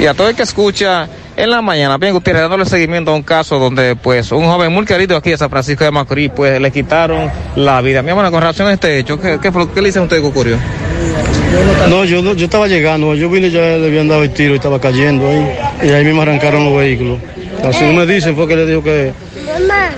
[0.01, 1.99] y a todo el que escucha en la mañana.
[1.99, 5.39] Bien Gutiérrez, dándole seguimiento a un caso donde pues un joven muy querido aquí de
[5.39, 8.03] San Francisco de Macorís pues le quitaron la vida.
[8.03, 10.57] Mi hermano, con relación a este hecho, ¿qué, qué, le dicen ustedes que ocurrió?
[11.89, 14.57] No, yo, no- yo estaba llegando, yo vine ya le habían dado el tiro y
[14.57, 15.57] estaba cayendo ahí.
[15.83, 17.19] Y ahí mismo arrancaron los vehículos.
[17.65, 19.13] Así me dicen fue que le dijo que,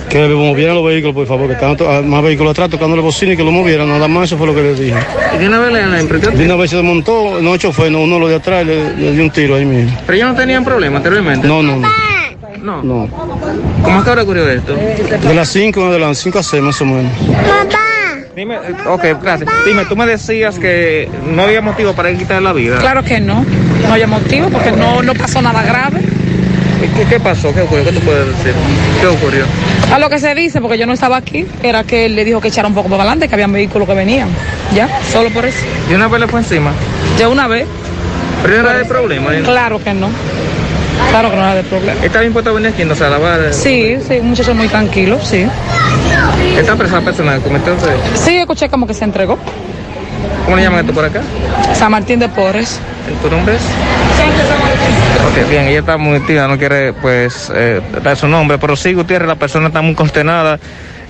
[0.09, 3.03] que movieran los vehículos, por favor, que estaban to- ah, más vehículos atrás tocando la
[3.03, 4.97] bocina y que lo movieran, nada más eso fue lo que le dije.
[5.35, 6.31] ¿Y de una vez le, le emprendió?
[6.31, 9.23] De una vez se desmontó, no chofer, no, uno lo de atrás le, le dio
[9.25, 9.97] un tiro ahí mismo.
[10.07, 11.47] Pero ellos no tenían problema anteriormente.
[11.47, 11.89] No, no, no.
[12.63, 12.83] No.
[12.83, 13.09] No.
[13.83, 14.75] ¿Cómo es que ahora ocurrió esto?
[14.75, 17.13] De las 5 de las 5 a 6 más o menos.
[18.35, 19.51] Dime, eh, ok, gracias.
[19.67, 22.79] Dime, tú me decías que no había motivo para quitar la vida.
[22.79, 23.45] Claro que no,
[23.89, 26.01] no hay motivo porque no, no pasó nada grave.
[26.97, 27.53] ¿Qué, qué pasó?
[27.53, 27.85] ¿Qué ocurrió?
[27.85, 28.55] ¿Qué tú puedes decir?
[29.01, 29.45] ¿Qué ocurrió?
[29.93, 32.41] A lo que se dice, porque yo no estaba aquí, era que él le dijo
[32.41, 34.29] que echara un poco para adelante, que habían vehículos que venían.
[34.75, 35.59] Ya, solo por eso.
[35.91, 36.73] ¿Y una vez le fue encima?
[37.19, 37.67] Ya una vez.
[38.43, 39.35] ¿Pero no era de problema?
[39.35, 39.43] ¿eh?
[39.43, 40.09] Claro que no.
[41.11, 42.05] Claro que no era de problema.
[42.05, 43.41] ¿Está bien puesto a venir aquí, no sé, a lavar?
[43.41, 43.53] eh?
[43.53, 45.47] Sí, sí, un muchacho muy tranquilo, sí.
[46.57, 47.77] ¿Está presa la persona ese hecho?
[48.15, 49.39] Sí, escuché como que se entregó.
[50.45, 51.21] ¿Cómo le llaman esto por acá?
[51.75, 52.79] San Martín de Porres.
[53.23, 53.63] ¿Tu nombre es?
[55.49, 59.27] Bien, ella está muy tía, no quiere pues eh, dar su nombre, pero sí, Gutiérrez,
[59.29, 60.59] la persona está muy consternada.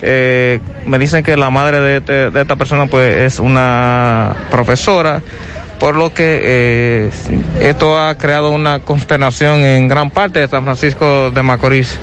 [0.01, 5.20] Eh, me dicen que la madre de, este- de esta persona pues es una profesora,
[5.80, 7.10] por lo que eh,
[7.60, 11.98] esto ha creado una consternación en gran parte de San Francisco de Macorís.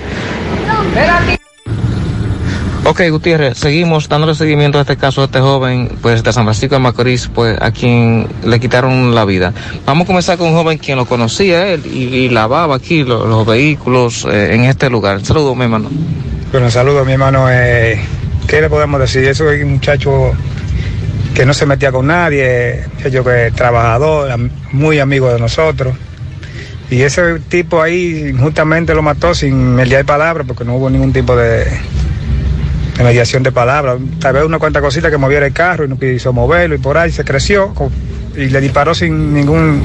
[2.87, 6.75] Ok, Gutiérrez, seguimos dándole seguimiento a este caso de este joven, pues de San Francisco
[6.75, 9.53] de Macorís, pues a quien le quitaron la vida.
[9.87, 13.43] Vamos a comenzar con un joven quien lo conocía él y, lavaba aquí lo- los,
[13.45, 15.25] vehículos eh, en este lugar.
[15.25, 15.89] Saludos, mi hermano.
[16.51, 17.47] Bueno, saludos, mi hermano.
[17.49, 17.99] Eh,
[18.47, 19.25] ¿Qué le podemos decir?
[19.25, 20.33] Eso es un muchacho
[21.33, 24.29] que no se metía con nadie, muchacho que trabajador,
[24.73, 25.95] muy amigo de nosotros.
[26.91, 31.35] Y ese tipo ahí justamente lo mató sin mediar palabras porque no hubo ningún tipo
[31.35, 31.65] de,
[32.97, 33.97] de mediación de palabras.
[34.19, 36.97] Tal vez una cuanta cosita que moviera el carro y no quiso moverlo y por
[36.97, 37.73] ahí se creció
[38.35, 39.81] y le disparó sin ningún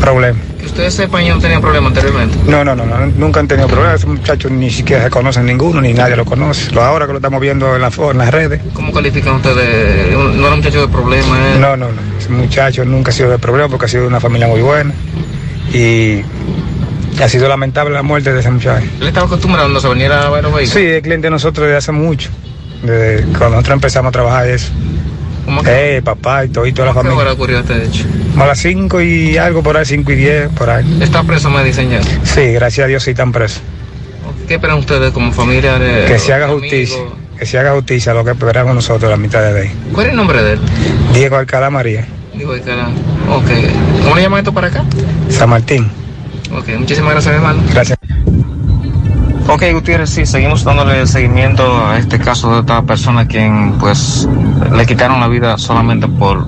[0.00, 0.38] problema.
[0.58, 2.36] Que ustedes sepan, ellos no tenían problema anteriormente.
[2.46, 4.00] No, no, no, no, nunca han tenido problemas.
[4.00, 6.70] Esos muchachos ni siquiera se conocen ninguno, ni nadie lo conoce.
[6.72, 8.60] Lo ahora que lo estamos viendo en, la, en las redes.
[8.72, 10.12] ¿Cómo califican ustedes?
[10.12, 11.36] ¿No era un muchacho de problema?
[11.54, 11.58] eh?
[11.58, 12.00] No, no, no.
[12.18, 14.92] Ese muchacho nunca ha sido de problema porque ha sido de una familia muy buena.
[15.72, 16.20] Y
[17.22, 18.86] ha sido lamentable la muerte de ese muchacho.
[19.00, 20.74] Él estaba acostumbrado a se venir a lavar los vehículos.
[20.74, 22.30] Sí, es cliente de nosotros desde hace mucho.
[22.82, 24.72] Desde cuando nosotros empezamos a trabajar eso.
[25.66, 27.32] Eh, papá y todo, y toda la ¿Qué hora familia.
[27.32, 28.04] ocurrió este hecho?
[28.38, 30.98] A las 5 y algo por ahí, 5 y 10 por ahí.
[31.02, 32.00] ¿Está preso, me dicen ya?
[32.24, 33.60] Sí, gracias a Dios sí están presos.
[34.48, 36.10] ¿Qué esperan ustedes como familiares?
[36.10, 36.98] Que se haga justicia.
[37.38, 39.70] Que se haga justicia lo que esperamos nosotros la mitad de ahí.
[39.92, 40.60] ¿Cuál es el nombre de él?
[41.12, 42.88] Diego Alcalá María, Digo, ay, cara.
[43.30, 44.02] Ok.
[44.02, 44.84] ¿Cómo le llaman esto para acá?
[45.28, 45.90] San Martín.
[46.56, 47.62] Ok, muchísimas gracias, mi hermano.
[47.72, 47.98] Gracias.
[49.48, 54.28] Ok, Gutiérrez, sí, seguimos dándole seguimiento a este caso de esta persona a quien, pues,
[54.74, 56.46] le quitaron la vida solamente por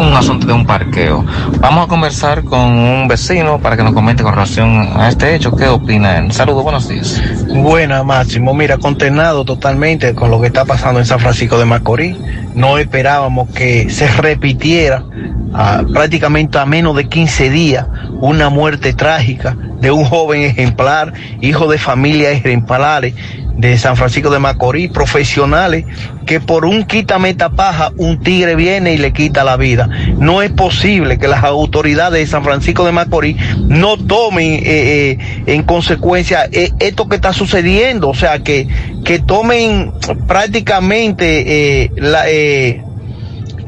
[0.00, 1.24] un asunto de un parqueo.
[1.60, 5.54] Vamos a conversar con un vecino para que nos comente con relación a este hecho.
[5.54, 6.32] ¿Qué opina él?
[6.32, 7.20] Saludos, buenos días.
[7.48, 8.54] Buena, Máximo.
[8.54, 12.16] Mira, consternado totalmente con lo que está pasando en San Francisco de Macorís.
[12.54, 15.04] No esperábamos que se repitiera
[15.52, 17.86] ah, prácticamente a menos de 15 días
[18.20, 23.14] una muerte trágica de un joven ejemplar, hijo de familias ejemplares
[23.60, 25.84] de San Francisco de Macorís, profesionales,
[26.26, 29.88] que por un quítame paja un tigre viene y le quita la vida.
[30.18, 35.18] No es posible que las autoridades de San Francisco de Macorís no tomen eh, eh,
[35.46, 38.66] en consecuencia eh, esto que está sucediendo, o sea, que,
[39.04, 39.92] que tomen
[40.26, 42.24] prácticamente la...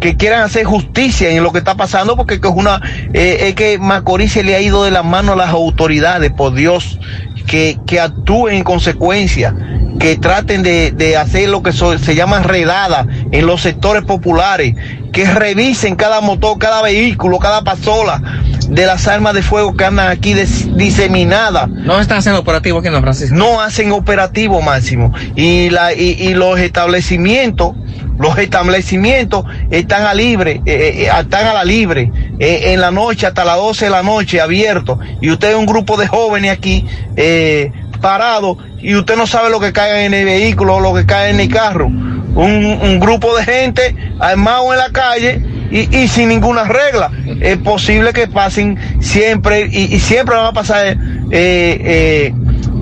[0.03, 2.83] que quieran hacer justicia en lo que está pasando porque que es una
[3.15, 6.53] eh, es que Macorís se le ha ido de las manos a las autoridades por
[6.55, 6.99] Dios
[7.43, 9.55] que, que actúen en consecuencia
[9.99, 14.75] que traten de, de hacer lo que so- se llama redada en los sectores populares,
[15.13, 18.21] que revisen cada motor, cada vehículo, cada pasola
[18.69, 21.69] de las armas de fuego que andan aquí diseminadas.
[21.69, 23.37] No están haciendo operativo aquí, no, Francisco.
[23.37, 25.13] No hacen operativo máximo.
[25.37, 27.77] Y, la, y, y los establecimientos,
[28.19, 33.27] los establecimientos están a libre, eh, eh, están a la libre, eh, en la noche
[33.27, 34.99] hasta las 12 de la noche abiertos.
[35.21, 36.87] Y usted es un grupo de jóvenes aquí
[37.17, 41.07] eh, parados y usted no sabe lo que cae en el vehículo o lo que
[41.07, 41.87] cae en el carro.
[41.87, 47.11] Un, un grupo de gente armado en la calle y, y sin ninguna regla.
[47.41, 50.97] Es posible que pasen siempre y, siempre van a pasar
[51.31, 52.33] eh,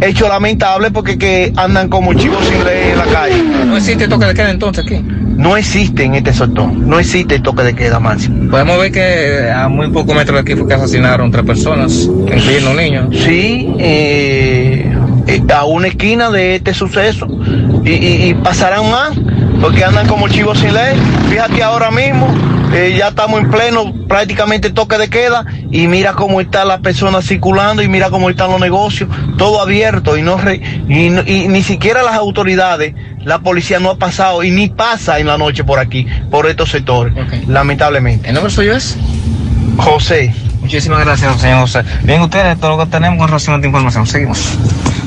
[0.01, 3.43] hechos lamentables porque que andan como chivos sin ley en la calle.
[3.67, 5.01] No existe toque de queda entonces aquí.
[5.37, 8.51] No existe en este sector, no existe toque de queda máximo.
[8.51, 12.71] Podemos ver que a muy pocos metros de aquí fue que asesinaron tres personas, incluyendo
[12.73, 13.09] un niño.
[13.13, 14.93] Sí, eh,
[15.27, 17.27] eh, a una esquina de este suceso
[17.85, 19.13] y, y- y pasarán más
[19.61, 20.97] porque andan como chivos sin ley.
[21.29, 22.27] Fíjate ahora mismo,
[22.73, 27.27] eh, ya estamos en pleno prácticamente toque de queda y mira cómo están las personas
[27.27, 29.09] circulando y mira cómo están los negocios,
[29.39, 33.97] todo abierto y no re- y, y ni siquiera las autoridades, la policía no ha
[33.99, 37.13] pasado y ni pasa en la noche por aquí, por estos sectores,
[37.47, 38.29] lamentablemente.
[38.29, 38.97] ¿El nombre suyo es?
[39.77, 40.35] José.
[40.61, 41.83] Muchísimas gracias, señor José.
[42.03, 44.07] Bien, ustedes, todo lo que tenemos con relación a esta información.
[44.07, 44.39] Seguimos.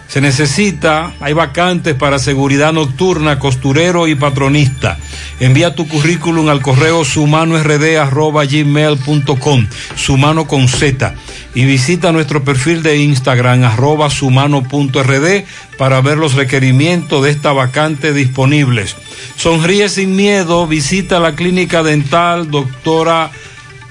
[0.07, 4.98] Se necesita, hay vacantes para seguridad nocturna, costurero y patronista.
[5.40, 11.15] Envía tu currículum al correo sumanord.gmail.com, sumano con Z.
[11.53, 15.44] Y visita nuestro perfil de Instagram, arroba sumano.rd,
[15.77, 18.95] para ver los requerimientos de esta vacante disponibles.
[19.36, 23.32] Sonríe sin miedo, visita la clínica dental, doctora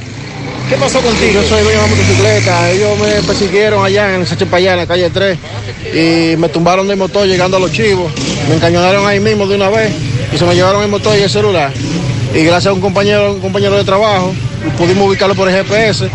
[0.70, 1.34] ¿Qué pasó contigo?
[1.34, 2.72] Yo soy dueño de la motocicleta.
[2.72, 5.38] Ellos me persiguieron allá en Sánchez Payá, en la calle 3,
[5.94, 8.12] y me tumbaron del motor llegando a los chivos.
[8.48, 9.92] Me encañonaron ahí mismo de una vez.
[10.34, 11.74] y se me llevaron el motor y el celular.
[12.34, 14.34] Y gracias a un compañero, un compañero de trabajo,
[14.78, 16.10] pudimos ubicarlo por el GPS.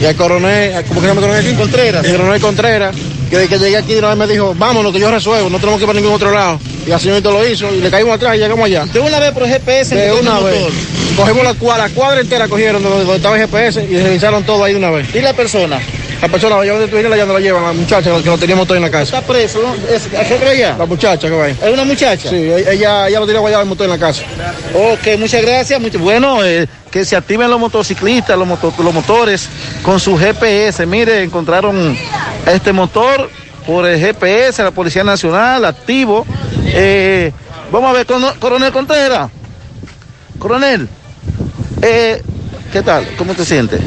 [0.00, 1.56] Y al coronel, ¿cómo que se llama el coronel?
[1.56, 2.04] Contreras.
[2.04, 2.96] El coronel Contreras,
[3.30, 5.58] que desde que llegué aquí de una vez me dijo, vámonos que yo resuelvo, no
[5.58, 6.58] tenemos que ir para ningún otro lado.
[6.84, 8.84] Y el señorito lo hizo y le caímos atrás y llegamos allá.
[8.86, 9.94] De una vez por el GPS.
[9.94, 10.72] De una el vez.
[11.16, 14.64] Cogimos la cuadra, la cuadra entera cogieron donde, donde estaba el GPS y revisaron todo
[14.64, 15.14] ahí de una vez.
[15.14, 15.80] ¿Y la persona?
[16.20, 18.36] La persona la llevan de tu la ya no la llevan, la muchacha que lo
[18.36, 19.16] teníamos todo en la casa.
[19.18, 19.74] Está preso, ¿no?
[19.94, 20.76] ¿Es, ¿A qué creía?
[20.76, 21.56] La muchacha que va ahí.
[21.62, 22.28] ¿Es una muchacha?
[22.28, 24.22] Sí, ella, ella lo tenía guardado el motor en la casa.
[24.74, 25.80] Ok, muchas gracias.
[25.80, 25.98] Mucho...
[25.98, 29.48] Bueno, eh, que se activen los motociclistas, los, moto- los motores
[29.82, 30.84] con su GPS.
[30.84, 31.96] Mire, encontraron
[32.46, 33.30] este motor
[33.66, 36.26] por el GPS, la Policía Nacional, activo.
[36.66, 37.32] Eh,
[37.72, 38.06] vamos a ver,
[38.38, 39.30] coronel Contreras.
[40.38, 40.86] Coronel,
[41.80, 42.22] eh,
[42.72, 43.06] ¿qué tal?
[43.16, 43.80] ¿Cómo te sientes?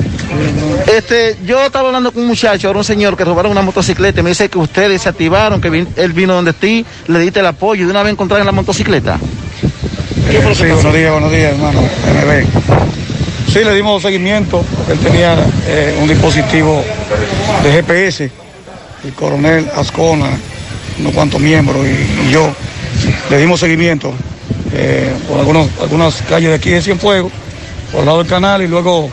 [0.87, 4.23] Este, yo estaba hablando con un muchacho, ahora un señor que robaron una motocicleta, y
[4.23, 7.45] me dice que ustedes se activaron, que vin- él vino donde ti, le diste el
[7.45, 9.17] apoyo y de una vez encontraron la motocicleta.
[10.55, 11.81] Sí, buenos días, buenos días, hermano.
[11.81, 13.51] MB.
[13.51, 14.63] Sí, le dimos seguimiento.
[14.89, 15.35] Él tenía
[15.67, 16.83] eh, un dispositivo
[17.63, 18.31] de GPS.
[19.05, 20.29] El coronel Ascona,
[20.99, 22.51] unos cuantos miembros y, y yo
[23.29, 24.13] le dimos seguimiento
[24.73, 27.31] eh, por algunos, algunas calles de aquí de Cienfuegos,
[27.91, 29.09] por el lado del canal y luego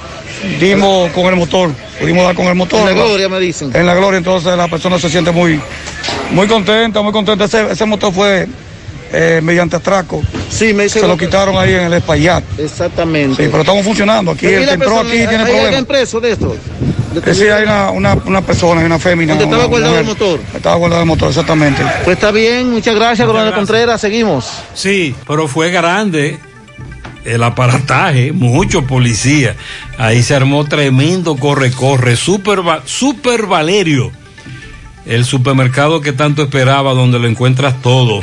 [0.59, 1.71] dimos con el motor.
[2.01, 2.81] Pudimos dar con el motor.
[2.81, 3.71] En la gloria, me dicen.
[3.75, 5.61] En la gloria, entonces la persona se siente muy,
[6.33, 7.45] muy contenta, muy contenta.
[7.45, 8.47] Ese, ese motor fue
[9.13, 10.23] eh, mediante atraco.
[10.51, 11.01] Sí, me dice.
[11.01, 12.43] Se lo quitaron ahí en el Espaillat.
[12.59, 13.43] Exactamente.
[13.43, 14.31] Sí, pero estamos funcionando.
[14.33, 15.85] Aquí ¿Y el que entró persona- aquí tiene ¿Hay problemas.
[15.85, 16.55] preso de esto?
[16.55, 19.35] Eh, Sí, hay una, una, una persona, hay una fémina.
[19.35, 20.41] ¿Dónde estaba guardado el motor?
[20.55, 21.83] Estaba guardado el motor, exactamente.
[22.05, 24.01] Pues está bien, muchas gracias, coronel Contreras.
[24.01, 24.49] Seguimos.
[24.75, 26.39] Sí, pero fue grande
[27.25, 29.57] el aparataje, mucho policía.
[29.99, 34.11] Ahí se armó tremendo corre-corre, super, super Valerio,
[35.07, 38.21] el supermercado que tanto esperaba, donde lo encuentras todo.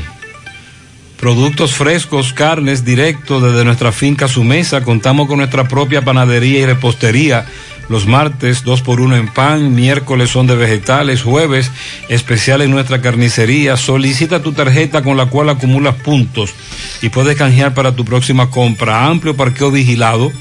[1.19, 4.83] Productos frescos, carnes directo desde nuestra finca a su mesa.
[4.83, 7.45] Contamos con nuestra propia panadería y repostería.
[7.89, 11.71] Los martes, dos por uno en pan, miércoles son de vegetales, jueves
[12.09, 13.77] especial en nuestra carnicería.
[13.77, 16.53] Solicita tu tarjeta con la cual acumulas puntos
[17.01, 19.05] y puedes canjear para tu próxima compra.
[19.05, 20.33] Amplio parqueo vigilado.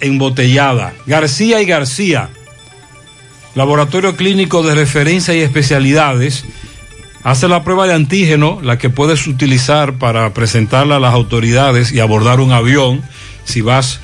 [0.00, 0.94] embotellada.
[1.06, 2.30] García y García,
[3.54, 6.44] Laboratorio Clínico de Referencia y Especialidades,
[7.24, 12.00] hace la prueba de antígeno, la que puedes utilizar para presentarla a las autoridades y
[12.00, 13.02] abordar un avión
[13.44, 14.00] si vas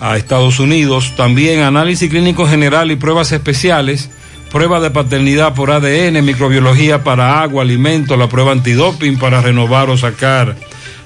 [0.00, 1.14] a Estados Unidos.
[1.16, 4.10] También análisis clínico general y pruebas especiales,
[4.50, 9.96] prueba de paternidad por ADN, microbiología para agua, alimento, la prueba antidoping para renovar o
[9.96, 10.56] sacar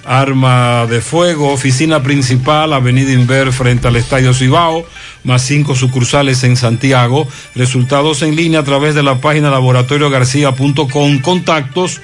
[0.06, 4.86] arma de fuego, oficina principal, Avenida Inver frente al Estadio Cibao,
[5.24, 12.00] más cinco sucursales en Santiago, resultados en línea a través de la página laboratoriogarcía.com, contactos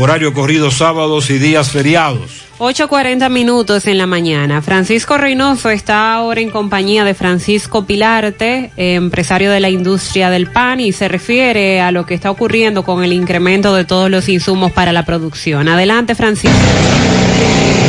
[0.00, 2.44] horario corrido sábados y días feriados.
[2.58, 4.62] 8.40 minutos en la mañana.
[4.62, 10.78] Francisco Reynoso está ahora en compañía de Francisco Pilarte, empresario de la industria del pan,
[10.78, 14.72] y se refiere a lo que está ocurriendo con el incremento de todos los insumos
[14.72, 15.68] para la producción.
[15.68, 16.56] Adelante, Francisco.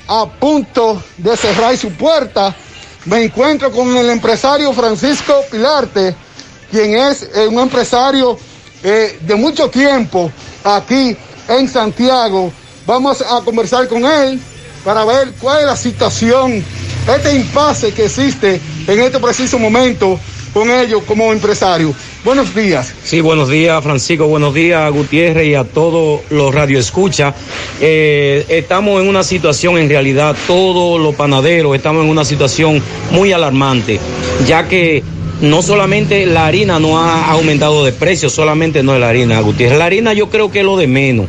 [0.07, 2.55] a punto de cerrar su puerta.
[3.05, 6.15] Me encuentro con el empresario Francisco Pilarte,
[6.71, 8.37] quien es eh, un empresario
[8.83, 10.31] eh, de mucho tiempo
[10.63, 11.15] aquí
[11.47, 12.51] en Santiago.
[12.85, 14.39] Vamos a conversar con él
[14.83, 16.63] para ver cuál es la situación,
[17.13, 20.19] este impasse que existe en este preciso momento
[20.53, 21.93] con ellos como empresario.
[22.27, 22.93] Buenos días.
[23.05, 24.27] Sí, buenos días, Francisco.
[24.27, 27.33] Buenos días, Gutiérrez, y a todos los radioescuchas.
[27.79, 33.31] Eh, estamos en una situación, en realidad, todos los panaderos estamos en una situación muy
[33.31, 34.01] alarmante,
[34.45, 35.03] ya que
[35.39, 39.79] no solamente la harina no ha aumentado de precio, solamente no es la harina, Gutiérrez.
[39.79, 41.27] La harina yo creo que es lo de menos.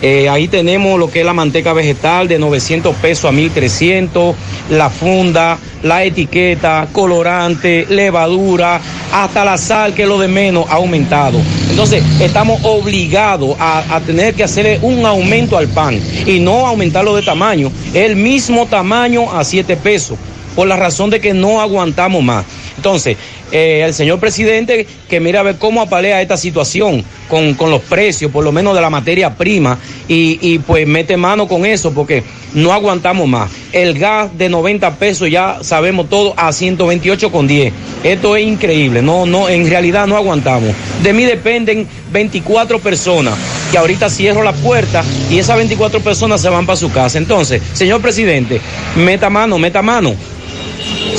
[0.00, 4.36] Eh, ahí tenemos lo que es la manteca vegetal de 900 pesos a 1300,
[4.70, 8.80] la funda, la etiqueta, colorante, levadura,
[9.12, 11.40] hasta la sal, que es lo de menos, ha aumentado.
[11.68, 17.16] Entonces, estamos obligados a, a tener que hacer un aumento al pan y no aumentarlo
[17.16, 17.72] de tamaño.
[17.92, 20.16] El mismo tamaño a 7 pesos,
[20.54, 22.44] por la razón de que no aguantamos más.
[22.76, 23.16] Entonces,
[23.52, 27.82] eh, el señor presidente que mira a ver cómo apalea esta situación con, con los
[27.82, 31.92] precios, por lo menos de la materia prima, y, y, pues mete mano con eso
[31.92, 32.22] porque
[32.54, 33.50] no aguantamos más.
[33.72, 37.72] El gas de 90 pesos ya sabemos todo a 128 con 10.
[38.02, 40.74] Esto es increíble, no, no, en realidad no aguantamos.
[41.02, 43.34] De mí dependen 24 personas
[43.70, 47.18] que ahorita cierro la puerta y esas 24 personas se van para su casa.
[47.18, 48.60] Entonces, señor presidente,
[48.96, 50.14] meta mano, meta mano.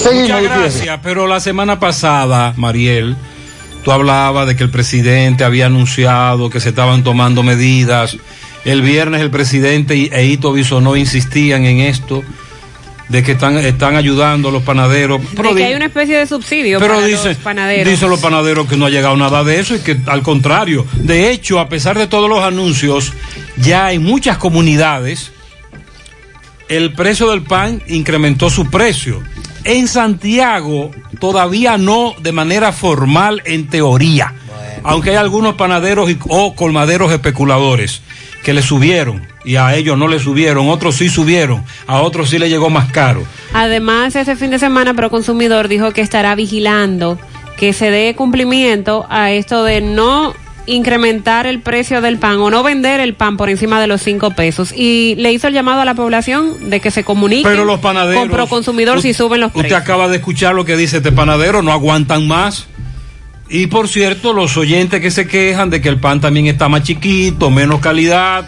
[0.05, 3.15] Muchas gracias, pero la semana pasada, Mariel,
[3.83, 8.17] tú hablabas de que el presidente había anunciado que se estaban tomando medidas.
[8.65, 12.23] El viernes el presidente e Ito Bisonó insistían en esto,
[13.09, 15.21] de que están, están ayudando a los panaderos.
[15.35, 17.91] Pero de que hay una especie de subsidio pero para dice, los panaderos.
[17.91, 20.85] Dicen los panaderos que no ha llegado nada de eso y que al contrario.
[20.95, 23.11] De hecho, a pesar de todos los anuncios,
[23.57, 25.31] ya en muchas comunidades
[26.69, 29.23] el precio del pan incrementó su precio.
[29.63, 34.33] En Santiago todavía no de manera formal en teoría,
[34.83, 38.01] aunque hay algunos panaderos y, o colmaderos especuladores
[38.43, 42.39] que le subieron y a ellos no le subieron, otros sí subieron, a otros sí
[42.39, 43.23] le llegó más caro.
[43.53, 47.19] Además, ese fin de semana Proconsumidor dijo que estará vigilando
[47.57, 50.33] que se dé cumplimiento a esto de no
[50.69, 54.31] incrementar el precio del pan o no vender el pan por encima de los cinco
[54.31, 57.79] pesos y le hizo el llamado a la población de que se comunique Pero los
[57.79, 59.81] panaderos, con Proconsumidor si suben los Usted precios.
[59.81, 62.67] acaba de escuchar lo que dice este panadero, no aguantan más.
[63.49, 66.83] Y por cierto, los oyentes que se quejan de que el pan también está más
[66.83, 68.47] chiquito, menos calidad,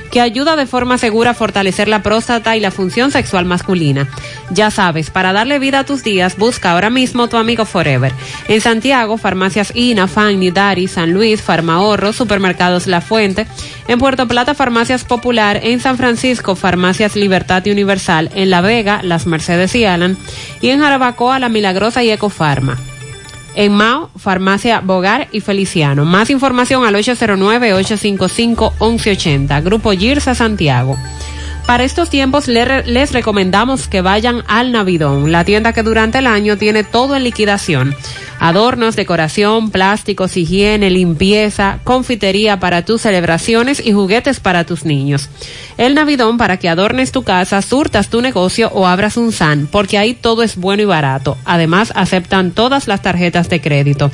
[0.11, 4.07] que ayuda de forma segura a fortalecer la próstata y la función sexual masculina.
[4.51, 8.11] Ya sabes, para darle vida a tus días, busca ahora mismo tu Amigo Forever.
[8.47, 13.47] En Santiago, farmacias INA, Fanny, Dari, San Luis, Farmahorro, Supermercados La Fuente.
[13.87, 15.59] En Puerto Plata, Farmacias Popular.
[15.63, 18.29] En San Francisco, Farmacias Libertad y Universal.
[18.35, 20.17] En La Vega, Las Mercedes y Alan.
[20.59, 22.77] Y en Jarabacoa, La Milagrosa y Ecofarma.
[23.55, 26.05] En Mao, Farmacia Bogar y Feliciano.
[26.05, 29.63] Más información al 809-855-1180.
[29.63, 30.97] Grupo Girsa Santiago.
[31.65, 36.27] Para estos tiempos le- les recomendamos que vayan al Navidón, la tienda que durante el
[36.27, 37.95] año tiene todo en liquidación.
[38.43, 45.29] Adornos, decoración, plásticos, higiene, limpieza, confitería para tus celebraciones y juguetes para tus niños.
[45.77, 49.99] El Navidón para que adornes tu casa, surtas tu negocio o abras un SAN, porque
[49.99, 51.37] ahí todo es bueno y barato.
[51.45, 54.09] Además, aceptan todas las tarjetas de crédito.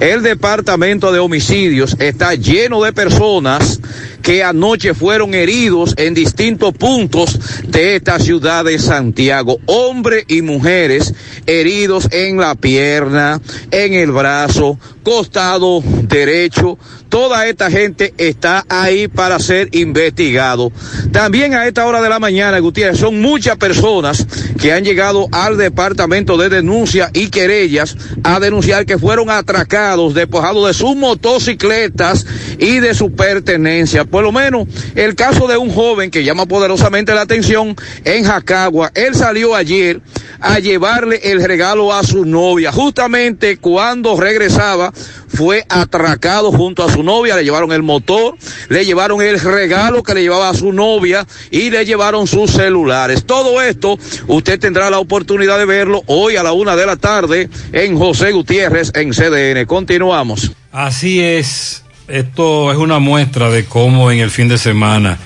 [0.00, 3.80] el departamento de homicidios está lleno de personas
[4.22, 9.58] que anoche fueron heridos en distintos puntos de esta ciudad de Santiago.
[9.66, 11.14] Hombres y mujeres
[11.46, 13.40] heridos en la pierna,
[13.70, 16.78] en el brazo, costado derecho.
[17.08, 20.70] Toda esta gente está ahí para ser investigado.
[21.10, 24.26] También a esta hora de la mañana, Gutiérrez, son muchas personas
[24.60, 30.68] que han llegado al departamento de denuncia y querellas a denunciar que fueron atracados, despojados
[30.68, 32.26] de sus motocicletas
[32.58, 34.04] y de su pertenencia.
[34.04, 37.74] Por lo menos el caso de un joven que llama poderosamente la atención
[38.04, 38.92] en Jacagua.
[38.94, 40.00] Él salió ayer
[40.40, 42.72] a llevarle el regalo a su novia.
[42.72, 44.92] Justamente cuando regresaba
[45.28, 48.36] fue atracado junto a su novia, le llevaron el motor,
[48.68, 53.24] le llevaron el regalo que le llevaba a su novia y le llevaron sus celulares.
[53.24, 57.48] Todo esto usted tendrá la oportunidad de verlo hoy a la una de la tarde
[57.72, 59.66] en José Gutiérrez en CDN.
[59.66, 60.52] Continuamos.
[60.72, 65.18] Así es, esto es una muestra de cómo en el fin de semana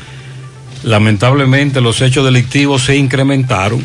[0.84, 3.84] lamentablemente los hechos delictivos se incrementaron.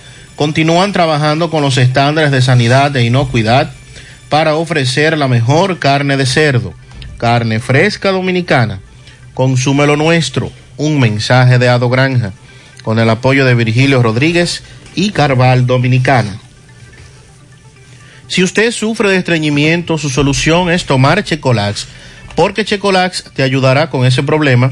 [0.35, 3.71] continúan trabajando con los estándares de sanidad e inocuidad
[4.29, 6.73] para ofrecer la mejor carne de cerdo,
[7.17, 8.79] carne fresca dominicana.
[9.33, 12.31] Consume lo nuestro, un mensaje de Ado Granja,
[12.83, 14.63] con el apoyo de Virgilio Rodríguez
[14.95, 16.39] y Carval Dominicana.
[18.27, 21.87] Si usted sufre de estreñimiento, su solución es tomar Checolax,
[22.35, 24.71] porque Checolax te ayudará con ese problema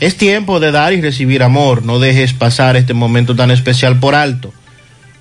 [0.00, 1.84] Es tiempo de dar y recibir amor.
[1.84, 4.52] No dejes pasar este momento tan especial por alto.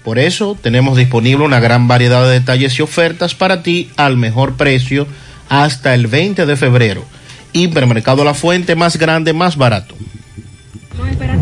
[0.03, 4.55] Por eso tenemos disponible una gran variedad de detalles y ofertas para ti al mejor
[4.55, 5.07] precio
[5.47, 7.05] hasta el 20 de febrero.
[7.53, 9.95] Hipermercado La Fuente, más grande, más barato.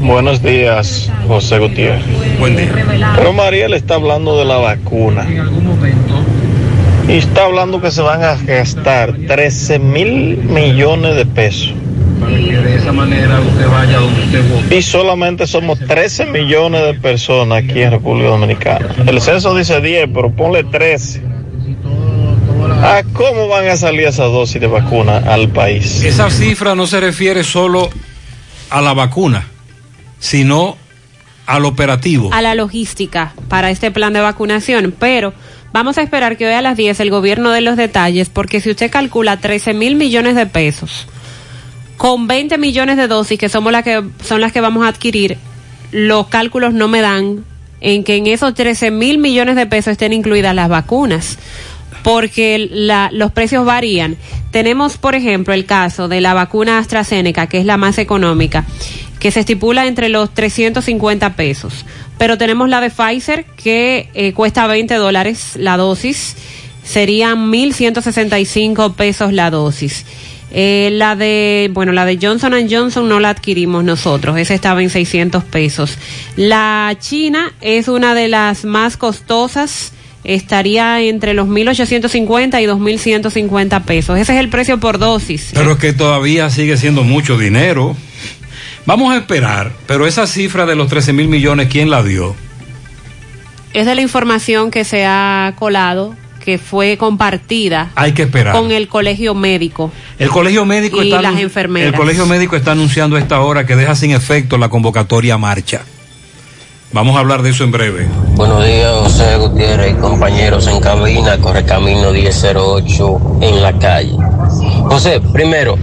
[0.02, 2.04] Buenos días, José Gutiérrez.
[2.40, 2.72] Buen día.
[3.16, 5.26] Pero Mariel está hablando de la vacuna.
[7.08, 11.74] Y está hablando que se van a gastar 13 mil millones de pesos.
[12.22, 14.78] Para que de esa manera usted vaya donde usted vote.
[14.78, 18.96] Y solamente somos 13 millones de personas aquí en República Dominicana.
[19.08, 21.24] El censo dice 10, pero ponle 13.
[22.84, 26.04] ¿A cómo van a salir esas dosis de vacuna al país?
[26.04, 27.90] Esa cifra no se refiere solo
[28.70, 29.48] a la vacuna,
[30.20, 30.78] sino
[31.48, 32.30] al operativo.
[32.32, 35.34] a la logística para este plan de vacunación, pero
[35.74, 38.70] vamos a esperar que hoy a las 10 el gobierno dé los detalles, porque si
[38.70, 41.08] usted calcula 13 mil millones de pesos
[42.02, 45.38] con 20 millones de dosis, que somos las que son las que vamos a adquirir,
[45.92, 47.46] los cálculos no me dan
[47.80, 51.38] en que en esos 13 mil millones de pesos estén incluidas las vacunas
[52.02, 52.58] porque
[53.12, 54.18] los precios varían.
[54.50, 58.66] Tenemos, por ejemplo, el caso de la vacuna AstraZeneca, que es la más económica,
[59.20, 61.86] que se estipula entre los 350 pesos.
[62.18, 66.36] Pero tenemos la de Pfizer, que eh, cuesta 20 dólares la dosis,
[66.84, 70.04] serían 1.165 pesos la dosis.
[70.54, 74.90] Eh, la de, bueno, la de Johnson Johnson no la adquirimos nosotros, esa estaba en
[74.90, 75.98] 600 pesos.
[76.36, 79.94] La China es una de las más costosas,
[80.26, 84.20] estaría entre los 1.850 y 2.150 pesos.
[84.20, 85.52] Ese es el precio por dosis.
[85.54, 87.96] Pero que todavía sigue siendo mucho dinero.
[88.86, 92.36] Vamos a esperar, pero esa cifra de los 13 mil millones, ¿quién la dio?
[93.74, 98.54] Es de la información que se ha colado, que fue compartida Hay que esperar.
[98.54, 99.92] con el colegio médico.
[100.20, 101.94] El colegio médico Y está las enfermeras.
[101.94, 105.38] El colegio médico está anunciando a esta hora que deja sin efecto la convocatoria a
[105.38, 105.82] marcha.
[106.94, 108.06] Vamos a hablar de eso en breve.
[108.36, 114.12] Buenos días, José Gutiérrez y compañeros en cabina, Correcamino 1008 en la calle.
[114.90, 115.78] José, primero,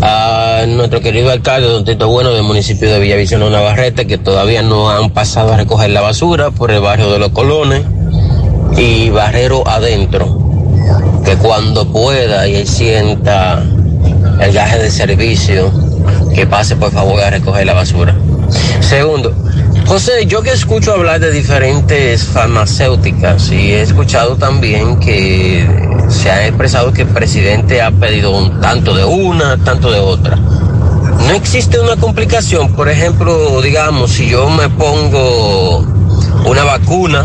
[0.00, 4.90] a nuestro querido alcalde, don Tito Bueno, del municipio de Villavicino Navarrete, que todavía no
[4.90, 7.82] han pasado a recoger la basura por el barrio de los Colones
[8.76, 10.26] y Barrero adentro,
[11.24, 13.62] que cuando pueda y él sienta
[14.40, 15.70] el gaje de servicio,
[16.34, 18.14] que pase por favor a recoger la basura.
[18.80, 19.32] Segundo,
[19.86, 25.66] José, yo que escucho hablar de diferentes farmacéuticas y he escuchado también que
[26.08, 30.36] se ha expresado que el presidente ha pedido un tanto de una, tanto de otra.
[30.36, 35.78] No existe una complicación, por ejemplo, digamos, si yo me pongo
[36.46, 37.24] una vacuna,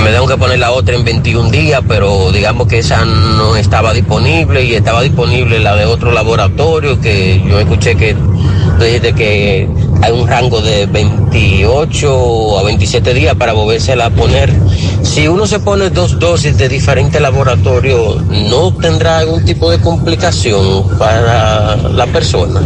[0.00, 3.92] me tengo que poner la otra en 21 días, pero digamos que esa no estaba
[3.92, 9.68] disponible y estaba disponible la de otro laboratorio que yo escuché que tú dijiste que
[10.02, 14.52] hay un rango de 28 a 27 días para volvérsela a poner.
[15.02, 20.98] Si uno se pone dos dosis de diferentes laboratorios, ¿no tendrá algún tipo de complicación
[20.98, 22.60] para la persona?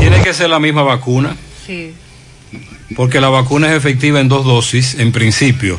[0.00, 1.36] Tiene que ser la misma vacuna.
[1.66, 1.94] Sí.
[2.96, 5.78] Porque la vacuna es efectiva en dos dosis, en principio,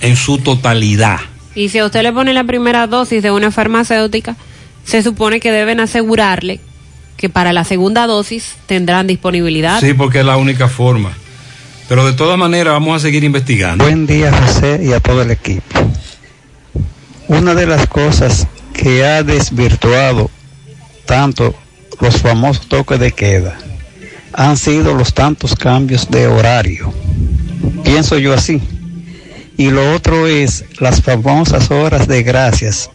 [0.00, 1.18] en su totalidad.
[1.54, 4.36] Y si a usted le pone la primera dosis de una farmacéutica,
[4.84, 6.60] se supone que deben asegurarle
[7.16, 9.80] que para la segunda dosis tendrán disponibilidad.
[9.80, 11.12] Sí, porque es la única forma.
[11.88, 13.84] Pero de todas maneras vamos a seguir investigando.
[13.84, 15.80] Buen día José y a todo el equipo.
[17.28, 20.30] Una de las cosas que ha desvirtuado
[21.04, 21.54] tanto
[22.00, 23.58] los famosos toques de queda
[24.32, 26.92] han sido los tantos cambios de horario.
[27.84, 28.62] Pienso yo así.
[29.60, 32.88] Y lo otro es las famosas horas de gracias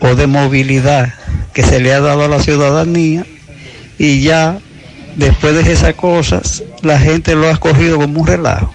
[0.00, 1.14] o de movilidad
[1.54, 3.24] que se le ha dado a la ciudadanía
[3.96, 4.58] y ya
[5.14, 8.74] después de esas cosas la gente lo ha cogido como un relajo.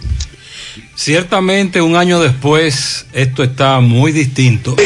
[0.96, 4.78] Ciertamente un año después esto está muy distinto.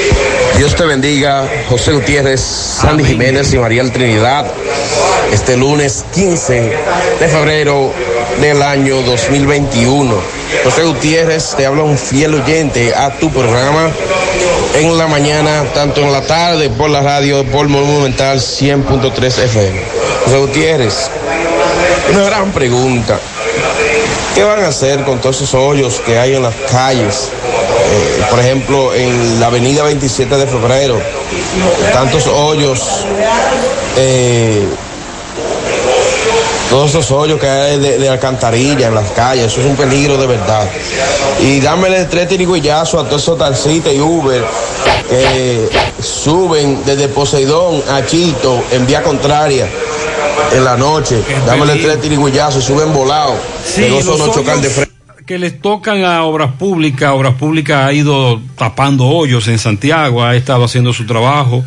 [0.58, 4.48] Dios te bendiga, José Gutiérrez, Sandy Jiménez y María Trinidad.
[5.32, 6.74] Este lunes 15
[7.20, 7.94] de febrero
[8.42, 10.16] del año 2021.
[10.64, 13.92] José Gutiérrez te habla un fiel oyente a tu programa
[14.74, 19.80] en la mañana, tanto en la tarde, por la radio, por Monumental 100.3 FM.
[20.26, 21.12] José Gutiérrez,
[22.12, 23.20] una gran pregunta.
[24.34, 27.30] ¿Qué van a hacer con todos esos hoyos que hay en las calles?
[28.30, 31.00] Por ejemplo, en la avenida 27 de febrero,
[31.94, 33.06] tantos hoyos,
[33.98, 34.68] eh,
[36.70, 40.18] todos esos hoyos que hay de, de alcantarilla en las calles, eso es un peligro
[40.18, 40.68] de verdad.
[41.42, 44.44] Y dámele tres tirigüillazos a todos esos taxistas y Uber
[45.10, 45.70] que
[46.02, 49.68] suben desde Poseidón a Chito en vía contraria
[50.54, 51.22] en la noche.
[51.46, 53.38] Dámele tres tirigüillazos y suben volados.
[53.76, 54.97] que no son de frente.
[55.28, 60.38] Que les tocan a Obras Públicas, Obras Públicas ha ido tapando hoyos en Santiago, ha
[60.38, 61.66] estado haciendo su trabajo,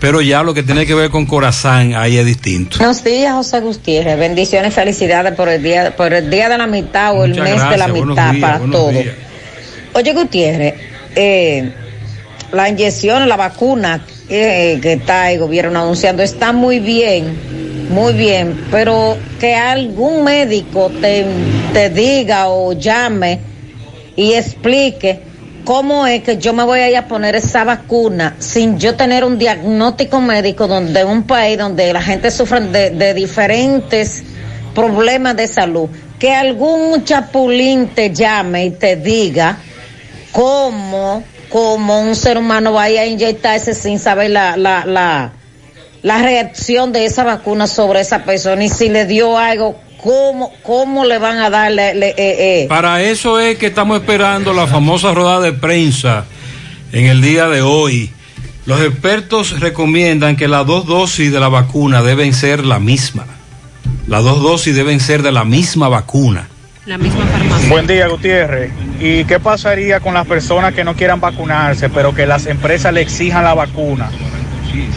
[0.00, 2.78] pero ya lo que tiene que ver con Corazán ahí es distinto.
[2.78, 4.18] Buenos días, José Gutiérrez.
[4.18, 7.76] Bendiciones, felicidades por el día, por el día de la mitad o el mes de
[7.76, 9.04] la mitad días, para todos.
[9.92, 10.74] Oye, Gutiérrez,
[11.14, 11.74] eh,
[12.52, 17.36] la inyección, la vacuna eh, que está el gobierno anunciando está muy bien,
[17.90, 21.26] muy bien, pero que algún médico te,
[21.72, 23.40] te diga o llame
[24.16, 25.20] y explique
[25.64, 29.24] cómo es que yo me voy a ir a poner esa vacuna sin yo tener
[29.24, 34.24] un diagnóstico médico donde un país donde la gente sufre de, de diferentes
[34.74, 35.88] problemas de salud.
[36.18, 39.58] Que algún chapulín te llame y te diga
[40.32, 45.32] cómo, cómo un ser humano vaya a inyectarse sin saber la, la, la,
[46.04, 51.04] la reacción de esa vacuna sobre esa persona y si le dio algo, cómo, cómo
[51.06, 55.12] le van a darle, le- eh, eh, Para eso es que estamos esperando la famosa
[55.14, 56.26] rueda de prensa
[56.92, 58.12] en el día de hoy.
[58.66, 63.24] Los expertos recomiendan que las dos dosis de la vacuna deben ser la misma.
[64.06, 66.48] Las dos dosis deben ser de la misma vacuna.
[66.84, 67.68] La misma farmacia.
[67.70, 68.70] Buen día, Gutiérrez.
[69.00, 73.00] ¿Y qué pasaría con las personas que no quieran vacunarse, pero que las empresas le
[73.00, 74.10] exijan la vacuna?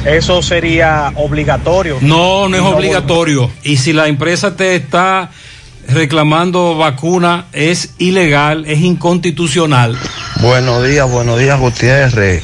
[0.06, 1.98] Eso sería obligatorio.
[2.02, 3.52] No, no es obligatorio.
[3.64, 5.32] Y si la empresa te está
[5.88, 9.98] reclamando vacuna, es ilegal, es inconstitucional.
[10.42, 12.44] Buenos días, buenos días, Gutiérrez.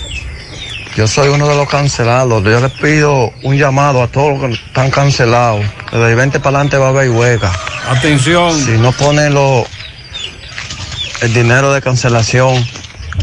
[0.96, 2.44] Yo soy uno de los cancelados.
[2.44, 5.66] Yo les pido un llamado a todos los que están cancelados.
[5.90, 7.52] Que del 20 para adelante va a haber huelga.
[7.90, 8.54] Atención.
[8.54, 9.66] Si no ponen lo,
[11.22, 12.64] el dinero de cancelación,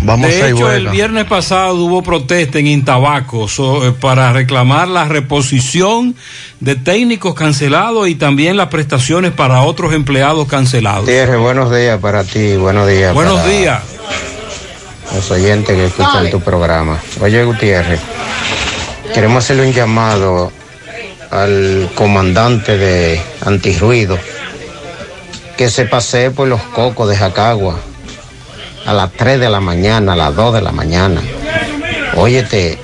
[0.02, 5.04] Vamos de hecho, el viernes pasado hubo protesta en Intabaco so- eh, para reclamar la
[5.04, 6.14] reposición
[6.60, 11.00] de técnicos cancelados y también las prestaciones para otros empleados cancelados.
[11.02, 13.12] Gutiérrez, buenos días para ti, buenos días.
[13.12, 13.82] Buenos para días.
[15.14, 16.30] Los oyentes que escuchan Dale.
[16.30, 16.98] tu programa.
[17.20, 18.00] Oye, Gutiérrez,
[19.12, 20.50] queremos hacerle un llamado
[21.30, 24.18] al comandante de antirruido
[25.58, 27.78] que se pasee por los cocos de Jacagua
[28.86, 31.20] a las 3 de la mañana, a las 2 de la mañana.
[32.16, 32.78] Óyete,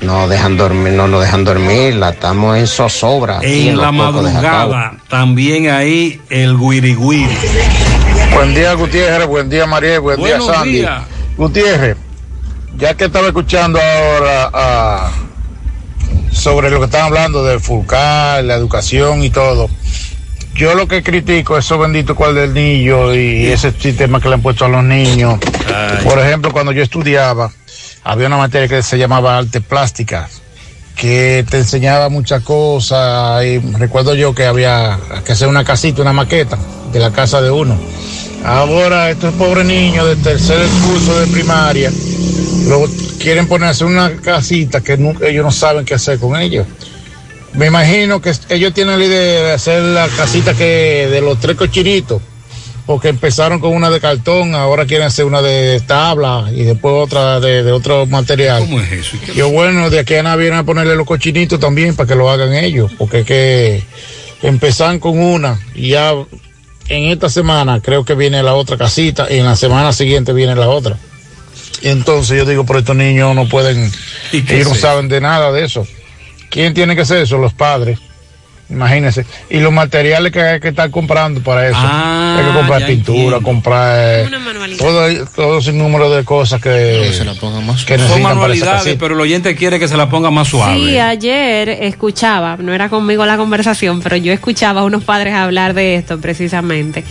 [0.00, 3.38] no dejan dormir, no nos dejan dormir, la estamos en zozobra.
[3.38, 7.36] aquí En la madrugada, también ahí el guiriguiri.
[8.34, 9.26] Buen día, Gutiérrez.
[9.26, 9.98] Buen día, María.
[9.98, 10.72] Buen Buenos día, Sandy.
[10.72, 11.02] días.
[11.36, 11.96] Gutiérrez,
[12.76, 15.10] ya que estaba escuchando ahora ah,
[16.32, 19.68] sobre lo que están hablando del Fulcar, la educación y todo,
[20.60, 24.34] yo lo que critico es eso bendito cual del niño y ese sistema que le
[24.34, 25.38] han puesto a los niños.
[26.04, 27.50] Por ejemplo, cuando yo estudiaba,
[28.04, 30.42] había una materia que se llamaba artes plásticas
[30.96, 36.12] que te enseñaba muchas cosas y recuerdo yo que había que hacer una casita, una
[36.12, 36.58] maqueta
[36.92, 37.74] de la casa de uno.
[38.44, 41.90] Ahora estos pobres niños de tercer curso de primaria
[42.66, 42.86] luego
[43.18, 46.66] quieren ponerse una casita que nunca- ellos no saben qué hacer con ellos.
[47.54, 51.56] Me imagino que ellos tienen la idea de hacer la casita que de los tres
[51.56, 52.22] cochinitos,
[52.86, 57.40] porque empezaron con una de cartón, ahora quieren hacer una de tabla y después otra
[57.40, 58.60] de, de otro material.
[58.60, 59.16] ¿Cómo es eso?
[59.34, 62.30] Yo bueno, de aquí a nada vienen a ponerle los cochinitos también para que lo
[62.30, 63.82] hagan ellos, porque es que
[64.42, 66.12] empezaron con una y ya
[66.88, 70.54] en esta semana creo que viene la otra casita y en la semana siguiente viene
[70.54, 70.96] la otra.
[71.82, 73.90] Y entonces yo digo, por estos niños no pueden,
[74.32, 75.86] ¿Y no saben de nada de eso.
[76.50, 77.38] ¿Quién tiene que hacer eso?
[77.38, 77.98] Los padres.
[78.68, 79.26] Imagínense.
[79.50, 81.76] Y los materiales que hay que estar comprando para eso.
[81.80, 83.42] Ah, hay que comprar pintura, entiendo.
[83.42, 84.28] comprar eh,
[84.78, 88.98] todo, todo ese número de cosas que, que Son necesitan para esa manualidades, casita.
[89.00, 90.76] pero el oyente quiere que se la ponga más suave.
[90.76, 95.74] Sí, ayer escuchaba, no era conmigo la conversación, pero yo escuchaba a unos padres hablar
[95.74, 97.02] de esto precisamente.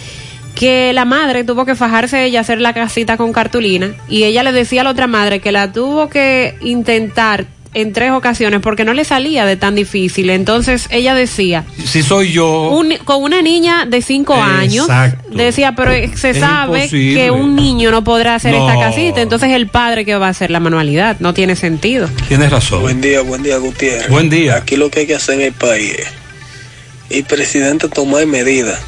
[0.55, 4.53] Que la madre tuvo que fajarse ella hacer la casita con cartulina y ella le
[4.53, 8.93] decía a la otra madre que la tuvo que intentar en tres ocasiones porque no
[8.93, 10.29] le salía de tan difícil.
[10.31, 15.29] Entonces ella decía, Si soy yo, un- con una niña de cinco años, Exacto.
[15.37, 17.21] decía, pero se Es sabe imposible.
[17.21, 18.67] que un niño no podrá hacer No.
[18.67, 22.09] esta casita, entonces el padre que va a hacer la manualidad, no tiene sentido.
[22.27, 22.81] tienes razón.
[22.81, 24.09] Buen día, buen día, Gutiérrez.
[24.09, 24.55] Buen día.
[24.57, 26.07] Aquí lo que hay que hacer en el país es
[27.17, 28.79] el presidente tomar medidas.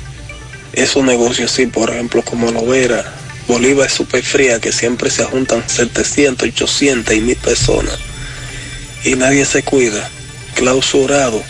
[0.74, 3.04] Esos negocios, sí, por ejemplo, como Lovera,
[3.48, 7.98] Bolívar es súper fría, que siempre se juntan 700, 800 y 1000 personas.
[9.04, 10.10] Y nadie se cuida.
[10.56, 11.42] Clausurado.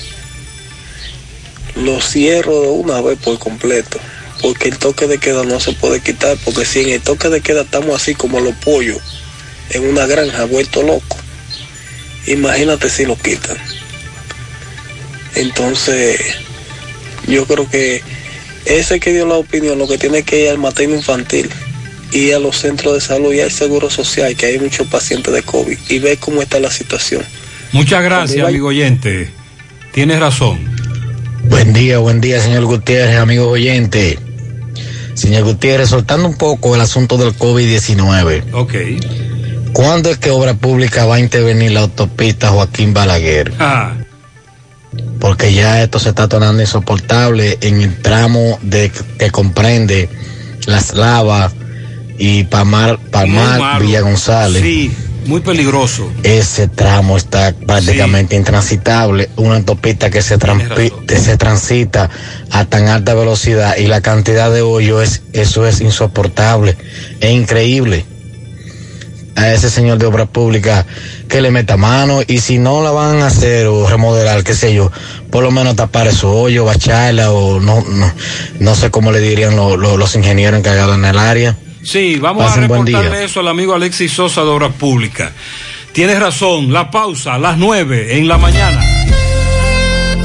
[1.75, 3.99] Lo cierro de una vez por completo.
[4.41, 6.37] Porque el toque de queda no se puede quitar.
[6.43, 8.99] Porque si en el toque de queda estamos así como los pollos
[9.71, 11.17] en una granja vuelto loco.
[12.27, 13.57] Imagínate si lo quitan.
[15.35, 16.19] Entonces,
[17.27, 18.03] yo creo que
[18.65, 21.49] ese que dio la opinión, lo que tiene que ir al materno infantil
[22.11, 25.43] y a los centros de salud y al seguro social, que hay muchos pacientes de
[25.43, 27.25] COVID, y ver cómo está la situación.
[27.73, 29.31] Muchas gracias, amigo oyente.
[29.93, 30.59] Tienes razón.
[31.45, 34.19] Buen día, buen día, señor Gutiérrez, amigo oyente.
[35.13, 38.53] Señor Gutiérrez, soltando un poco el asunto del COVID-19.
[38.53, 38.73] Ok.
[39.73, 43.53] ¿Cuándo es que Obra Pública va a intervenir la autopista Joaquín Balaguer?
[43.59, 43.93] Ah,
[45.19, 50.09] Porque ya esto se está tornando insoportable en el tramo de que comprende
[50.65, 51.53] Las Lavas
[52.17, 53.81] y Palmar, Palmar.
[53.81, 54.61] Villa González.
[54.61, 54.91] Sí,
[55.25, 56.11] muy peligroso.
[56.23, 60.37] Ese tramo está prácticamente intransitable, una autopista que se,
[61.07, 62.09] que se transita
[62.49, 66.75] a tan alta velocidad y la cantidad de hoyo es, eso es insoportable,
[67.19, 68.05] es increíble.
[69.35, 70.85] A ese señor de obra pública
[71.29, 74.73] que le meta mano y si no la van a hacer o remodelar, qué sé
[74.73, 74.91] yo,
[75.31, 78.11] por lo menos tapar esos hoyos, bacharla o no, no,
[78.59, 81.55] no sé cómo le dirían lo- lo- los ingenieros encargados en el área.
[81.83, 85.31] Sí, vamos Pasen a reportarle eso al amigo Alexis Sosa de Obras Públicas.
[85.93, 88.81] Tienes razón, la pausa a las 9 en la mañana.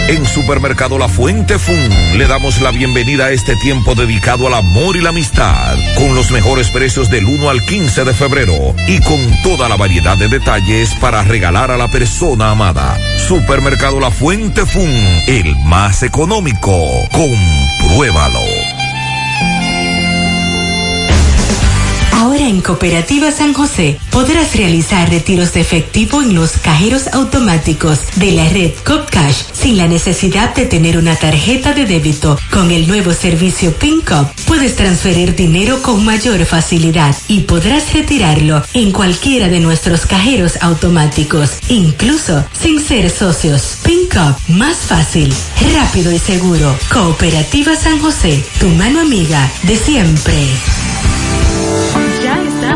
[0.09, 4.97] En Supermercado La Fuente Fun le damos la bienvenida a este tiempo dedicado al amor
[4.97, 8.55] y la amistad, con los mejores precios del 1 al 15 de febrero
[8.87, 12.97] y con toda la variedad de detalles para regalar a la persona amada.
[13.27, 14.95] Supermercado La Fuente Fun,
[15.27, 16.79] el más económico.
[17.11, 18.39] Compruébalo.
[22.47, 28.49] En Cooperativa San José podrás realizar retiros de efectivo en los cajeros automáticos de la
[28.49, 32.39] red CopCash sin la necesidad de tener una tarjeta de débito.
[32.53, 38.93] Con el nuevo servicio PinCop puedes transferir dinero con mayor facilidad y podrás retirarlo en
[38.93, 43.79] cualquiera de nuestros cajeros automáticos, incluso sin ser socios.
[43.83, 45.35] PinCop, más fácil,
[45.75, 46.79] rápido y seguro.
[46.93, 50.47] Cooperativa San José, tu mano amiga de siempre.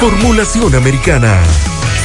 [0.00, 1.42] formulación americana.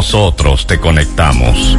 [0.00, 1.76] nosotros te conectamos.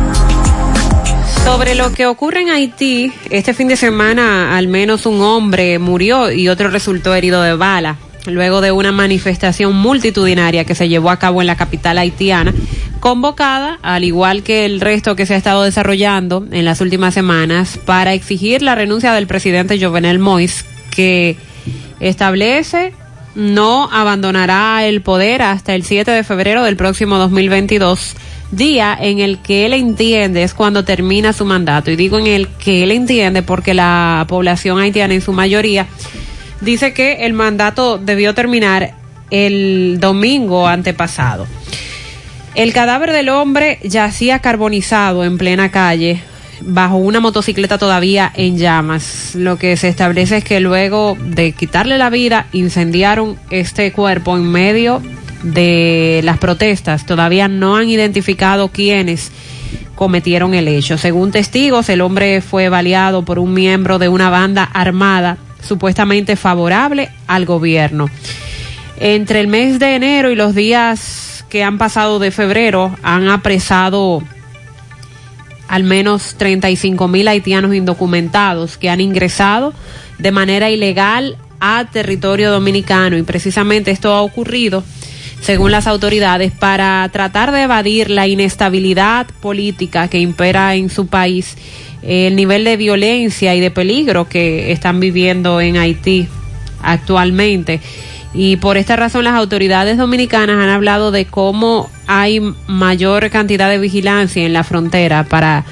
[1.44, 6.32] Sobre lo que ocurre en Haití, este fin de semana al menos un hombre murió
[6.32, 11.18] y otro resultó herido de bala, luego de una manifestación multitudinaria que se llevó a
[11.18, 12.54] cabo en la capital haitiana,
[13.00, 17.80] convocada, al igual que el resto que se ha estado desarrollando en las últimas semanas,
[17.86, 21.38] para exigir la renuncia del presidente Jovenel Moïse, que
[22.00, 22.94] establece
[23.36, 28.16] no abandonará el poder hasta el 7 de febrero del próximo 2022,
[28.52, 31.92] día en el que él entiende es cuando termina su mandato.
[31.92, 35.88] Y digo en el que él entiende porque la población haitiana en su mayoría
[36.60, 38.94] dice que el mandato debió terminar
[39.30, 41.48] el domingo antepasado.
[42.54, 46.22] El cadáver del hombre yacía carbonizado en plena calle,
[46.62, 49.36] bajo una motocicleta todavía en llamas.
[49.36, 54.52] Lo que se establece es que luego de quitarle la vida, incendiaron este cuerpo en
[54.52, 55.02] medio
[55.44, 57.06] de las protestas.
[57.06, 59.32] Todavía no han identificado quiénes
[59.96, 60.98] cometieron el hecho.
[60.98, 67.10] Según testigos, el hombre fue baleado por un miembro de una banda armada supuestamente favorable
[67.28, 68.10] al gobierno.
[69.00, 74.24] Entre el mes de enero y los días que han pasado de febrero han apresado
[75.72, 79.74] al menos 35 mil haitianos indocumentados que han ingresado
[80.20, 84.84] de manera ilegal a territorio dominicano y precisamente esto ha ocurrido
[85.40, 91.56] según las autoridades para tratar de evadir la inestabilidad política que impera en su país
[92.02, 96.28] el nivel de violencia y de peligro que están viviendo en Haití
[96.84, 97.80] actualmente.
[98.34, 103.78] Y por esta razón las autoridades dominicanas han hablado de cómo hay mayor cantidad de
[103.78, 105.66] vigilancia en la frontera para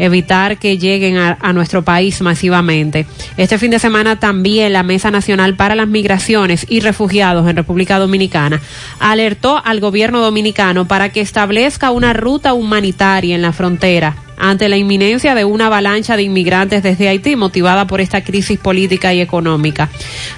[0.00, 3.06] evitar que lleguen a, nuestro país masivamente.
[3.36, 7.98] Este fin de semana también la Mesa Nacional para las Migraciones y Refugiados en República
[7.98, 8.60] Dominicana
[8.98, 14.78] alertó al gobierno dominicano para que establezca una ruta humanitaria en la frontera ante la
[14.78, 19.90] inminencia de una avalancha de inmigrantes desde Haití motivada por esta crisis política y económica.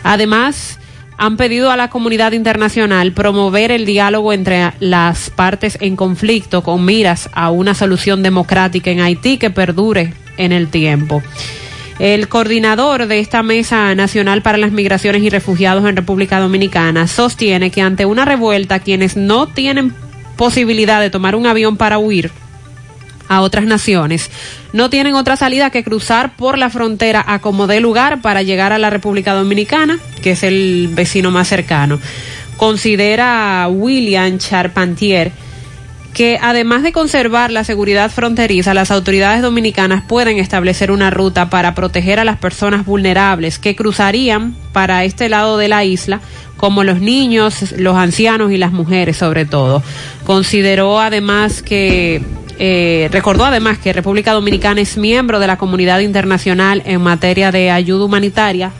[0.02, 0.80] Además,
[1.16, 6.84] han pedido a la comunidad internacional promover el diálogo entre las partes en conflicto con
[6.84, 11.22] miras a una solución democrática en Haití que perdure en el tiempo.
[11.98, 17.70] El coordinador de esta Mesa Nacional para las Migraciones y Refugiados en República Dominicana sostiene
[17.70, 19.94] que ante una revuelta quienes no tienen
[20.36, 22.30] posibilidad de tomar un avión para huir
[23.36, 24.30] a otras naciones,
[24.72, 28.72] no tienen otra salida que cruzar por la frontera a como dé lugar para llegar
[28.72, 31.98] a la República Dominicana, que es el vecino más cercano.
[32.56, 35.32] Considera William Charpentier
[36.12, 41.74] que además de conservar la seguridad fronteriza, las autoridades dominicanas pueden establecer una ruta para
[41.74, 46.20] proteger a las personas vulnerables que cruzarían para este lado de la isla,
[46.56, 49.82] como los niños, los ancianos y las mujeres sobre todo.
[50.24, 52.22] Consideró además que
[52.58, 57.70] eh, recordó además que República Dominicana es miembro de la comunidad internacional en materia de
[57.70, 58.72] ayuda humanitaria,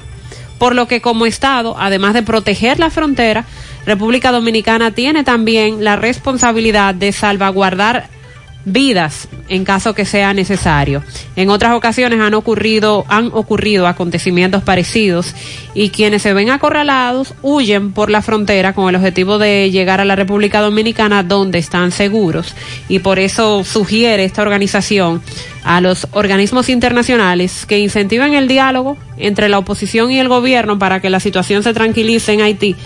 [0.59, 3.45] por lo que como Estado, además de proteger la frontera,
[3.85, 8.09] República Dominicana tiene también la responsabilidad de salvaguardar
[8.65, 11.03] vidas en caso que sea necesario.
[11.37, 15.35] En otras ocasiones han ocurrido, han ocurrido acontecimientos parecidos
[15.75, 20.05] y quienes se ven acorralados huyen por la frontera con el objetivo de llegar a
[20.05, 22.55] la República Dominicana donde están seguros
[22.89, 25.23] y por eso sugiere esta organización
[25.65, 31.01] a los organismos internacionales que incentiven el diálogo entre la oposición y el gobierno para
[31.01, 32.77] que la situación se tranquilice en Haití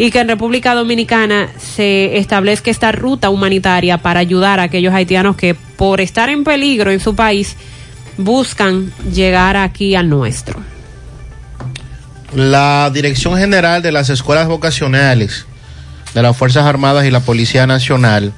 [0.00, 5.36] y que en República Dominicana se establezca esta ruta humanitaria para ayudar a aquellos haitianos
[5.36, 7.54] que por estar en peligro en su país
[8.16, 10.58] buscan llegar aquí al nuestro.
[12.34, 15.44] La Dirección General de las Escuelas Vocacionales
[16.14, 18.32] de las Fuerzas Armadas y la Policía Nacional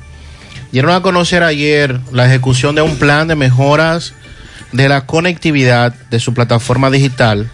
[0.72, 4.14] dieron a conocer ayer la ejecución de un plan de mejoras
[4.72, 7.48] de la conectividad de su plataforma digital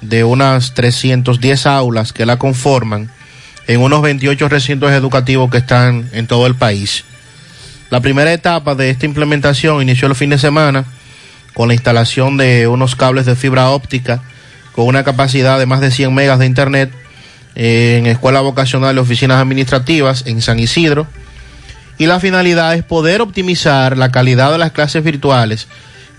[0.00, 3.15] de unas 310 aulas que la conforman
[3.66, 7.04] en unos 28 recintos educativos que están en todo el país.
[7.90, 10.84] La primera etapa de esta implementación inició el fin de semana
[11.54, 14.22] con la instalación de unos cables de fibra óptica
[14.72, 16.92] con una capacidad de más de 100 megas de internet
[17.54, 21.06] en escuelas vocacionales y oficinas administrativas en San Isidro.
[21.96, 25.66] Y la finalidad es poder optimizar la calidad de las clases virtuales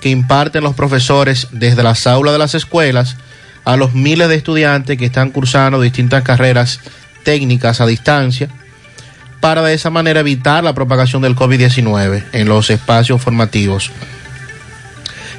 [0.01, 3.17] que imparten los profesores desde las aulas de las escuelas
[3.63, 6.79] a los miles de estudiantes que están cursando distintas carreras
[7.27, 8.47] técnicas a distancia
[9.41, 13.91] para de esa manera evitar la propagación del COVID-19 en los espacios formativos.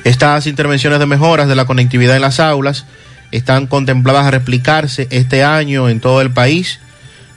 [0.05, 2.85] Estas intervenciones de mejoras de la conectividad en las aulas
[3.32, 6.78] están contempladas a replicarse este año en todo el país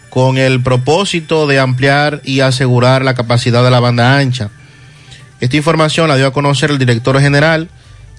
[0.10, 4.50] con el propósito de ampliar y asegurar la capacidad de la banda ancha.
[5.40, 7.70] Esta información la dio a conocer el director general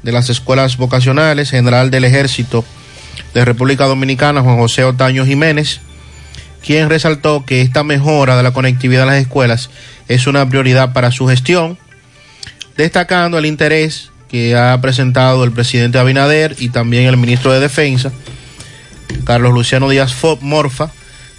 [0.03, 2.65] de las escuelas vocacionales, general del ejército
[3.35, 5.83] de República Dominicana, Juan José Otaño Jiménez,
[6.65, 9.71] quien resaltó que esta mejora de la conectividad en las escuelas
[10.09, 11.79] es una prioridad para su gestión,
[12.77, 18.13] destacando el interés que ha presentado el presidente Abinader y también el ministro de Defensa,
[19.25, 20.91] Carlos Luciano Díaz Morfa,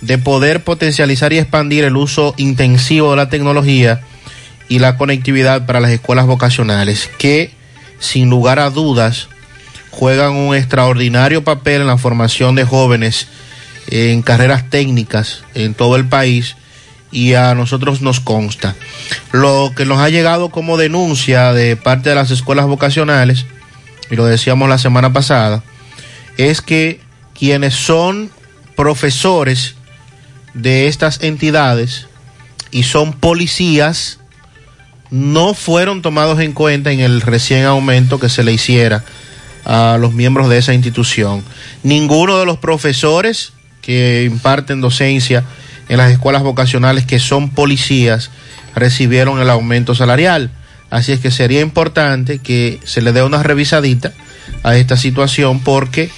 [0.01, 4.01] de poder potencializar y expandir el uso intensivo de la tecnología
[4.67, 7.51] y la conectividad para las escuelas vocacionales, que
[7.99, 9.29] sin lugar a dudas
[9.91, 13.27] juegan un extraordinario papel en la formación de jóvenes
[13.87, 16.55] en carreras técnicas en todo el país
[17.11, 18.75] y a nosotros nos consta.
[19.31, 23.45] Lo que nos ha llegado como denuncia de parte de las escuelas vocacionales,
[24.09, 25.63] y lo decíamos la semana pasada,
[26.37, 26.99] es que
[27.37, 28.31] quienes son
[28.75, 29.75] profesores
[30.53, 32.07] de estas entidades
[32.71, 34.19] y son policías
[35.11, 39.03] no fueron tomados en cuenta en el recién aumento que se le hiciera
[39.63, 41.43] a los miembros de esa institución.
[41.83, 43.53] Ninguno de los profesores
[43.83, 45.43] que imparten docencia
[45.89, 48.31] en las escuelas vocacionales que son policías
[48.75, 50.49] recibieron el aumento salarial.
[50.89, 54.13] Así es que sería importante que se le dé una revisadita
[54.63, 56.09] a esta situación porque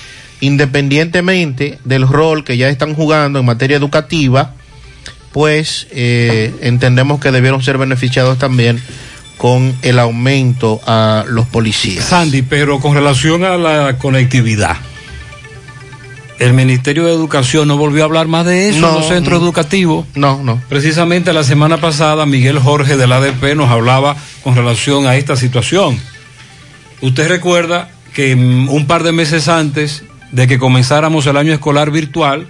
[0.41, 4.53] independientemente del rol que ya están jugando en materia educativa,
[5.31, 8.81] pues eh, entendemos que debieron ser beneficiados también
[9.37, 12.05] con el aumento a los policías.
[12.05, 14.77] Sandy, pero con relación a la conectividad,
[16.39, 19.39] el Ministerio de Educación no volvió a hablar más de eso No, en los centros
[19.39, 19.45] no.
[19.45, 20.05] educativos.
[20.15, 20.61] No, no.
[20.69, 25.97] Precisamente la semana pasada Miguel Jorge del ADP nos hablaba con relación a esta situación.
[27.01, 31.91] Usted recuerda que mm, un par de meses antes de que comenzáramos el año escolar
[31.91, 32.47] virtual,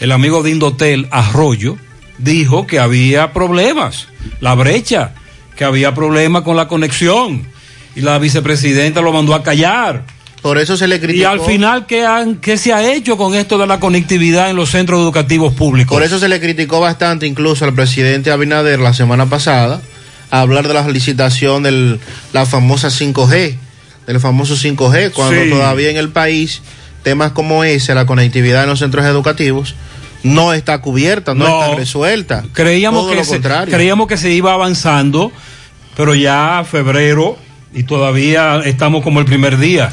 [0.00, 1.76] el amigo de Indotel, Arroyo,
[2.18, 4.08] dijo que había problemas,
[4.40, 5.12] la brecha,
[5.56, 7.46] que había problemas con la conexión.
[7.96, 10.04] Y la vicepresidenta lo mandó a callar.
[10.42, 11.28] Por eso se le Y criticó.
[11.28, 14.70] al final, ¿qué, han, ¿qué se ha hecho con esto de la conectividad en los
[14.70, 15.94] centros educativos públicos?
[15.94, 19.82] Por eso se le criticó bastante incluso al presidente Abinader la semana pasada
[20.30, 21.98] a hablar de la licitación de
[22.32, 23.56] la famosa 5G,
[24.06, 25.50] del famoso 5G, cuando Sí.
[25.50, 26.62] todavía en el país
[27.02, 29.74] temas como ese, la conectividad en los centros educativos,
[30.22, 31.62] no está cubierta, no, No.
[31.64, 32.44] está resuelta.
[32.52, 33.74] creíamos Todo que lo se, contrario.
[33.74, 35.32] creíamos que se iba avanzando,
[35.96, 37.36] pero ya febrero
[37.74, 39.92] y todavía estamos como el primer día.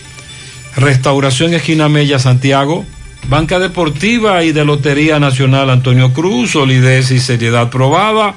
[0.74, 2.86] Restauración Esquina Mella, Santiago,
[3.28, 8.34] Banca Deportiva y de Lotería Nacional Antonio Cruz, solidez y seriedad probada.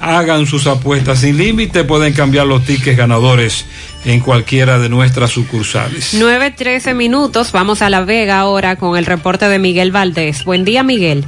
[0.00, 3.66] Hagan sus apuestas sin límite, pueden cambiar los tickets ganadores
[4.04, 6.14] en cualquiera de nuestras sucursales.
[6.20, 10.44] 9.13 minutos, vamos a La Vega ahora con el reporte de Miguel Valdés.
[10.44, 11.24] Buen día, Miguel.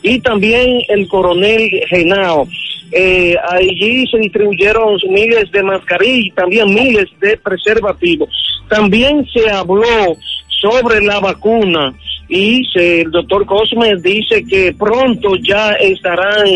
[0.02, 2.48] y también el coronel Genao.
[2.92, 8.30] Eh, allí se distribuyeron miles de mascarillas y también miles de preservativos.
[8.68, 10.16] También se habló
[10.62, 11.94] sobre la vacuna
[12.28, 16.48] y se- el doctor Cosme dice que pronto ya estarán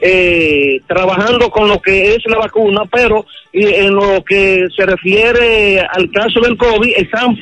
[0.00, 5.80] eh, trabajando con lo que es la vacuna, pero eh, en lo que se refiere
[5.80, 7.36] al caso del COVID, están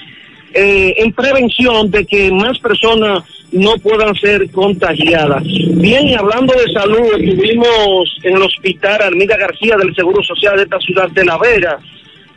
[0.54, 5.42] eh, en prevención de que más personas no puedan ser contagiadas.
[5.44, 10.78] Bien, hablando de salud, estuvimos en el hospital Armida García del Seguro Social de esta
[10.80, 11.78] ciudad de La Vega,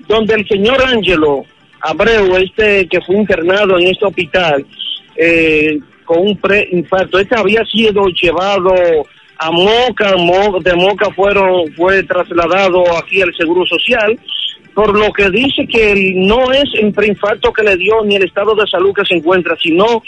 [0.08, 1.46] donde el señor Ángelo
[1.82, 4.66] Abreu, este que fue internado en este hospital,
[5.16, 8.74] eh, con un preinfarto, este había sido llevado
[9.38, 14.18] a Moca, Mo- de Moca fueron, fue trasladado aquí al Seguro Social,
[14.76, 18.54] por lo que dice que no es el preinfarto que le dio ni el estado
[18.54, 20.04] de salud que se encuentra, sino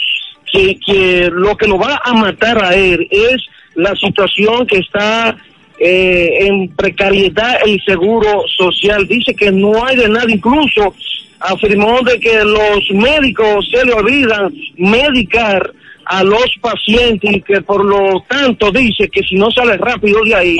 [0.52, 3.38] que, que lo que lo va a matar a él es
[3.76, 5.38] la situación que está
[5.80, 9.08] eh, en precariedad el seguro social.
[9.08, 10.94] Dice que no hay de nada, incluso
[11.40, 15.72] afirmó de que los médicos se le olvidan medicar
[16.06, 20.36] a los pacientes y que por lo tanto dice que si no sale rápido de
[20.36, 20.58] ahí,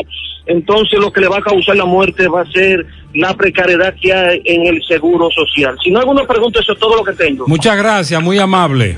[0.48, 4.14] entonces lo que le va a causar la muerte va a ser la precariedad que
[4.14, 5.78] hay en el seguro social.
[5.84, 7.48] Si no hay alguna pregunta, eso es todo lo que tengo.
[7.48, 8.98] Muchas gracias, muy amable.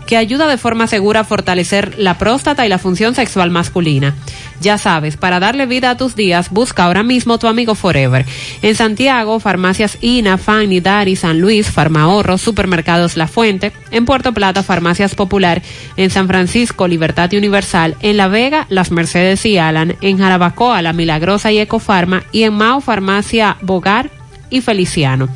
[0.05, 4.15] que ayuda de forma segura a fortalecer la próstata y la función sexual masculina.
[4.59, 8.25] Ya sabes, para darle vida a tus días, busca ahora mismo tu amigo Forever.
[8.61, 13.71] En Santiago, farmacias INA, Fanny, Dari, San Luis, Farmahorro, Supermercados La Fuente.
[13.89, 15.61] En Puerto Plata, Farmacias Popular.
[15.97, 17.95] En San Francisco, Libertad Universal.
[18.01, 19.95] En La Vega, Las Mercedes y Alan.
[20.01, 22.23] En Jarabacoa, La Milagrosa y Ecofarma.
[22.31, 24.11] Y en Mao, Farmacia Bogar
[24.51, 25.27] y Feliciano.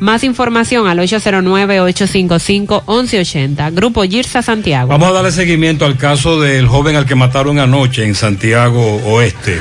[0.00, 3.74] Más información al 809-855-1180.
[3.74, 4.88] Grupo Girsa Santiago.
[4.88, 9.58] Vamos a darle seguimiento al caso del joven al que mataron anoche en Santiago Oeste.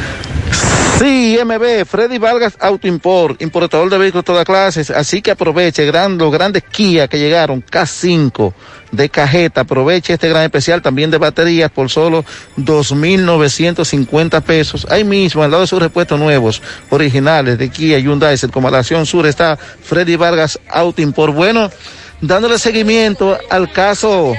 [0.99, 5.89] Sí, MB, Freddy Vargas Auto Import, importador de vehículos de todas clases, así que aproveche
[5.89, 8.51] los grandes Kia que llegaron, K5
[8.91, 12.25] de cajeta, aproveche este gran especial también de baterías por solo
[12.57, 14.85] 2.950 pesos.
[14.89, 19.55] Ahí mismo, al lado de sus repuestos nuevos, originales de Kia, Hyundai, Circunvalación Sur, está
[19.55, 21.33] Freddy Vargas Auto Import.
[21.33, 21.71] Bueno,
[22.19, 24.33] dándole seguimiento al caso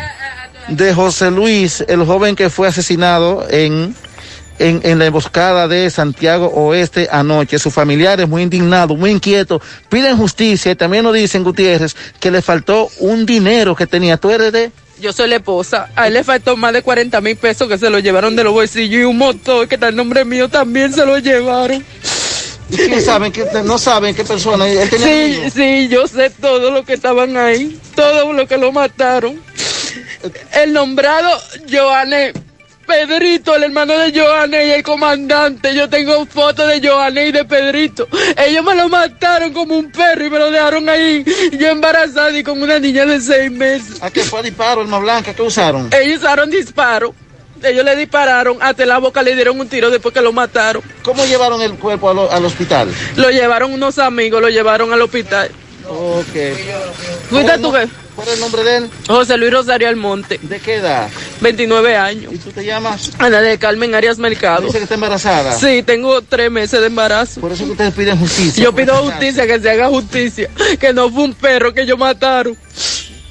[0.69, 3.95] de José Luis, el joven que fue asesinado en
[4.61, 7.59] en, en, la emboscada de Santiago Oeste anoche.
[7.59, 12.43] Sus familiares muy indignados, muy inquietos, piden justicia y también nos dicen, Gutiérrez, que le
[12.43, 14.17] faltó un dinero que tenía.
[14.17, 14.71] ¿Tú eres de...?
[15.01, 15.89] Yo soy la esposa.
[15.97, 18.53] A él le faltó más de 40 mil pesos que se lo llevaron de los
[18.53, 21.83] bolsillos y un motor que está el nombre mío también se lo llevaron.
[22.69, 24.69] ¿Y quién saben que no saben qué persona?
[24.69, 28.73] ¿Él tenía sí, sí, yo sé todo lo que estaban ahí, todo lo que lo
[28.73, 29.41] mataron.
[30.53, 31.31] El nombrado
[31.71, 32.33] Joanne
[32.91, 35.73] Pedrito, el hermano de Joanne y el comandante.
[35.77, 38.09] Yo tengo fotos de Joanne y de Pedrito.
[38.36, 42.43] Ellos me lo mataron como un perro y me lo dejaron ahí, yo embarazada y
[42.43, 44.02] con una niña de seis meses.
[44.02, 45.33] ¿A qué fue disparo, Alma Blanca?
[45.33, 45.89] ¿Qué usaron?
[45.93, 47.15] Ellos usaron disparo.
[47.62, 50.83] Ellos le dispararon, hasta la boca le dieron un tiro después que lo mataron.
[51.05, 52.89] ¿Cómo llevaron el cuerpo al, al hospital?
[53.17, 55.51] Lo llevaron unos amigos, lo llevaron al hospital.
[55.91, 56.27] Ok.
[57.28, 57.89] ¿Fuiste tú qué?
[58.15, 58.91] ¿Cuál es el nombre de él?
[59.09, 60.39] José Luis Rosario Almonte.
[60.43, 61.09] ¿De qué edad?
[61.41, 62.33] 29 años.
[62.33, 63.10] ¿Y tú te llamas?
[63.19, 64.67] Ana de Carmen Arias Mercado.
[64.67, 65.52] ¿Dice que está embarazada?
[65.52, 67.41] Sí, tengo tres meses de embarazo.
[67.41, 68.62] Por eso que ustedes piden justicia.
[68.62, 70.51] Yo pido justicia, que se haga justicia.
[70.78, 72.57] Que no fue un perro que ellos mataron.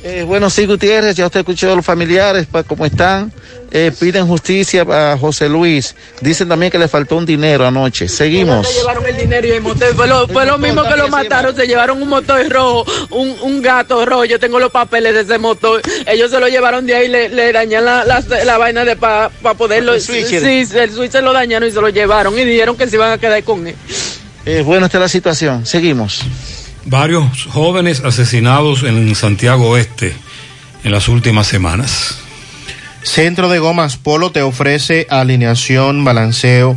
[0.01, 3.33] Eh, bueno, sí, Gutiérrez, ya usted escuchó a los familiares, pa, cómo están.
[3.71, 5.93] Eh, piden justicia a José Luis.
[6.21, 8.07] Dicen también que le faltó un dinero anoche.
[8.07, 8.67] Seguimos.
[8.67, 9.93] Se llevaron el dinero y el motor.
[9.95, 11.55] Fue lo, fue lo mismo que lo mataron.
[11.55, 14.25] Se llevaron un motor rojo, un, un gato rojo.
[14.25, 15.81] Yo tengo los papeles de ese motor.
[16.07, 18.95] Ellos se lo llevaron de ahí y le, le dañan la, la, la, vaina de
[18.95, 19.93] para pa poderlo.
[19.93, 20.41] El switcher.
[20.41, 23.11] Sí, el switch se lo dañaron y se lo llevaron y dijeron que se iban
[23.11, 23.75] a quedar con él.
[24.45, 25.65] Eh, bueno, esta es la situación.
[25.65, 26.21] Seguimos.
[26.89, 30.15] Varios jóvenes asesinados en Santiago Oeste
[30.83, 32.17] en las últimas semanas.
[33.03, 36.75] Centro de Gomas Polo te ofrece alineación, balanceo,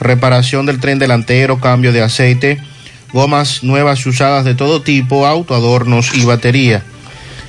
[0.00, 2.60] reparación del tren delantero, cambio de aceite,
[3.14, 6.82] gomas nuevas y usadas de todo tipo, auto, adornos y batería.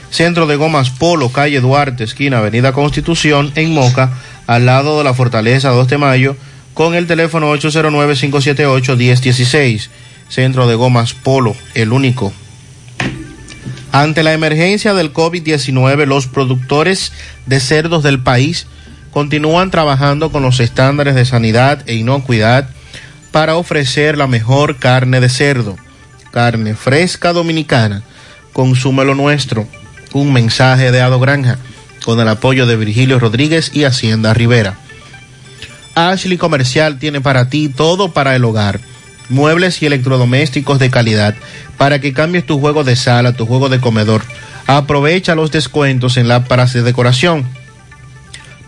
[0.10, 4.14] Centro de Gomas Polo, calle Duarte, esquina Avenida Constitución, en Moca,
[4.48, 6.38] al lado de la Fortaleza 2 de Mayo,
[6.74, 9.90] con el teléfono 809-578-1016.
[10.30, 12.34] Centro de Gomas Polo, el único.
[13.92, 17.14] Ante la emergencia del COVID-19, los productores
[17.46, 18.68] de cerdos del país
[19.12, 22.68] continúan trabajando con los estándares de sanidad e inocuidad
[23.32, 25.78] para ofrecer la mejor carne de cerdo,
[26.32, 28.04] carne fresca dominicana.
[28.52, 29.68] Consume lo nuestro.
[30.14, 31.58] Un mensaje de Ado Granja
[32.04, 34.78] con el apoyo de Virgilio Rodríguez y Hacienda Rivera.
[35.96, 38.80] Ashley Comercial tiene para ti todo para el hogar.
[39.30, 41.36] Muebles y electrodomésticos de calidad
[41.78, 44.24] para que cambies tu juego de sala, tu juego de comedor.
[44.68, 47.46] Aprovecha los descuentos en lámparas de decoración.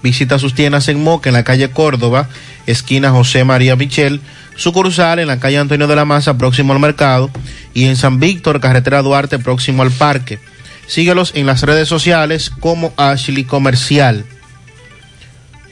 [0.04, 2.30] Visita sus tiendas en Moca, en la calle Córdoba,
[2.66, 4.22] esquina José María Michel,
[4.56, 7.32] sucursal en la calle Antonio de la Maza, próximo al mercado,
[7.74, 10.40] y en San Víctor, carretera Duarte, próximo al parque.
[10.88, 14.26] Síguelos en las redes sociales como Ashley Comercial.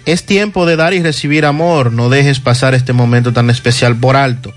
[0.05, 4.15] Es tiempo de dar y recibir amor, no dejes pasar este momento tan especial por
[4.15, 4.53] alto.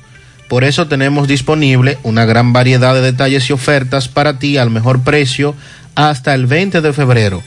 [0.48, 5.02] Por eso tenemos disponible una gran variedad de detalles y ofertas para ti al mejor
[5.02, 5.54] precio
[5.94, 7.42] hasta el 20 de febrero.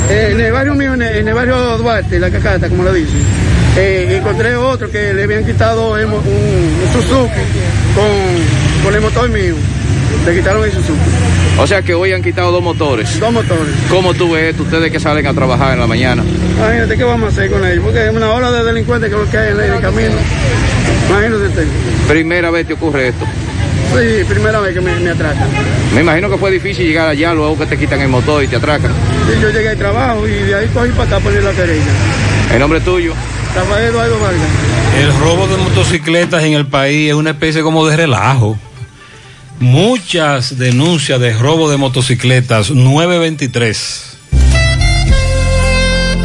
[0.10, 2.94] eh, en el barrio mío, en el, en el barrio Duarte, la cacata, como lo
[2.94, 3.22] dicen,
[3.78, 7.34] eh, encontré otro que le habían quitado el un, un Suzuki
[7.96, 9.56] con, con el motor mío.
[10.26, 11.00] Le quitaron el Suzuki.
[11.60, 13.20] O sea que hoy han quitado dos motores.
[13.20, 13.74] Dos motores.
[13.90, 16.24] ¿Cómo tú ves esto, ustedes que salen a trabajar en la mañana?
[16.58, 19.30] Imagínate qué vamos a hacer con ellos, porque es una ola de delincuentes que lo
[19.30, 20.16] que hay en el camino.
[21.10, 21.68] Imagínate usted.
[22.08, 23.26] Primera vez te ocurre esto.
[23.94, 25.48] Sí, primera vez que me, me atracan.
[25.94, 28.56] Me imagino que fue difícil llegar allá luego que te quitan el motor y te
[28.56, 28.92] atracan.
[29.28, 31.92] Y yo llegué al trabajo y de ahí cogí para acá a poner la querella.
[32.52, 33.14] El nombre tuyo.
[33.56, 34.50] Rafael Eduardo Vargas.
[35.00, 38.58] El robo de motocicletas en el país es una especie como de relajo.
[39.60, 44.18] Muchas denuncias de robo de motocicletas, 923.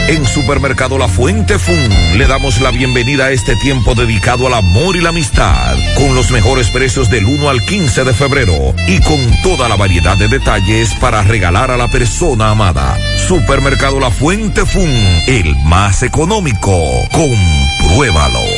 [0.08, 4.96] En Supermercado La Fuente Fun le damos la bienvenida a este tiempo dedicado al amor
[4.96, 9.18] y la amistad, con los mejores precios del 1 al 15 de febrero y con
[9.42, 12.98] toda la variedad de detalles para regalar a la persona amada.
[13.28, 14.90] Supermercado La Fuente Fun,
[15.26, 16.72] el más económico.
[17.12, 18.57] Compruébalo.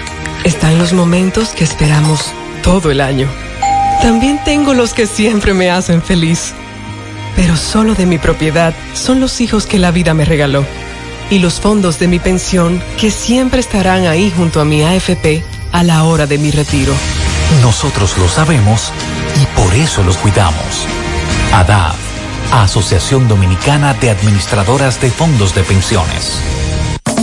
[0.43, 2.31] Están los momentos que esperamos
[2.63, 3.27] todo el año.
[4.01, 6.53] También tengo los que siempre me hacen feliz.
[7.35, 10.65] Pero solo de mi propiedad son los hijos que la vida me regaló.
[11.29, 15.83] Y los fondos de mi pensión que siempre estarán ahí junto a mi AFP a
[15.83, 16.93] la hora de mi retiro.
[17.61, 18.91] Nosotros lo sabemos
[19.41, 20.87] y por eso los cuidamos.
[21.53, 21.95] ADAF,
[22.51, 26.60] Asociación Dominicana de Administradoras de Fondos de Pensiones.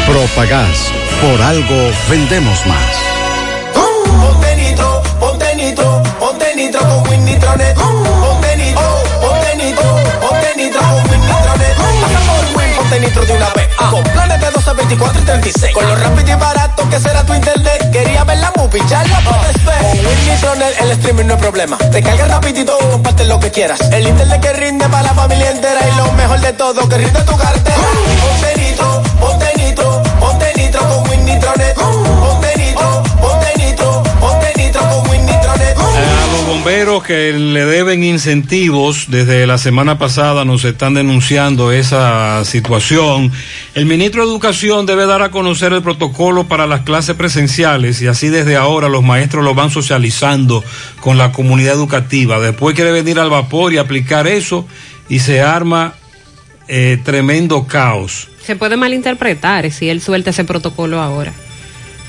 [0.08, 0.92] Propagás.
[1.22, 3.10] Por algo vendemos más.
[13.90, 15.74] Con planes de 12, 24 y 36.
[15.74, 17.90] Con lo rápido y barato que será tu internet.
[17.92, 19.80] Quería ver la movie, ya la puedes ver.
[19.80, 21.78] Con Win Nitronet el streaming no es problema.
[21.78, 23.80] Te carga rapidito y comparte lo que quieras.
[23.92, 25.80] El internet que rinde para la familia entera.
[25.88, 27.78] Y lo mejor de todo, que rinde tu cartera.
[28.22, 31.76] Ponte nitro, ponte nitro, ponte nitro con Win Nitronet.
[31.76, 32.49] Ponte
[36.70, 43.32] bomberos que le deben incentivos, desde la semana pasada nos están denunciando esa situación.
[43.74, 48.08] El ministro de Educación debe dar a conocer el protocolo para las clases presenciales y
[48.08, 50.64] así desde ahora los maestros lo van socializando
[51.00, 52.40] con la comunidad educativa.
[52.40, 54.68] Después quiere venir al vapor y aplicar eso
[55.10, 55.96] y se arma
[56.68, 58.28] eh, tremendo caos.
[58.46, 61.34] Se puede malinterpretar si él suelta ese protocolo ahora.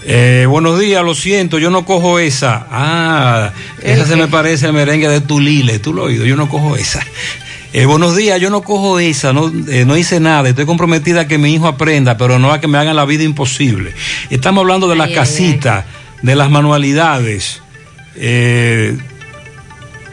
[0.05, 2.67] Eh, buenos días, lo siento, yo no cojo esa.
[2.71, 6.49] Ah, esa se me parece al merengue de Tulile, tú lo has oído, yo no
[6.49, 7.01] cojo esa.
[7.73, 11.29] Eh, buenos días, yo no cojo esa, no, eh, no hice nada, estoy comprometida a
[11.29, 13.93] que mi hijo aprenda, pero no a que me hagan la vida imposible.
[14.31, 15.85] Estamos hablando de las casitas,
[16.23, 17.63] de las manualidades.
[18.17, 18.97] Eh,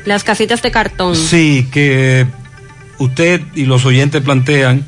[0.05, 1.15] Las casitas de cartón.
[1.15, 2.27] Sí, que
[2.99, 4.85] usted y los oyentes plantean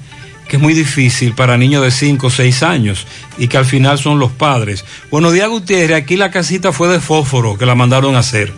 [0.49, 3.05] que es muy difícil para niños de 5 o 6 años
[3.37, 4.83] y que al final son los padres.
[5.11, 5.95] Buenos días, Gutiérrez.
[5.95, 8.51] Aquí la casita fue de fósforo que la mandaron a hacer.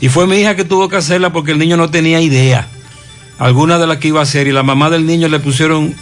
[0.00, 2.66] Y fue mi hija que tuvo que hacerla porque el niño no tenía idea.
[3.38, 4.48] Alguna de las que iba a hacer.
[4.48, 5.94] Y la mamá del niño le pusieron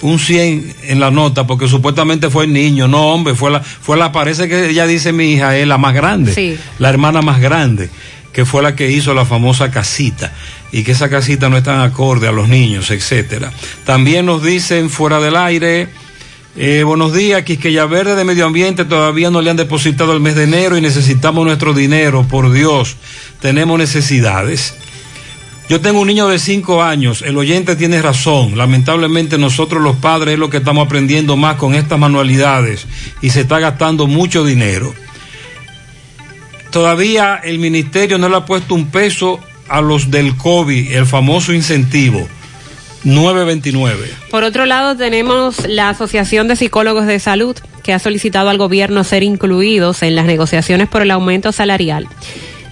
[0.00, 2.88] un 100 en la nota porque supuestamente fue el niño.
[2.88, 5.94] No, hombre, fue la, fue la, parece que ella dice mi hija es la más
[5.94, 6.32] grande.
[6.34, 6.58] Sí.
[6.78, 7.90] La hermana más grande
[8.32, 10.30] que fue la que hizo la famosa casita
[10.72, 13.52] y que esa casita no es tan acorde a los niños, etcétera.
[13.84, 15.88] También nos dicen fuera del aire,
[16.58, 20.36] eh, buenos días, Quisqueya Verde de Medio Ambiente todavía no le han depositado el mes
[20.36, 22.96] de enero y necesitamos nuestro dinero, por Dios,
[23.40, 24.74] tenemos necesidades.
[25.68, 30.34] Yo tengo un niño de 5 años, el oyente tiene razón, lamentablemente nosotros los padres
[30.34, 32.86] es lo que estamos aprendiendo más con estas manualidades
[33.20, 34.94] y se está gastando mucho dinero.
[36.70, 41.52] Todavía el ministerio no le ha puesto un peso a los del COVID, el famoso
[41.52, 42.26] incentivo
[43.04, 44.10] 929.
[44.30, 49.04] Por otro lado, tenemos la Asociación de Psicólogos de Salud, que ha solicitado al gobierno
[49.04, 52.08] ser incluidos en las negociaciones por el aumento salarial.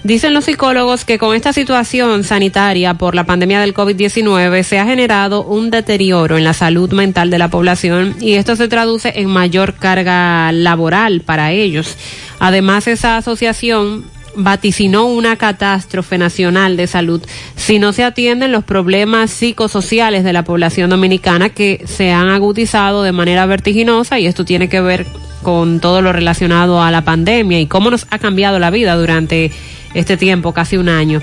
[0.05, 4.84] Dicen los psicólogos que con esta situación sanitaria por la pandemia del COVID-19 se ha
[4.84, 9.31] generado un deterioro en la salud mental de la población y esto se traduce en
[9.31, 11.97] mayor carga laboral para ellos.
[12.39, 14.05] Además, esa asociación
[14.36, 17.22] vaticinó una catástrofe nacional de salud
[17.56, 23.02] si no se atienden los problemas psicosociales de la población dominicana que se han agudizado
[23.02, 25.06] de manera vertiginosa y esto tiene que ver
[25.42, 29.52] con todo lo relacionado a la pandemia y cómo nos ha cambiado la vida durante
[29.92, 31.22] este tiempo, casi un año.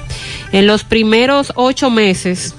[0.52, 2.56] En los primeros ocho meses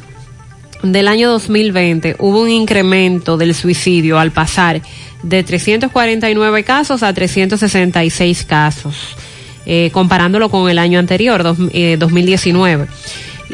[0.83, 4.83] del año 2020 hubo un incremento del suicidio al pasar
[5.23, 9.17] de 349 casos a 366 casos
[9.67, 12.87] eh, comparándolo con el año anterior, dos, eh, 2019.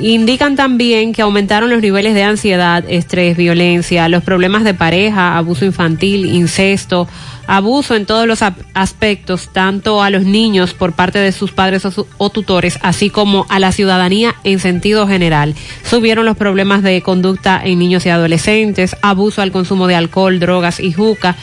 [0.01, 5.65] Indican también que aumentaron los niveles de ansiedad, estrés, violencia, los problemas de pareja, abuso
[5.65, 7.09] infantil, incesto,
[7.49, 12.07] abuso en todos los aspectos, tanto a los niños por parte de sus padres o,
[12.17, 15.57] o, tutores, así como a la ciudadanía en sentido general.
[15.83, 20.79] Subieron los problemas de conducta en niños y adolescentes, abuso al consumo de alcohol, drogas
[20.79, 21.35] y juca.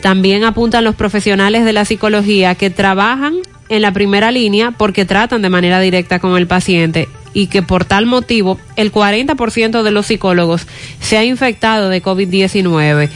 [0.00, 3.36] También apuntan los profesionales de la psicología que trabajan
[3.70, 7.84] en la primera línea porque tratan de manera directa con el paciente y que por
[7.84, 10.66] tal motivo el 40% de los psicólogos
[11.00, 13.08] se ha infectado de COVID-19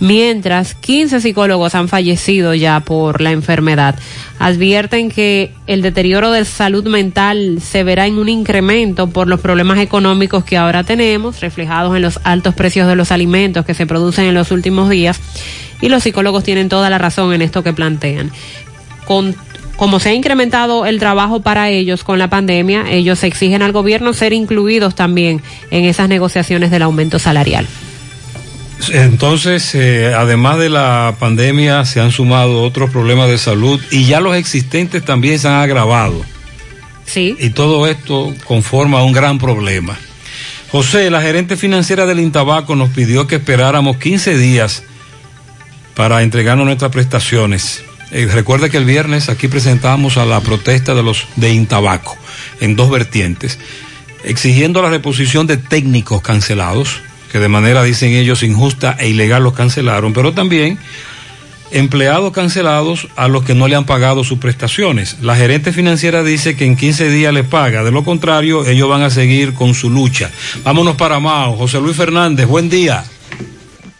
[0.00, 3.96] mientras 15 psicólogos han fallecido ya por la enfermedad.
[4.38, 9.78] Advierten que el deterioro de salud mental se verá en un incremento por los problemas
[9.78, 14.26] económicos que ahora tenemos, reflejados en los altos precios de los alimentos que se producen
[14.26, 15.20] en los últimos días,
[15.80, 18.30] y los psicólogos tienen toda la razón en esto que plantean.
[19.04, 19.34] Con
[19.78, 24.12] como se ha incrementado el trabajo para ellos con la pandemia, ellos exigen al gobierno
[24.12, 25.40] ser incluidos también
[25.70, 27.64] en esas negociaciones del aumento salarial.
[28.90, 34.18] Entonces, eh, además de la pandemia, se han sumado otros problemas de salud y ya
[34.20, 36.24] los existentes también se han agravado.
[37.06, 37.36] Sí.
[37.38, 39.96] Y todo esto conforma un gran problema.
[40.72, 44.82] José, la gerente financiera del Intabaco nos pidió que esperáramos 15 días
[45.94, 47.84] para entregarnos nuestras prestaciones.
[48.10, 52.16] Eh, recuerda que el viernes aquí presentamos a la protesta de los de Intabaco
[52.60, 53.58] en dos vertientes,
[54.24, 59.52] exigiendo la reposición de técnicos cancelados, que de manera, dicen ellos, injusta e ilegal los
[59.52, 60.78] cancelaron, pero también
[61.70, 65.18] empleados cancelados a los que no le han pagado sus prestaciones.
[65.20, 69.02] La gerente financiera dice que en 15 días les paga, de lo contrario, ellos van
[69.02, 70.30] a seguir con su lucha.
[70.64, 71.56] Vámonos para Mao.
[71.56, 73.04] José Luis Fernández, buen día.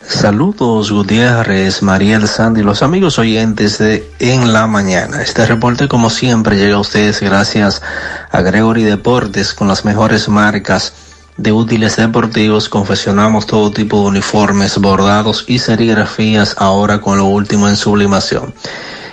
[0.09, 5.21] Saludos Gutiérrez, Mariel Sandy, los amigos oyentes de En la Mañana.
[5.21, 7.83] Este reporte como siempre llega a ustedes gracias
[8.31, 10.95] a Gregory Deportes con las mejores marcas
[11.37, 12.71] de útiles deportivos.
[12.71, 18.55] Confeccionamos todo tipo de uniformes, bordados y serigrafías ahora con lo último en sublimación.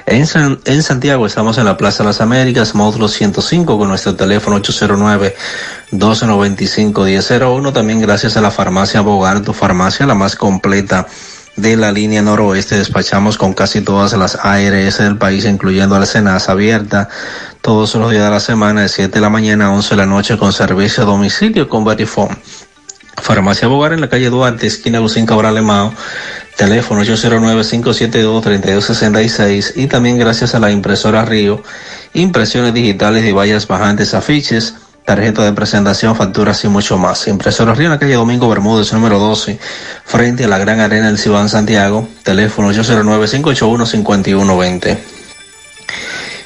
[0.08, 4.16] En, San, en, Santiago estamos en la Plaza de las Américas, módulo 105, con nuestro
[4.16, 4.61] teléfono
[5.92, 7.74] 809-295-1001.
[7.74, 11.08] También gracias a la farmacia Bogar, tu farmacia, la más completa
[11.56, 12.77] de la línea noroeste.
[12.77, 17.09] Despachamos con casi todas las ARS del país, incluyendo la Senasa abierta
[17.61, 20.06] todos los días de la semana, de 7 de la mañana a 11 de la
[20.06, 22.38] noche, con servicio a domicilio con Verifone.
[23.17, 25.93] Farmacia Bogar en la calle Duarte, esquina Lucín Cabral Mao,
[26.56, 31.61] teléfono 809-572-3266 y también gracias a la impresora Río,
[32.14, 37.27] impresiones digitales de vallas bajantes, afiches, tarjeta de presentación, facturas y mucho más.
[37.27, 39.59] Impresora Río en la calle Domingo Bermúdez, número 12,
[40.06, 44.98] frente a la Gran Arena del Cibán Santiago, teléfono 809-581-5120.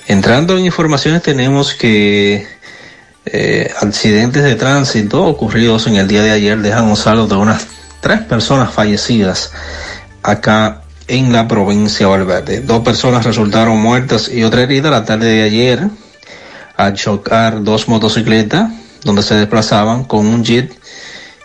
[0.08, 2.48] Entrando en informaciones tenemos que
[3.26, 7.68] eh, accidentes de tránsito ocurridos en el día de ayer dejan un saldo de unas
[8.02, 9.52] tres personas fallecidas
[10.24, 12.62] acá en la provincia de Valverde.
[12.62, 15.88] Dos personas resultaron muertas y otra herida la tarde de ayer
[16.78, 18.72] al chocar dos motocicletas
[19.04, 20.72] donde se desplazaban con un jeep.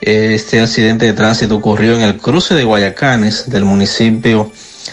[0.00, 4.52] Este accidente de tránsito ocurrió en el cruce de Guayacanes del municipio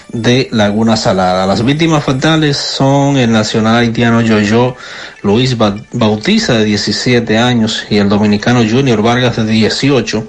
[0.10, 1.46] de Laguna Salada.
[1.46, 4.76] Las víctimas fatales son el nacional haitiano Yoyo
[5.22, 10.28] Luis Bautiza de 17 años y el dominicano Junior Vargas de 18,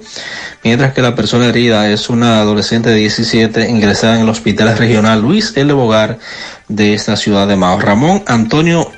[0.63, 5.21] mientras que la persona herida es una adolescente de 17 ingresada en el hospital regional
[5.21, 5.73] Luis L.
[5.73, 6.19] Bogar
[6.67, 7.79] de esta ciudad de Mao.
[7.79, 8.91] Ramón Antonio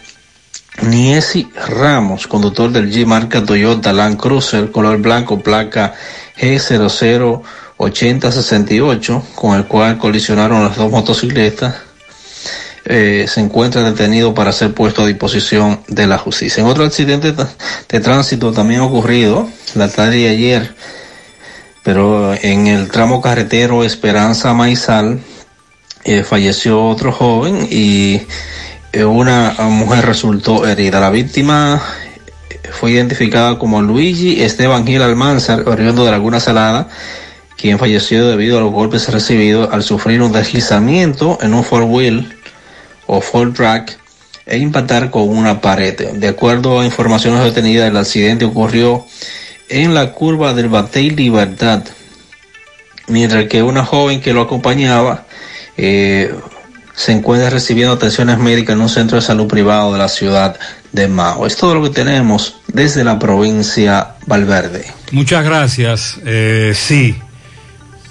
[0.82, 5.94] Niesi Ramos, conductor del G marca Toyota Land Cruiser color blanco placa
[6.38, 7.42] G00
[7.78, 11.76] 8068, con el cual colisionaron las dos motocicletas,
[12.86, 16.62] eh, se encuentra detenido para ser puesto a disposición de la justicia.
[16.62, 20.76] En otro accidente de tránsito también ocurrido la tarde de ayer,
[21.86, 25.20] pero en el tramo carretero Esperanza Maizal,
[26.04, 28.24] eh, falleció otro joven y
[28.92, 31.00] eh, una mujer resultó herida.
[31.00, 31.80] La víctima
[32.72, 36.90] fue identificada como Luigi Esteban Gil Almanzar, oriundo de Laguna Salada,
[37.56, 42.36] quien falleció debido a los golpes recibidos al sufrir un deslizamiento en un four wheel
[43.06, 43.96] o four track
[44.48, 46.14] e impactar con una pared.
[46.14, 49.06] De acuerdo a informaciones obtenidas, el accidente ocurrió
[49.70, 51.84] en la curva del Batey Libertad,
[53.08, 55.26] mientras que una joven que lo acompañaba
[55.78, 56.34] eh,
[56.96, 60.58] se encuentra recibiendo atenciones médicas en un centro de salud privado de la ciudad
[60.92, 61.46] de Mao.
[61.46, 64.86] Es todo lo que tenemos desde la provincia Valverde.
[65.12, 66.20] Muchas gracias.
[66.26, 67.16] Eh, sí,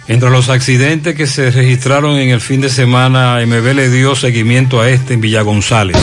[0.07, 4.81] entre los accidentes que se registraron en el fin de semana, MB le dio seguimiento
[4.81, 5.97] a este en Villa González.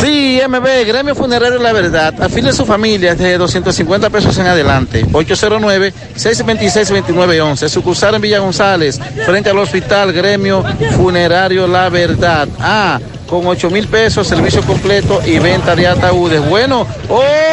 [0.00, 5.06] Sí, MB, Gremio Funerario La Verdad, afile su familia de 250 pesos en adelante.
[5.06, 7.68] 809-626-2911.
[7.68, 10.64] Sucursal en Villa González, frente al hospital Gremio
[10.96, 12.46] Funerario La Verdad.
[12.58, 16.46] Ah, con 8 mil pesos, servicio completo y venta de ataúdes.
[16.48, 16.86] Bueno,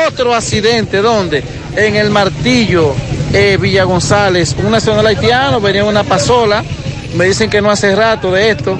[0.07, 1.43] otro accidente, ¿dónde?
[1.75, 2.93] En el Martillo
[3.33, 6.63] eh, Villa González, un nacional haitiano, venía una pasola,
[7.15, 8.77] me dicen que no hace rato de esto,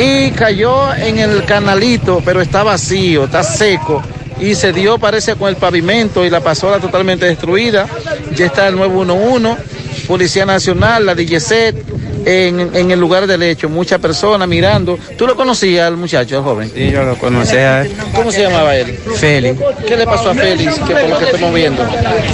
[0.00, 4.02] y cayó en el canalito, pero está vacío, está seco,
[4.40, 7.86] y se dio, parece, con el pavimento y la pasola totalmente destruida.
[8.34, 9.62] Ya está el 911,
[10.08, 14.98] Policía Nacional, la DGC, en, en el lugar del hecho, muchas personas mirando.
[15.16, 16.70] ¿Tú lo conocías al muchacho, al joven?
[16.74, 17.86] Sí, yo lo conocía.
[18.14, 18.98] ¿Cómo se llamaba él?
[19.16, 19.60] Félix.
[19.86, 20.74] ¿Qué le pasó a Félix?
[20.80, 21.82] Que por lo que estamos viendo.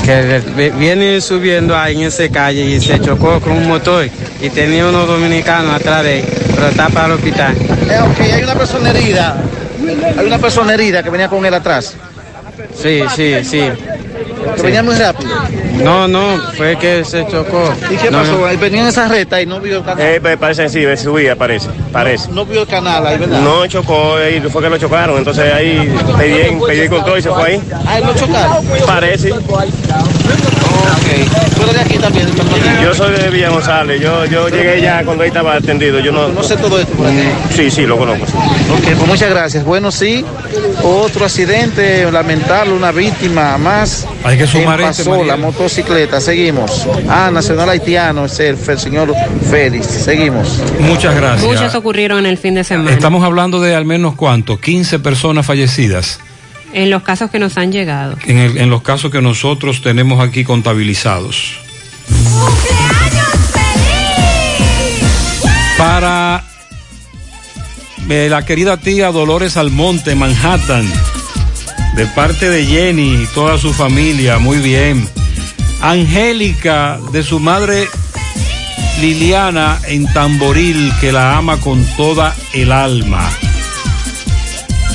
[0.04, 4.08] Que vi- viene subiendo ahí en esa calle y se chocó con un motor
[4.40, 6.24] y tenía unos dominicanos atrás de él,
[6.54, 7.54] pero está para el hospital.
[7.56, 9.36] Eh, ok, hay una persona herida.
[10.18, 11.94] Hay una persona herida que venía con él atrás.
[12.74, 13.60] Sí, sí, sí.
[14.54, 15.30] Que venía muy rápido.
[15.82, 17.72] No, no, fue que se chocó.
[17.90, 18.38] ¿Y qué No, pasó?
[18.38, 18.48] no.
[18.48, 20.04] Él venía en esa recta y no vio el canal.
[20.06, 22.30] Eh, pues, parece que sí, subía, parece, parece.
[22.32, 23.40] No vio el canal ahí, ¿verdad?
[23.40, 27.30] No chocó, y fue que lo chocaron, entonces ahí pedí, pedí el control y se
[27.30, 27.62] fue ahí.
[27.86, 28.64] Ah, él lo chocaron.
[28.86, 29.32] Parece.
[31.54, 32.28] Tú eres de aquí también.
[32.82, 36.00] Yo soy de Villa González, yo, yo llegué ya cuando ahí estaba atendido.
[36.00, 37.22] Yo no, No sé todo esto por aquí.
[37.54, 38.26] Sí, sí, lo conozco.
[38.26, 38.32] sí.
[38.72, 39.64] Ok, pues muchas gracias.
[39.64, 40.24] Bueno, sí,
[40.82, 44.06] otro accidente lamentable, una víctima más.
[44.24, 45.36] Hay que sumar en este, Pasola, Mariela.
[45.36, 46.20] motocicleta.
[46.20, 46.86] Seguimos.
[47.08, 49.14] Ah, Nacional Haitiano, es el, el señor
[49.50, 49.86] Félix.
[49.86, 50.60] Seguimos.
[50.80, 51.44] Muchas gracias.
[51.44, 52.90] Muchos ocurrieron en el fin de semana.
[52.90, 56.20] Estamos hablando de al menos cuánto, 15 personas fallecidas
[56.76, 58.16] En los casos que nos han llegado.
[58.26, 61.54] en, el- en los casos que nosotros tenemos aquí contabilizados.
[65.78, 66.44] Para
[68.10, 70.86] eh, la querida tía Dolores Almonte, Manhattan,
[71.94, 75.08] de parte de Jenny y toda su familia, muy bien.
[75.80, 77.88] Angélica, de su madre
[79.00, 83.30] Liliana en Tamboril, que la ama con toda el alma.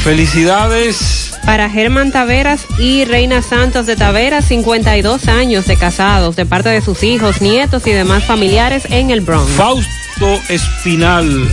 [0.03, 1.30] Felicidades.
[1.45, 6.81] Para Germán Taveras y Reina Santos de Taveras, 52 años de casados, de parte de
[6.81, 9.49] sus hijos, nietos y demás familiares en el Bronx.
[9.51, 11.49] Fausto Espinal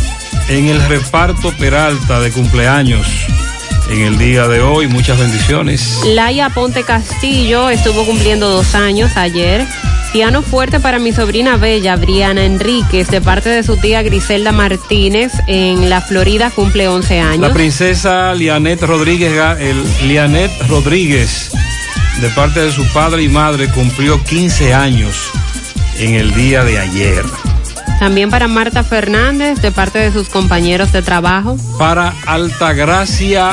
[0.49, 3.07] en el reparto Peralta de cumpleaños
[3.91, 4.86] en el día de hoy.
[4.86, 6.00] Muchas bendiciones.
[6.05, 9.67] Laia Ponte Castillo estuvo cumpliendo dos años ayer.
[10.12, 15.32] Piano fuerte para mi sobrina bella, Briana Enríquez, de parte de su tía Griselda Martínez
[15.46, 17.52] en la Florida, cumple 11 La años.
[17.52, 21.50] princesa Lianet Rodríguez, el Lianet Rodríguez,
[22.22, 25.30] de parte de su padre y madre, cumplió 15 años
[25.98, 27.24] en el día de ayer.
[28.00, 31.58] También para Marta Fernández, de parte de sus compañeros de trabajo.
[31.78, 33.50] Para Altagracia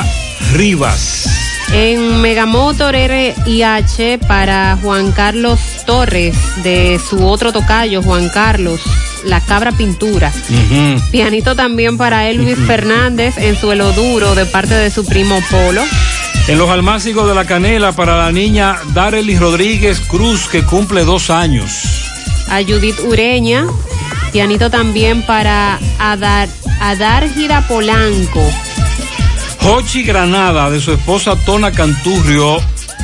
[0.54, 1.45] Rivas.
[1.72, 8.80] En Megamotor RIH para Juan Carlos Torres, de su otro tocayo, Juan Carlos,
[9.24, 10.32] la cabra pintura.
[11.10, 15.82] Pianito también para Elvis Fernández en suelo duro, de parte de su primo Polo.
[16.48, 21.28] En los almácigos de la canela para la niña Darely Rodríguez Cruz, que cumple dos
[21.28, 21.72] años.
[22.48, 23.66] A Judith Ureña.
[24.32, 26.48] Pianito también para Adar,
[26.80, 28.42] Adárgida Polanco.
[29.66, 32.58] Jochi Granada, de su esposa Tona Canturrio,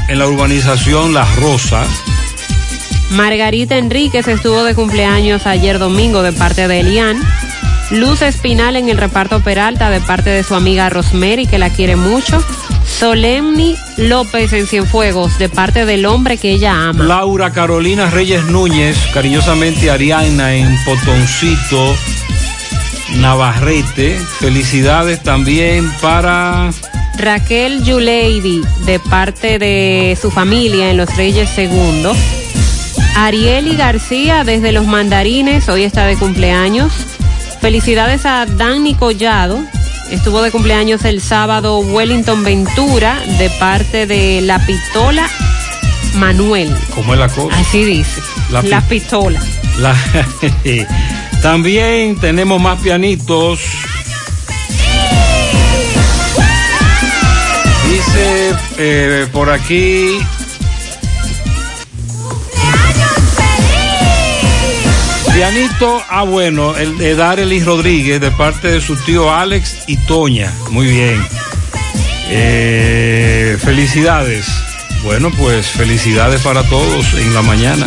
[0.06, 1.88] en la urbanización Las Rosas.
[3.10, 7.20] Margarita Enríquez estuvo de cumpleaños ayer domingo de parte de Elian.
[7.90, 11.96] Luz Espinal en el reparto Peralta de parte de su amiga Rosemary, que la quiere
[11.96, 12.40] mucho.
[12.86, 17.02] Solemni López en Cienfuegos de parte del hombre que ella ama.
[17.02, 21.96] Laura Carolina Reyes Núñez, cariñosamente Ariana en Potoncito,
[23.16, 24.18] Navarrete.
[24.40, 26.70] Felicidades también para
[27.18, 32.14] Raquel Yuleidy de parte de su familia en Los Reyes Segundo.
[33.16, 36.92] Arieli García desde Los Mandarines, hoy está de cumpleaños.
[37.60, 39.58] Felicidades a Dani Collado.
[40.10, 45.28] Estuvo de cumpleaños el sábado Wellington Ventura de parte de La Pistola
[46.16, 46.74] Manuel.
[46.94, 47.56] ¿Cómo es la cosa?
[47.58, 48.20] Así dice.
[48.50, 49.40] La La, pi- Pistola.
[49.78, 49.94] La-
[51.42, 53.60] También tenemos más pianitos.
[57.90, 60.18] Dice eh, por aquí.
[65.34, 70.52] Pianito, ah bueno, el de Darely Rodríguez de parte de su tío Alex y Toña.
[70.70, 71.26] Muy bien.
[72.28, 74.46] Eh, felicidades.
[75.02, 77.86] Bueno, pues felicidades para todos en la mañana.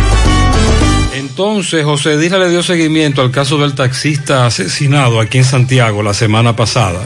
[1.14, 6.14] Entonces, José Dija le dio seguimiento al caso del taxista asesinado aquí en Santiago la
[6.14, 7.02] semana pasada.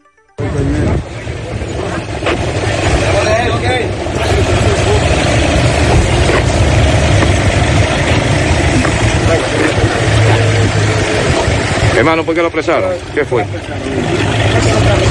[11.97, 12.93] Hermano, ¿por qué lo apresaron?
[13.15, 13.45] ¿Qué fue?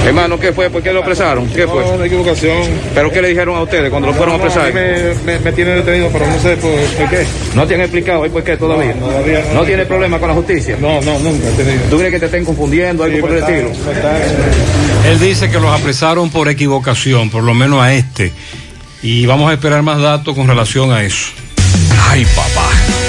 [0.05, 0.69] Hermano, ¿qué fue?
[0.69, 1.47] ¿Por qué lo apresaron?
[1.47, 1.83] ¿Qué fue?
[1.83, 2.57] No, una equivocación.
[2.93, 4.71] ¿Pero qué le dijeron a ustedes cuando lo fueron a apresar?
[4.73, 7.25] Me, me, me tienen detenido, pero no sé por, por qué.
[7.55, 8.93] ¿No te han explicado ahí por qué todavía?
[8.93, 9.53] No, todavía no.
[9.61, 10.77] ¿No tiene problema con la justicia?
[10.79, 11.83] No, no, nunca he tenido.
[11.89, 13.69] ¿Tú crees que te estén confundiendo algo Sí, por el estilo?
[15.07, 18.31] Él dice que los apresaron por equivocación, por lo menos a este.
[19.01, 21.27] Y vamos a esperar más datos con relación a eso.
[22.09, 22.69] Ay, papá,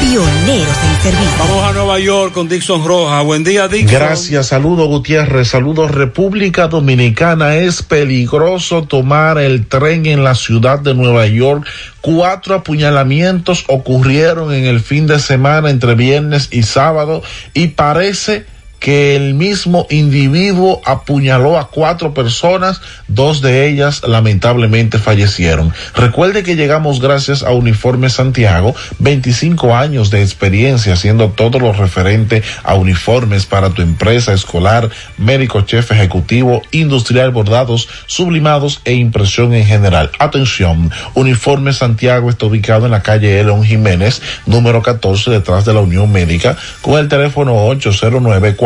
[0.00, 1.38] pioneros en servicio.
[1.38, 3.22] Vamos a Nueva York con Dixon Roja.
[3.22, 3.98] Buen día, Dixon.
[3.98, 7.56] Gracias, saludos Gutiérrez, saludos República Dominicana.
[7.56, 11.66] Es peligroso tomar el tren en la ciudad de Nueva York.
[12.00, 17.22] Cuatro apuñalamientos ocurrieron en el fin de semana entre viernes y sábado
[17.54, 18.46] y parece
[18.78, 25.72] que el mismo individuo apuñaló a cuatro personas, dos de ellas lamentablemente fallecieron.
[25.94, 32.42] Recuerde que llegamos gracias a Uniforme Santiago, 25 años de experiencia haciendo todo lo referente
[32.62, 39.66] a uniformes para tu empresa escolar, médico, chef ejecutivo, industrial, bordados, sublimados e impresión en
[39.66, 40.10] general.
[40.18, 45.80] Atención, Uniforme Santiago está ubicado en la calle Elon Jiménez, número 14, detrás de la
[45.80, 47.54] Unión Médica, con el teléfono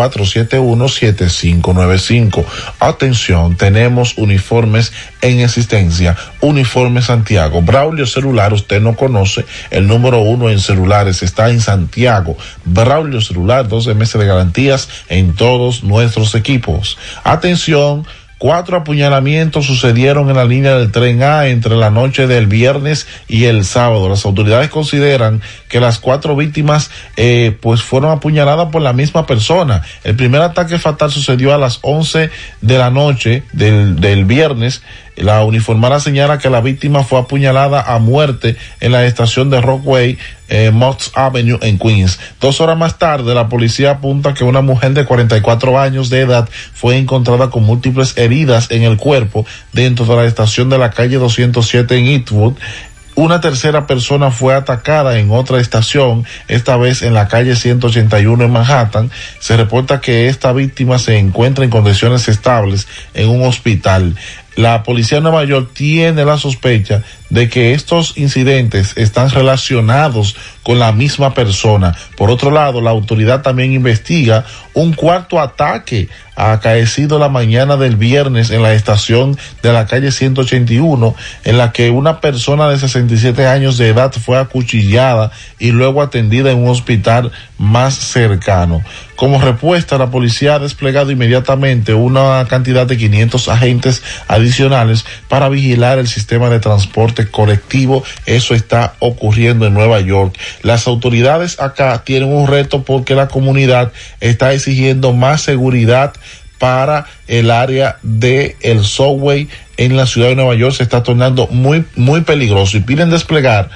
[0.01, 2.45] 809-471-7595.
[2.79, 6.17] Atención, tenemos uniformes en existencia.
[6.41, 7.61] Uniforme Santiago.
[7.63, 12.37] Braulio Celular, usted no conoce, el número uno en celulares está en Santiago.
[12.65, 16.99] Braulio Celular, 12 meses de garantías en todos nuestros equipos.
[17.25, 18.07] Atención,
[18.41, 23.45] Cuatro apuñalamientos sucedieron en la línea del tren A entre la noche del viernes y
[23.45, 24.09] el sábado.
[24.09, 29.83] Las autoridades consideran que las cuatro víctimas eh, pues fueron apuñaladas por la misma persona.
[30.05, 32.31] El primer ataque fatal sucedió a las 11
[32.63, 34.81] de la noche del, del viernes
[35.21, 40.19] la uniformada señala que la víctima fue apuñalada a muerte en la estación de Rockway,
[40.49, 40.73] eh,
[41.15, 42.19] Avenue en Queens.
[42.41, 46.49] Dos horas más tarde, la policía apunta que una mujer de 44 años de edad
[46.73, 51.17] fue encontrada con múltiples heridas en el cuerpo dentro de la estación de la calle
[51.19, 52.55] 207 en Eastwood.
[53.17, 58.51] Una tercera persona fue atacada en otra estación, esta vez en la calle 181 en
[58.51, 59.11] Manhattan.
[59.41, 64.15] Se reporta que esta víctima se encuentra en condiciones estables en un hospital
[64.57, 70.79] la policía de Nueva York tiene la sospecha de que estos incidentes están relacionados con
[70.79, 71.97] la misma persona.
[72.17, 78.51] Por otro lado, la autoridad también investiga un cuarto ataque acaecido la mañana del viernes
[78.51, 81.15] en la estación de la calle 181,
[81.45, 86.51] en la que una persona de 67 años de edad fue acuchillada y luego atendida
[86.51, 88.83] en un hospital más cercano.
[89.17, 95.99] Como respuesta, la policía ha desplegado inmediatamente una cantidad de 500 agentes adicionales para vigilar
[95.99, 98.03] el sistema de transporte colectivo.
[98.25, 100.39] Eso está ocurriendo en Nueva York.
[100.63, 106.15] Las autoridades acá tienen un reto porque la comunidad está exigiendo más seguridad
[106.59, 111.47] para el área de el subway en la ciudad de Nueva York se está tornando
[111.47, 113.71] muy muy peligroso y piden desplegar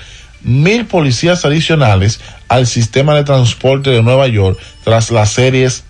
[0.45, 5.85] mil policías adicionales al sistema de transporte de Nueva York tras las series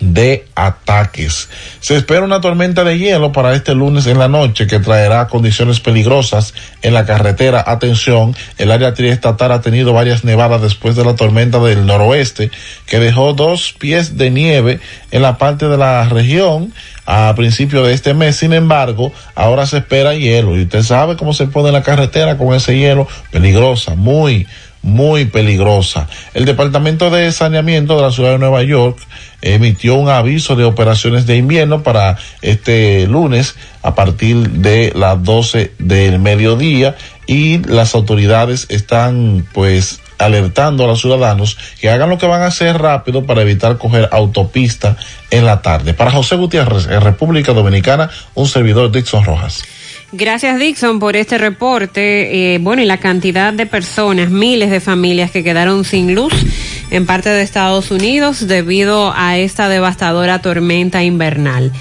[0.00, 1.48] de ataques.
[1.80, 5.80] Se espera una tormenta de hielo para este lunes en la noche que traerá condiciones
[5.80, 7.64] peligrosas en la carretera.
[7.66, 12.50] Atención, el área triestatal ha tenido varias nevadas después de la tormenta del noroeste
[12.86, 14.80] que dejó dos pies de nieve
[15.10, 16.72] en la parte de la región
[17.06, 18.36] a principio de este mes.
[18.36, 22.54] Sin embargo, ahora se espera hielo y usted sabe cómo se pone la carretera con
[22.54, 24.46] ese hielo peligrosa, muy
[24.86, 26.08] muy peligrosa.
[26.32, 28.96] El Departamento de Saneamiento de la Ciudad de Nueva York
[29.42, 35.72] emitió un aviso de operaciones de invierno para este lunes a partir de las 12
[35.80, 36.94] del mediodía
[37.26, 42.46] y las autoridades están pues alertando a los ciudadanos que hagan lo que van a
[42.46, 44.96] hacer rápido para evitar coger autopista
[45.30, 45.94] en la tarde.
[45.94, 49.62] Para José Gutiérrez, en República Dominicana, un servidor Dixon Rojas.
[50.12, 52.54] Gracias Dixon por este reporte.
[52.54, 56.32] Eh, bueno, y la cantidad de personas, miles de familias que quedaron sin luz
[56.90, 61.72] en parte de Estados Unidos debido a esta devastadora tormenta invernal.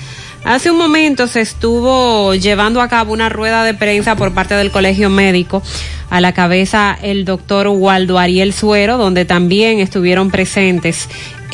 [0.44, 4.70] Hace un momento se estuvo llevando a cabo una rueda de prensa por parte del
[4.70, 5.64] Colegio Médico
[6.10, 11.10] a la cabeza el doctor Waldo Ariel Suero, donde también estuvieron presentes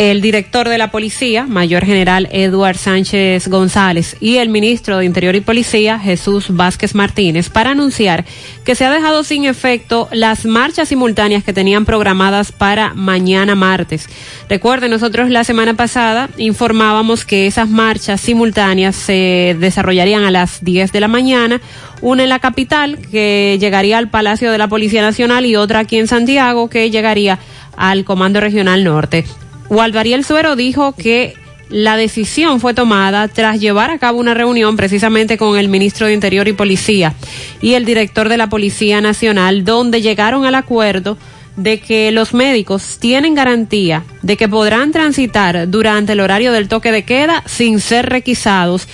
[0.10, 5.36] el director de la policía, mayor general Eduard Sánchez González, y el ministro de Interior
[5.36, 8.26] y Policía, Jesús Vázquez Martínez, para anunciar
[8.66, 14.10] que se ha dejado sin efecto las marchas simultáneas que tenían programadas para mañana martes.
[14.50, 20.92] Recuerden, nosotros la semana pasada informábamos que esas marchas simultáneas se desarrollarían a las 10
[20.94, 21.62] de la mañana,
[22.02, 26.00] una en la capital que llegaría al Palacio de la Policía Nacional y otra aquí
[26.00, 27.38] en Santiago que llegaría
[27.78, 29.26] al Comando Regional Norte.
[29.72, 31.34] Waldo Ariel Suero dijo que
[31.70, 36.14] la decisión fue tomada tras llevar a cabo una reunión precisamente con el ministro de
[36.14, 37.14] Interior y Policía
[37.62, 41.18] y el director de la Policía Nacional, donde llegaron al acuerdo
[41.56, 46.92] de que los médicos tienen garantía de que podrán transitar durante el horario del toque
[46.92, 48.90] de queda sin ser requisados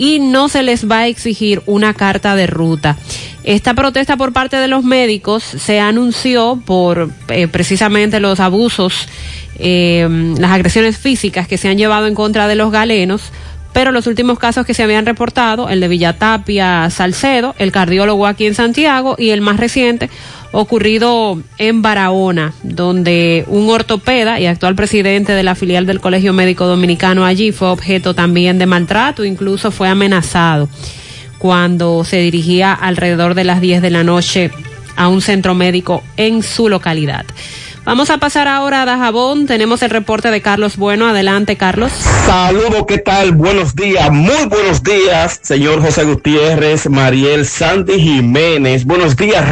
[0.00, 2.96] y no se les va a exigir una carta de ruta.
[3.44, 9.08] Esta protesta por parte de los médicos se anunció por eh, precisamente los abusos
[9.58, 13.30] eh, las agresiones físicas que se han llevado en contra de los galenos,
[13.74, 18.46] pero los últimos casos que se habían reportado, el de Villatapia Salcedo, el cardiólogo aquí
[18.46, 20.08] en Santiago y el más reciente
[20.52, 26.66] ocurrido en Barahona, donde un ortopeda y actual presidente de la filial del Colegio Médico
[26.66, 30.68] Dominicano allí fue objeto también de maltrato, incluso fue amenazado
[31.38, 34.50] cuando se dirigía alrededor de las 10 de la noche
[34.96, 37.24] a un centro médico en su localidad.
[37.84, 39.46] Vamos a pasar ahora a Dajabón.
[39.46, 41.08] Tenemos el reporte de Carlos Bueno.
[41.08, 41.90] Adelante, Carlos.
[42.26, 43.32] Saludos, ¿qué tal?
[43.32, 48.84] Buenos días, muy buenos días, señor José Gutiérrez, Mariel Sandy Jiménez.
[48.84, 49.44] Buenos días,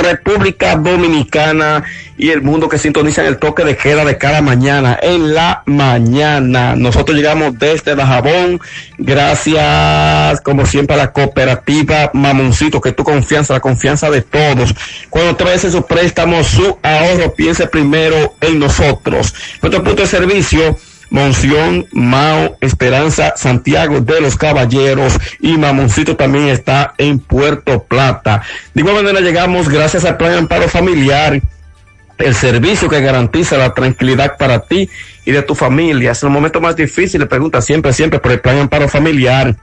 [0.00, 1.82] República Dominicana
[2.16, 5.62] y el mundo que sintoniza en el toque de queda de cada mañana, en la
[5.66, 6.76] mañana.
[6.76, 8.60] Nosotros llegamos desde Dajabón,
[8.98, 14.74] gracias como siempre a la cooperativa Mamoncito, que tu confianza, la confianza de todos.
[15.10, 19.32] Cuando traes su préstamo, su ahorro, piense primero en nosotros.
[19.62, 20.76] Nuestro punto de servicio,
[21.10, 28.42] Monción, Mao, Esperanza, Santiago de los Caballeros y Mamoncito también está en Puerto Plata.
[28.74, 31.40] De igual manera llegamos gracias al Plan Amparo Familiar
[32.18, 34.88] el servicio que garantiza la tranquilidad para ti
[35.24, 36.12] y de tu familia.
[36.12, 39.56] Es el momento más difícil, le pregunta siempre, siempre por el plan amparo familiar.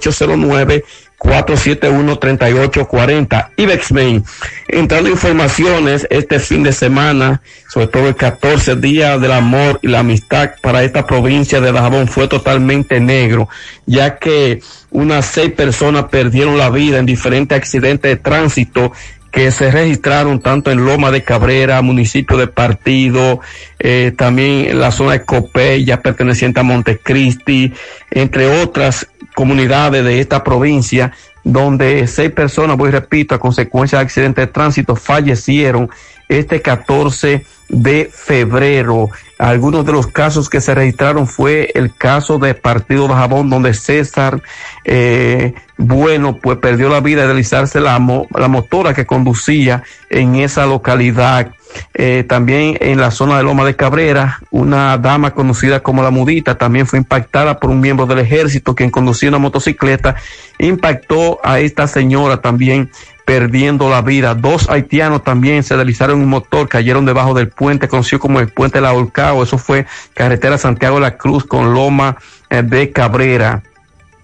[1.27, 3.51] 809-471-3840.
[3.57, 4.25] IBEXMAIN.
[4.69, 9.99] Entrando informaciones este fin de semana, sobre todo el 14 día del amor y la
[10.01, 13.49] amistad para esta provincia de Dajabón fue totalmente negro,
[13.87, 18.93] ya que unas seis personas perdieron la vida en diferentes accidentes de tránsito
[19.37, 23.41] que se registraron tanto en Loma de Cabrera, municipio de Partido,
[23.79, 27.71] eh, también en la zona de Copey, ya perteneciente a Montecristi,
[28.11, 31.13] entre otras comunidades de esta provincia,
[31.45, 35.91] donde seis personas, voy repito, a consecuencia de accidentes de tránsito fallecieron
[36.29, 39.11] este 14 de febrero.
[39.39, 43.75] Algunos de los casos que se registraron fue el caso de Partido de Jabón, donde
[43.75, 44.41] César,
[44.85, 50.37] eh, bueno, pues perdió la vida de deslizarse la, mo la motora que conducía en
[50.37, 51.53] esa localidad.
[51.93, 56.57] Eh, también en la zona de Loma de Cabrera, una dama conocida como la Mudita
[56.57, 60.17] también fue impactada por un miembro del ejército quien conducía una motocicleta,
[60.59, 62.91] impactó a esta señora también
[63.27, 64.35] perdiendo la vida.
[64.35, 68.49] Dos haitianos también se deslizaron en un motor, cayeron debajo del puente conocido como el
[68.49, 69.43] puente La Holcao.
[69.43, 72.17] Eso fue carretera Santiago de la Cruz con Loma
[72.49, 73.65] eh, de Cabrera.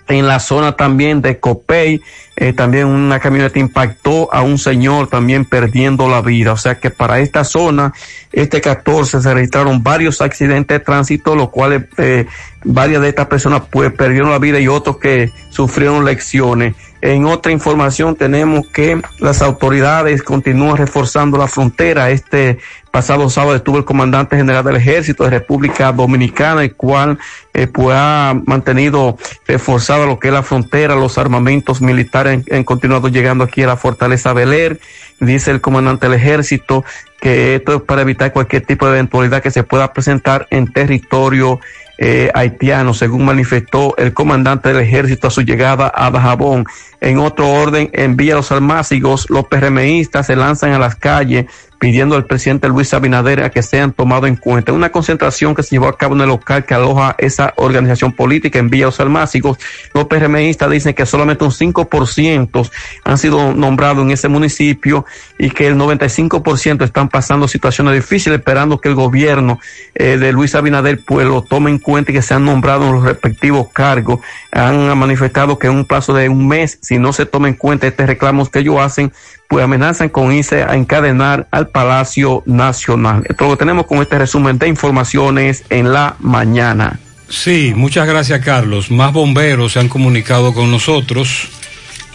[0.08, 2.00] En la zona también de Copey,
[2.36, 6.52] eh, también una camioneta impactó a un señor también perdiendo la vida.
[6.52, 7.92] O sea que para esta zona,
[8.30, 12.26] este 14 se registraron varios accidentes de tránsito, los cuales eh,
[12.62, 16.74] varias de estas personas pues perdieron la vida y otros que sufrieron lecciones.
[17.02, 22.10] En otra información tenemos que las autoridades continúan reforzando la frontera.
[22.10, 22.58] Este
[22.92, 27.18] pasado sábado estuvo el comandante general del ejército de República Dominicana, el cual
[27.54, 33.08] eh, pues ha mantenido reforzado lo que es la frontera, los armamentos militares han continuado
[33.08, 34.78] llegando aquí a la fortaleza Beler.
[35.18, 36.84] Dice el comandante del ejército
[37.20, 41.58] que esto es para evitar cualquier tipo de eventualidad que se pueda presentar en territorio
[42.04, 46.64] eh, haitiano, según manifestó el comandante del ejército a su llegada a Dajabón.
[47.00, 51.46] En otro orden, en Villa Los Almácigos, los PRMistas se lanzan a las calles
[51.82, 54.72] pidiendo al presidente Luis Abinader a que sean tomados en cuenta.
[54.72, 58.60] Una concentración que se llevó a cabo en el local que aloja esa organización política
[58.60, 59.58] en Villa Almácigos.
[59.92, 62.70] Los PRMistas dicen que solamente un 5%
[63.02, 65.04] han sido nombrados en ese municipio
[65.40, 69.58] y que el 95% están pasando situaciones difíciles esperando que el gobierno
[69.96, 73.02] eh, de Luis Abinader pues lo tome en cuenta y que sean nombrados en los
[73.02, 74.20] respectivos cargos.
[74.52, 77.88] Han manifestado que en un plazo de un mes, si no se toma en cuenta
[77.88, 79.12] este reclamos que ellos hacen,
[79.52, 83.22] pues amenazan con irse a encadenar al Palacio Nacional.
[83.28, 86.98] Esto lo tenemos con este resumen de informaciones en la mañana.
[87.28, 88.90] Sí, muchas gracias Carlos.
[88.90, 91.50] Más bomberos se han comunicado con nosotros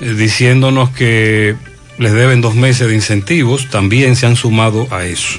[0.01, 1.55] eh, diciéndonos que
[1.99, 5.37] les deben dos meses de incentivos, también se han sumado a eso.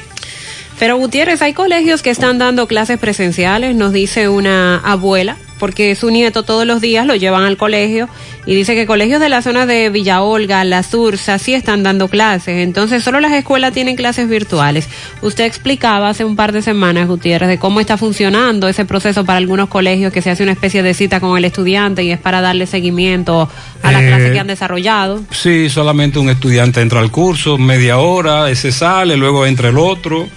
[0.78, 6.10] Pero Gutiérrez, hay colegios que están dando clases presenciales, nos dice una abuela porque su
[6.10, 8.08] nieto todos los días lo llevan al colegio
[8.46, 12.08] y dice que colegios de la zona de Villa Olga, La Sursa, sí están dando
[12.08, 12.58] clases.
[12.64, 14.88] Entonces, solo las escuelas tienen clases virtuales.
[15.20, 19.38] Usted explicaba hace un par de semanas, Gutiérrez, de cómo está funcionando ese proceso para
[19.38, 22.40] algunos colegios que se hace una especie de cita con el estudiante y es para
[22.40, 23.50] darle seguimiento
[23.82, 25.22] a la Eh, clase que han desarrollado.
[25.30, 30.28] Sí, solamente un estudiante entra al curso, media hora, ese sale, luego entra el otro.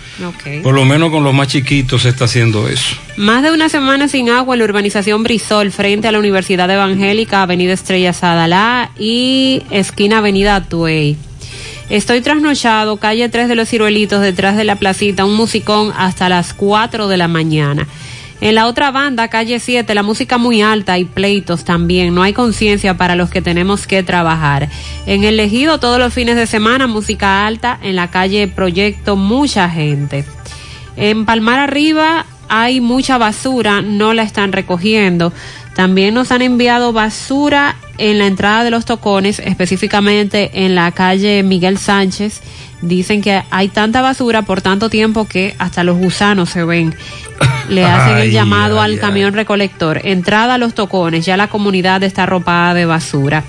[0.64, 2.96] Por lo menos con los más chiquitos se está haciendo eso.
[3.22, 7.44] Más de una semana sin agua en la urbanización Brisol, frente a la Universidad Evangélica,
[7.44, 11.18] Avenida Estrella Sadalá y esquina Avenida Tuey.
[11.92, 16.56] Estoy trasnochado, calle 3 de los Ciruelitos, detrás de la placita, un musicón hasta las
[16.56, 17.88] 4 de la mañana.
[18.42, 22.16] En la otra banda, calle 7, la música muy alta y pleitos también.
[22.16, 24.68] No hay conciencia para los que tenemos que trabajar.
[25.06, 27.78] En el Ejido, todos los fines de semana, música alta.
[27.84, 30.26] En la calle Proyecto, mucha gente.
[30.98, 35.32] En Palmar Arriba hay mucha basura, no la están recogiendo.
[35.74, 41.44] También nos han enviado basura en la entrada de los tocones, específicamente en la calle
[41.44, 42.42] Miguel Sánchez.
[42.82, 46.94] Dicen que hay tanta basura por tanto tiempo que hasta los gusanos se ven.
[47.70, 50.02] Le hacen el Ay, llamado ay, al camión recolector.
[50.04, 53.46] Entrada a los tocones, ya la comunidad está arropada de basura.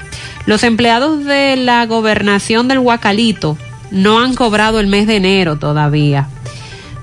[0.47, 3.58] Los empleados de la gobernación del Huacalito
[3.90, 6.28] no han cobrado el mes de enero todavía.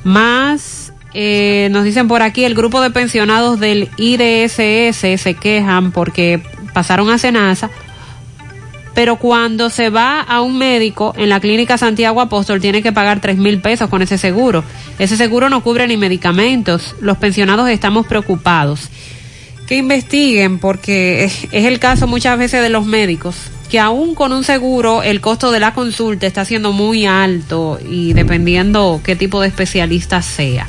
[0.05, 0.78] Más,
[1.13, 6.41] eh, nos dicen por aquí, el grupo de pensionados del IDSS se quejan porque
[6.73, 7.69] pasaron a Senasa,
[8.93, 13.21] pero cuando se va a un médico en la clínica Santiago Apóstol tiene que pagar
[13.21, 14.63] tres mil pesos con ese seguro.
[14.97, 16.95] Ese seguro no cubre ni medicamentos.
[16.99, 18.89] Los pensionados estamos preocupados.
[19.67, 23.35] Que investiguen porque es el caso muchas veces de los médicos
[23.69, 28.13] que aún con un seguro el costo de la consulta está siendo muy alto y
[28.13, 30.67] dependiendo qué tipo de especialista sea.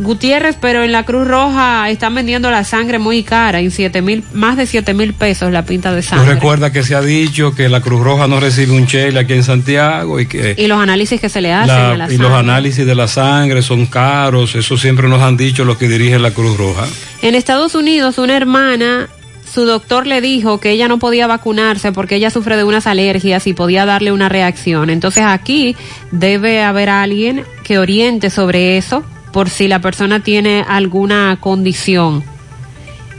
[0.00, 4.24] Gutiérrez, pero en la Cruz Roja están vendiendo la sangre muy cara, en siete mil,
[4.32, 6.34] más de siete mil pesos la pinta de sangre.
[6.34, 9.44] recuerda que se ha dicho que la Cruz Roja no recibe un chele aquí en
[9.44, 12.32] Santiago y que Y los análisis que se le hacen la- a la y los
[12.32, 16.30] análisis de la sangre son caros, eso siempre nos han dicho los que dirigen la
[16.30, 16.86] Cruz Roja.
[17.22, 19.08] En Estados Unidos, una hermana,
[19.52, 23.46] su doctor le dijo que ella no podía vacunarse porque ella sufre de unas alergias
[23.46, 24.88] y podía darle una reacción.
[24.90, 25.76] Entonces aquí
[26.10, 32.24] debe haber alguien que oriente sobre eso por si la persona tiene alguna condición.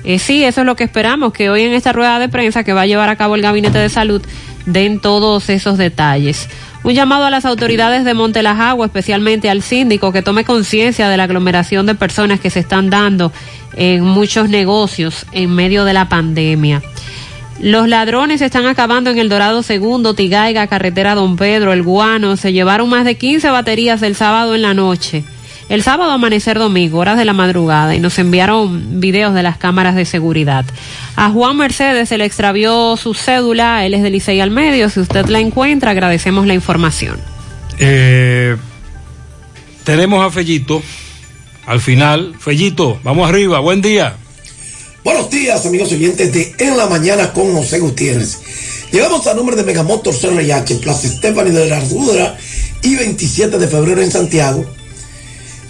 [0.03, 2.73] Eh, sí, eso es lo que esperamos, que hoy en esta rueda de prensa que
[2.73, 4.22] va a llevar a cabo el Gabinete de Salud
[4.65, 6.49] den todos esos detalles.
[6.83, 11.23] Un llamado a las autoridades de Montelajagua, especialmente al síndico, que tome conciencia de la
[11.23, 13.31] aglomeración de personas que se están dando
[13.75, 16.81] en muchos negocios en medio de la pandemia.
[17.59, 22.35] Los ladrones están acabando en el Dorado Segundo, Tigaiga, Carretera Don Pedro, El Guano.
[22.35, 25.23] Se llevaron más de 15 baterías el sábado en la noche.
[25.72, 29.95] El sábado amanecer domingo, horas de la madrugada, y nos enviaron videos de las cámaras
[29.95, 30.66] de seguridad.
[31.16, 34.90] A Juan Mercedes se le extravió su cédula, él es de Licey al medio.
[34.90, 37.22] Si usted la encuentra, agradecemos la información.
[37.80, 38.58] Eh,
[39.85, 40.83] tenemos a Fellito
[41.66, 42.35] al final.
[42.38, 44.17] Fellito, vamos arriba, buen día.
[45.06, 48.40] Buenos días, amigos oyentes de En la Mañana con José Gutiérrez.
[48.91, 52.38] Llegamos al número de Megamotor CRH, Plaza Stephanie de la Ardura
[52.82, 54.66] y 27 de febrero en Santiago,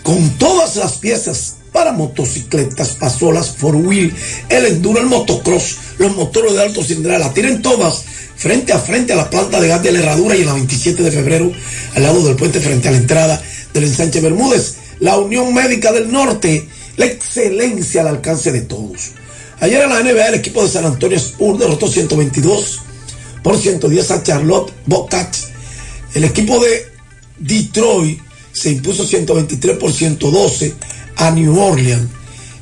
[0.03, 4.13] con todas las piezas para motocicletas, pasolas, four wheel,
[4.49, 8.03] el enduro, el motocross, los motores de alto cilindrada, las tienen todas
[8.35, 11.03] frente a frente a la planta de gas de la Herradura y en la 27
[11.03, 11.51] de febrero,
[11.95, 13.41] al lado del puente frente a la entrada
[13.73, 19.11] del ensanche Bermúdez, la Unión Médica del Norte, la excelencia al alcance de todos.
[19.59, 22.80] Ayer en la NBA el equipo de San Antonio Spurs derrotó 122
[23.43, 25.49] por 110 a Charlotte Bobcats.
[26.15, 26.88] El equipo de
[27.38, 28.19] Detroit
[28.53, 30.73] se impuso 123 por 112
[31.17, 32.09] a New Orleans,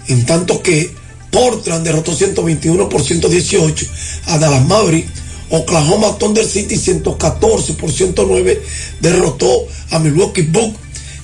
[0.08, 0.92] en tanto que
[1.32, 3.86] Portland derrotó 121 por 118
[4.26, 5.12] a Dallas Mavericks.
[5.52, 8.62] Oklahoma Thunder City 114 por 109
[9.02, 10.78] derrotó a Milwaukee Bucks.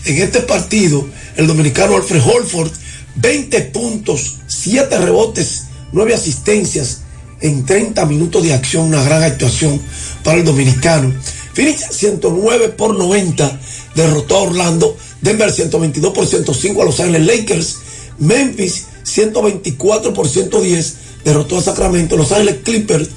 [0.05, 2.71] En este partido, el dominicano Alfred Holford,
[3.15, 7.01] 20 puntos, 7 rebotes, 9 asistencias
[7.41, 9.79] en 30 minutos de acción, una gran actuación
[10.23, 11.13] para el dominicano.
[11.53, 13.59] Phoenix 109 por 90
[13.95, 17.77] derrotó a Orlando, Denver 122 por 105 a Los Ángeles Lakers,
[18.19, 23.09] Memphis 124 por 110 derrotó a Sacramento, Los Ángeles Clippers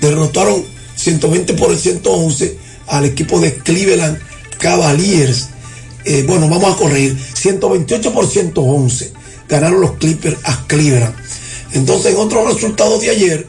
[0.00, 2.58] derrotaron 120 por 111
[2.88, 4.18] al equipo de Cleveland
[4.58, 5.48] Cavaliers.
[6.04, 9.12] Eh, bueno, vamos a corregir, 128 por 111
[9.48, 11.14] ganaron los Clippers a Cleveland.
[11.72, 13.46] Entonces, en otros resultados de ayer,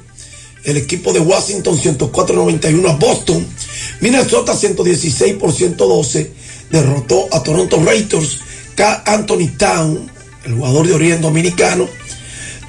[0.63, 3.45] el equipo de Washington 104-91 a Boston,
[4.01, 6.31] Minnesota 116 por 112
[6.69, 8.39] derrotó a Toronto Raptors,
[9.05, 10.09] Anthony Town,
[10.45, 11.87] el jugador de origen dominicano,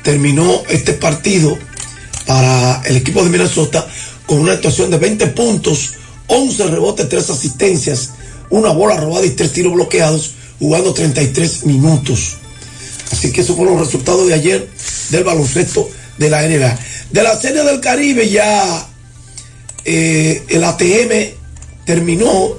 [0.02, 1.56] terminó este partido
[2.26, 3.86] para el equipo de Minnesota
[4.26, 5.92] con una actuación de 20 puntos,
[6.26, 8.10] 11 rebotes, 3 asistencias,
[8.50, 12.36] una bola robada y 3 tiros bloqueados, jugando 33 minutos.
[13.10, 14.68] Así que esos fueron los resultados de ayer
[15.10, 15.88] del baloncesto
[16.18, 16.78] de la NBA.
[17.10, 18.86] De la Serie del Caribe ya
[19.84, 21.34] eh, el ATM
[21.84, 22.54] terminó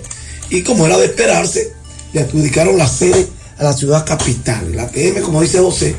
[0.52, 1.72] y como era de esperarse,
[2.14, 3.26] le adjudicaron la sede
[3.58, 4.68] a la ciudad capital.
[4.72, 5.96] El ATM, como dice José,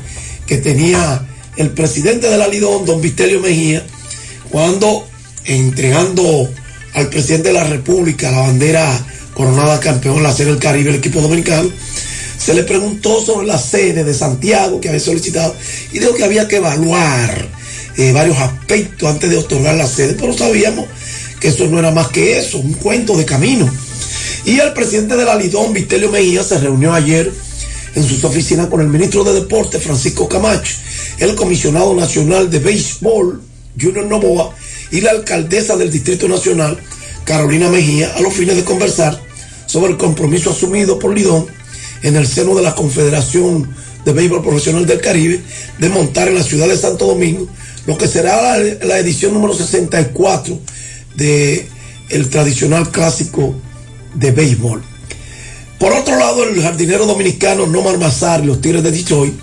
[0.47, 3.85] que tenía el presidente de la Lidón, don Vitelio Mejía,
[4.51, 5.07] cuando
[5.47, 6.51] entregando
[6.93, 11.23] al presidente de la República la bandera coronada campeón la Serie del Caribe, el equipo
[11.23, 11.71] dominicano,
[12.39, 15.55] se le preguntó sobre la sede de Santiago que había solicitado
[15.93, 17.49] y dijo que había que evaluar
[17.97, 20.87] eh, varios aspectos antes de otorgar la sede, pero sabíamos
[21.41, 23.73] que eso no era más que eso, un cuento de camino.
[24.45, 27.33] Y el presidente de la Lidón, Vitelio Mejía, se reunió ayer
[27.95, 30.75] en sus oficinas con el ministro de Deportes, Francisco Camacho,
[31.19, 33.43] el comisionado nacional de béisbol,
[33.81, 34.55] Junior Novoa,
[34.91, 36.79] y la alcaldesa del Distrito Nacional,
[37.25, 39.21] Carolina Mejía, a los fines de conversar
[39.67, 41.47] sobre el compromiso asumido por Lidón
[42.03, 45.41] en el seno de la Confederación de Béisbol Profesional del Caribe
[45.79, 47.47] de montar en la ciudad de Santo Domingo
[47.87, 50.59] lo que será la, la edición número 64
[51.15, 51.69] de
[52.11, 53.55] el tradicional clásico
[54.15, 54.83] de béisbol.
[55.79, 59.35] Por otro lado, el jardinero dominicano Nomar Mazar y los Tigres de Detroit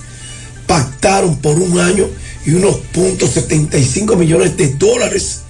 [0.67, 2.07] pactaron por un año
[2.45, 5.41] y unos puntos 75 millones de dólares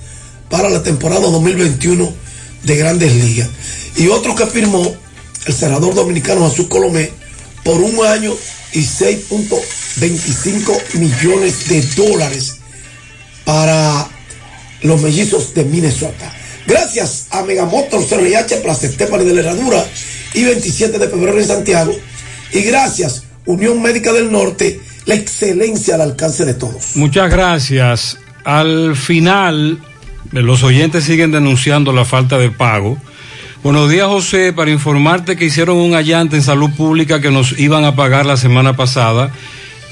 [0.49, 2.11] para la temporada 2021
[2.63, 3.49] de Grandes Ligas.
[3.97, 4.95] Y otro que firmó
[5.45, 7.11] el senador dominicano Jesús Colomé
[7.63, 8.33] por un año
[8.73, 12.55] y 6.25 millones de dólares
[13.45, 14.09] para
[14.81, 16.33] los mellizos de Minnesota.
[16.65, 19.85] Gracias a Megamotor CRH, Plaza Estefani de la Herradura
[20.33, 21.93] y 27 de febrero en Santiago.
[22.53, 26.95] Y gracias, Unión Médica del Norte, la excelencia al alcance de todos.
[26.95, 28.17] Muchas gracias.
[28.43, 29.79] Al final,
[30.31, 32.97] los oyentes siguen denunciando la falta de pago.
[33.63, 37.83] Buenos días, José, para informarte que hicieron un allante en salud pública que nos iban
[37.83, 39.31] a pagar la semana pasada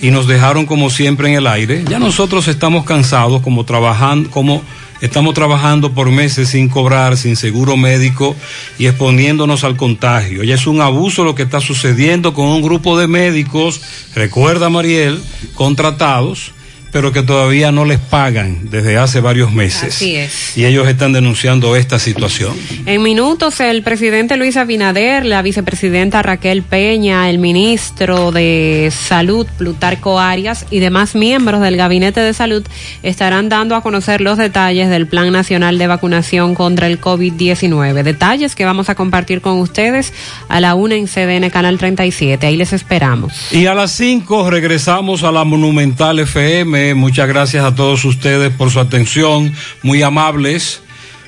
[0.01, 1.83] y nos dejaron como siempre en el aire.
[1.89, 4.61] Ya nosotros estamos cansados como trabajando, como
[5.01, 8.35] estamos trabajando por meses sin cobrar, sin seguro médico
[8.77, 10.43] y exponiéndonos al contagio.
[10.43, 13.81] Ya es un abuso lo que está sucediendo con un grupo de médicos,
[14.15, 15.21] recuerda Mariel,
[15.55, 16.53] contratados
[16.97, 19.93] pero que todavía no les pagan desde hace varios meses.
[19.93, 20.57] Así es.
[20.57, 22.55] Y ellos están denunciando esta situación.
[22.87, 30.19] En minutos, el presidente Luis Abinader, la vicepresidenta Raquel Peña, el ministro de Salud, Plutarco
[30.19, 32.65] Arias, y demás miembros del Gabinete de Salud
[33.03, 38.01] estarán dando a conocer los detalles del Plan Nacional de Vacunación contra el COVID-19.
[38.01, 40.13] Detalles que vamos a compartir con ustedes
[40.49, 42.47] a la una en CDN Canal 37.
[42.47, 43.51] Ahí les esperamos.
[43.51, 46.86] Y a las 5 regresamos a la Monumental FM.
[46.95, 50.81] Muchas gracias a todos ustedes por su atención, muy amables.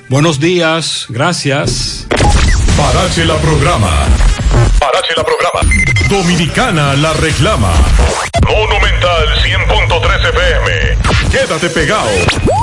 [0.08, 2.06] Buenos días, gracias.
[2.76, 4.06] Parache la programa.
[4.78, 5.60] Parache la programa.
[6.08, 7.72] Dominicana la reclama.
[8.48, 11.30] Monumental 100.13 FM.
[11.30, 12.10] Quédate pegado.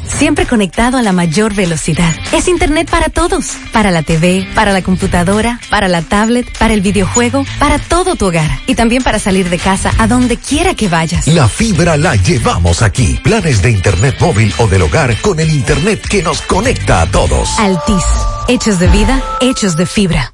[0.08, 2.14] Siempre conectado a la mayor velocidad.
[2.32, 3.58] Es Internet para todos.
[3.72, 8.28] Para la TV, para la computadora, para la tablet, para el videojuego, para todo tu
[8.28, 8.50] hogar.
[8.68, 11.28] Y también para salir de casa a donde quiera que vayas.
[11.28, 13.20] La fibra la llevamos aquí.
[13.24, 17.58] Planes de Internet móvil o del hogar con el Internet que nos conecta a todos.
[17.60, 18.04] Altis.
[18.48, 20.34] Hechos de vida, hechos de fibra.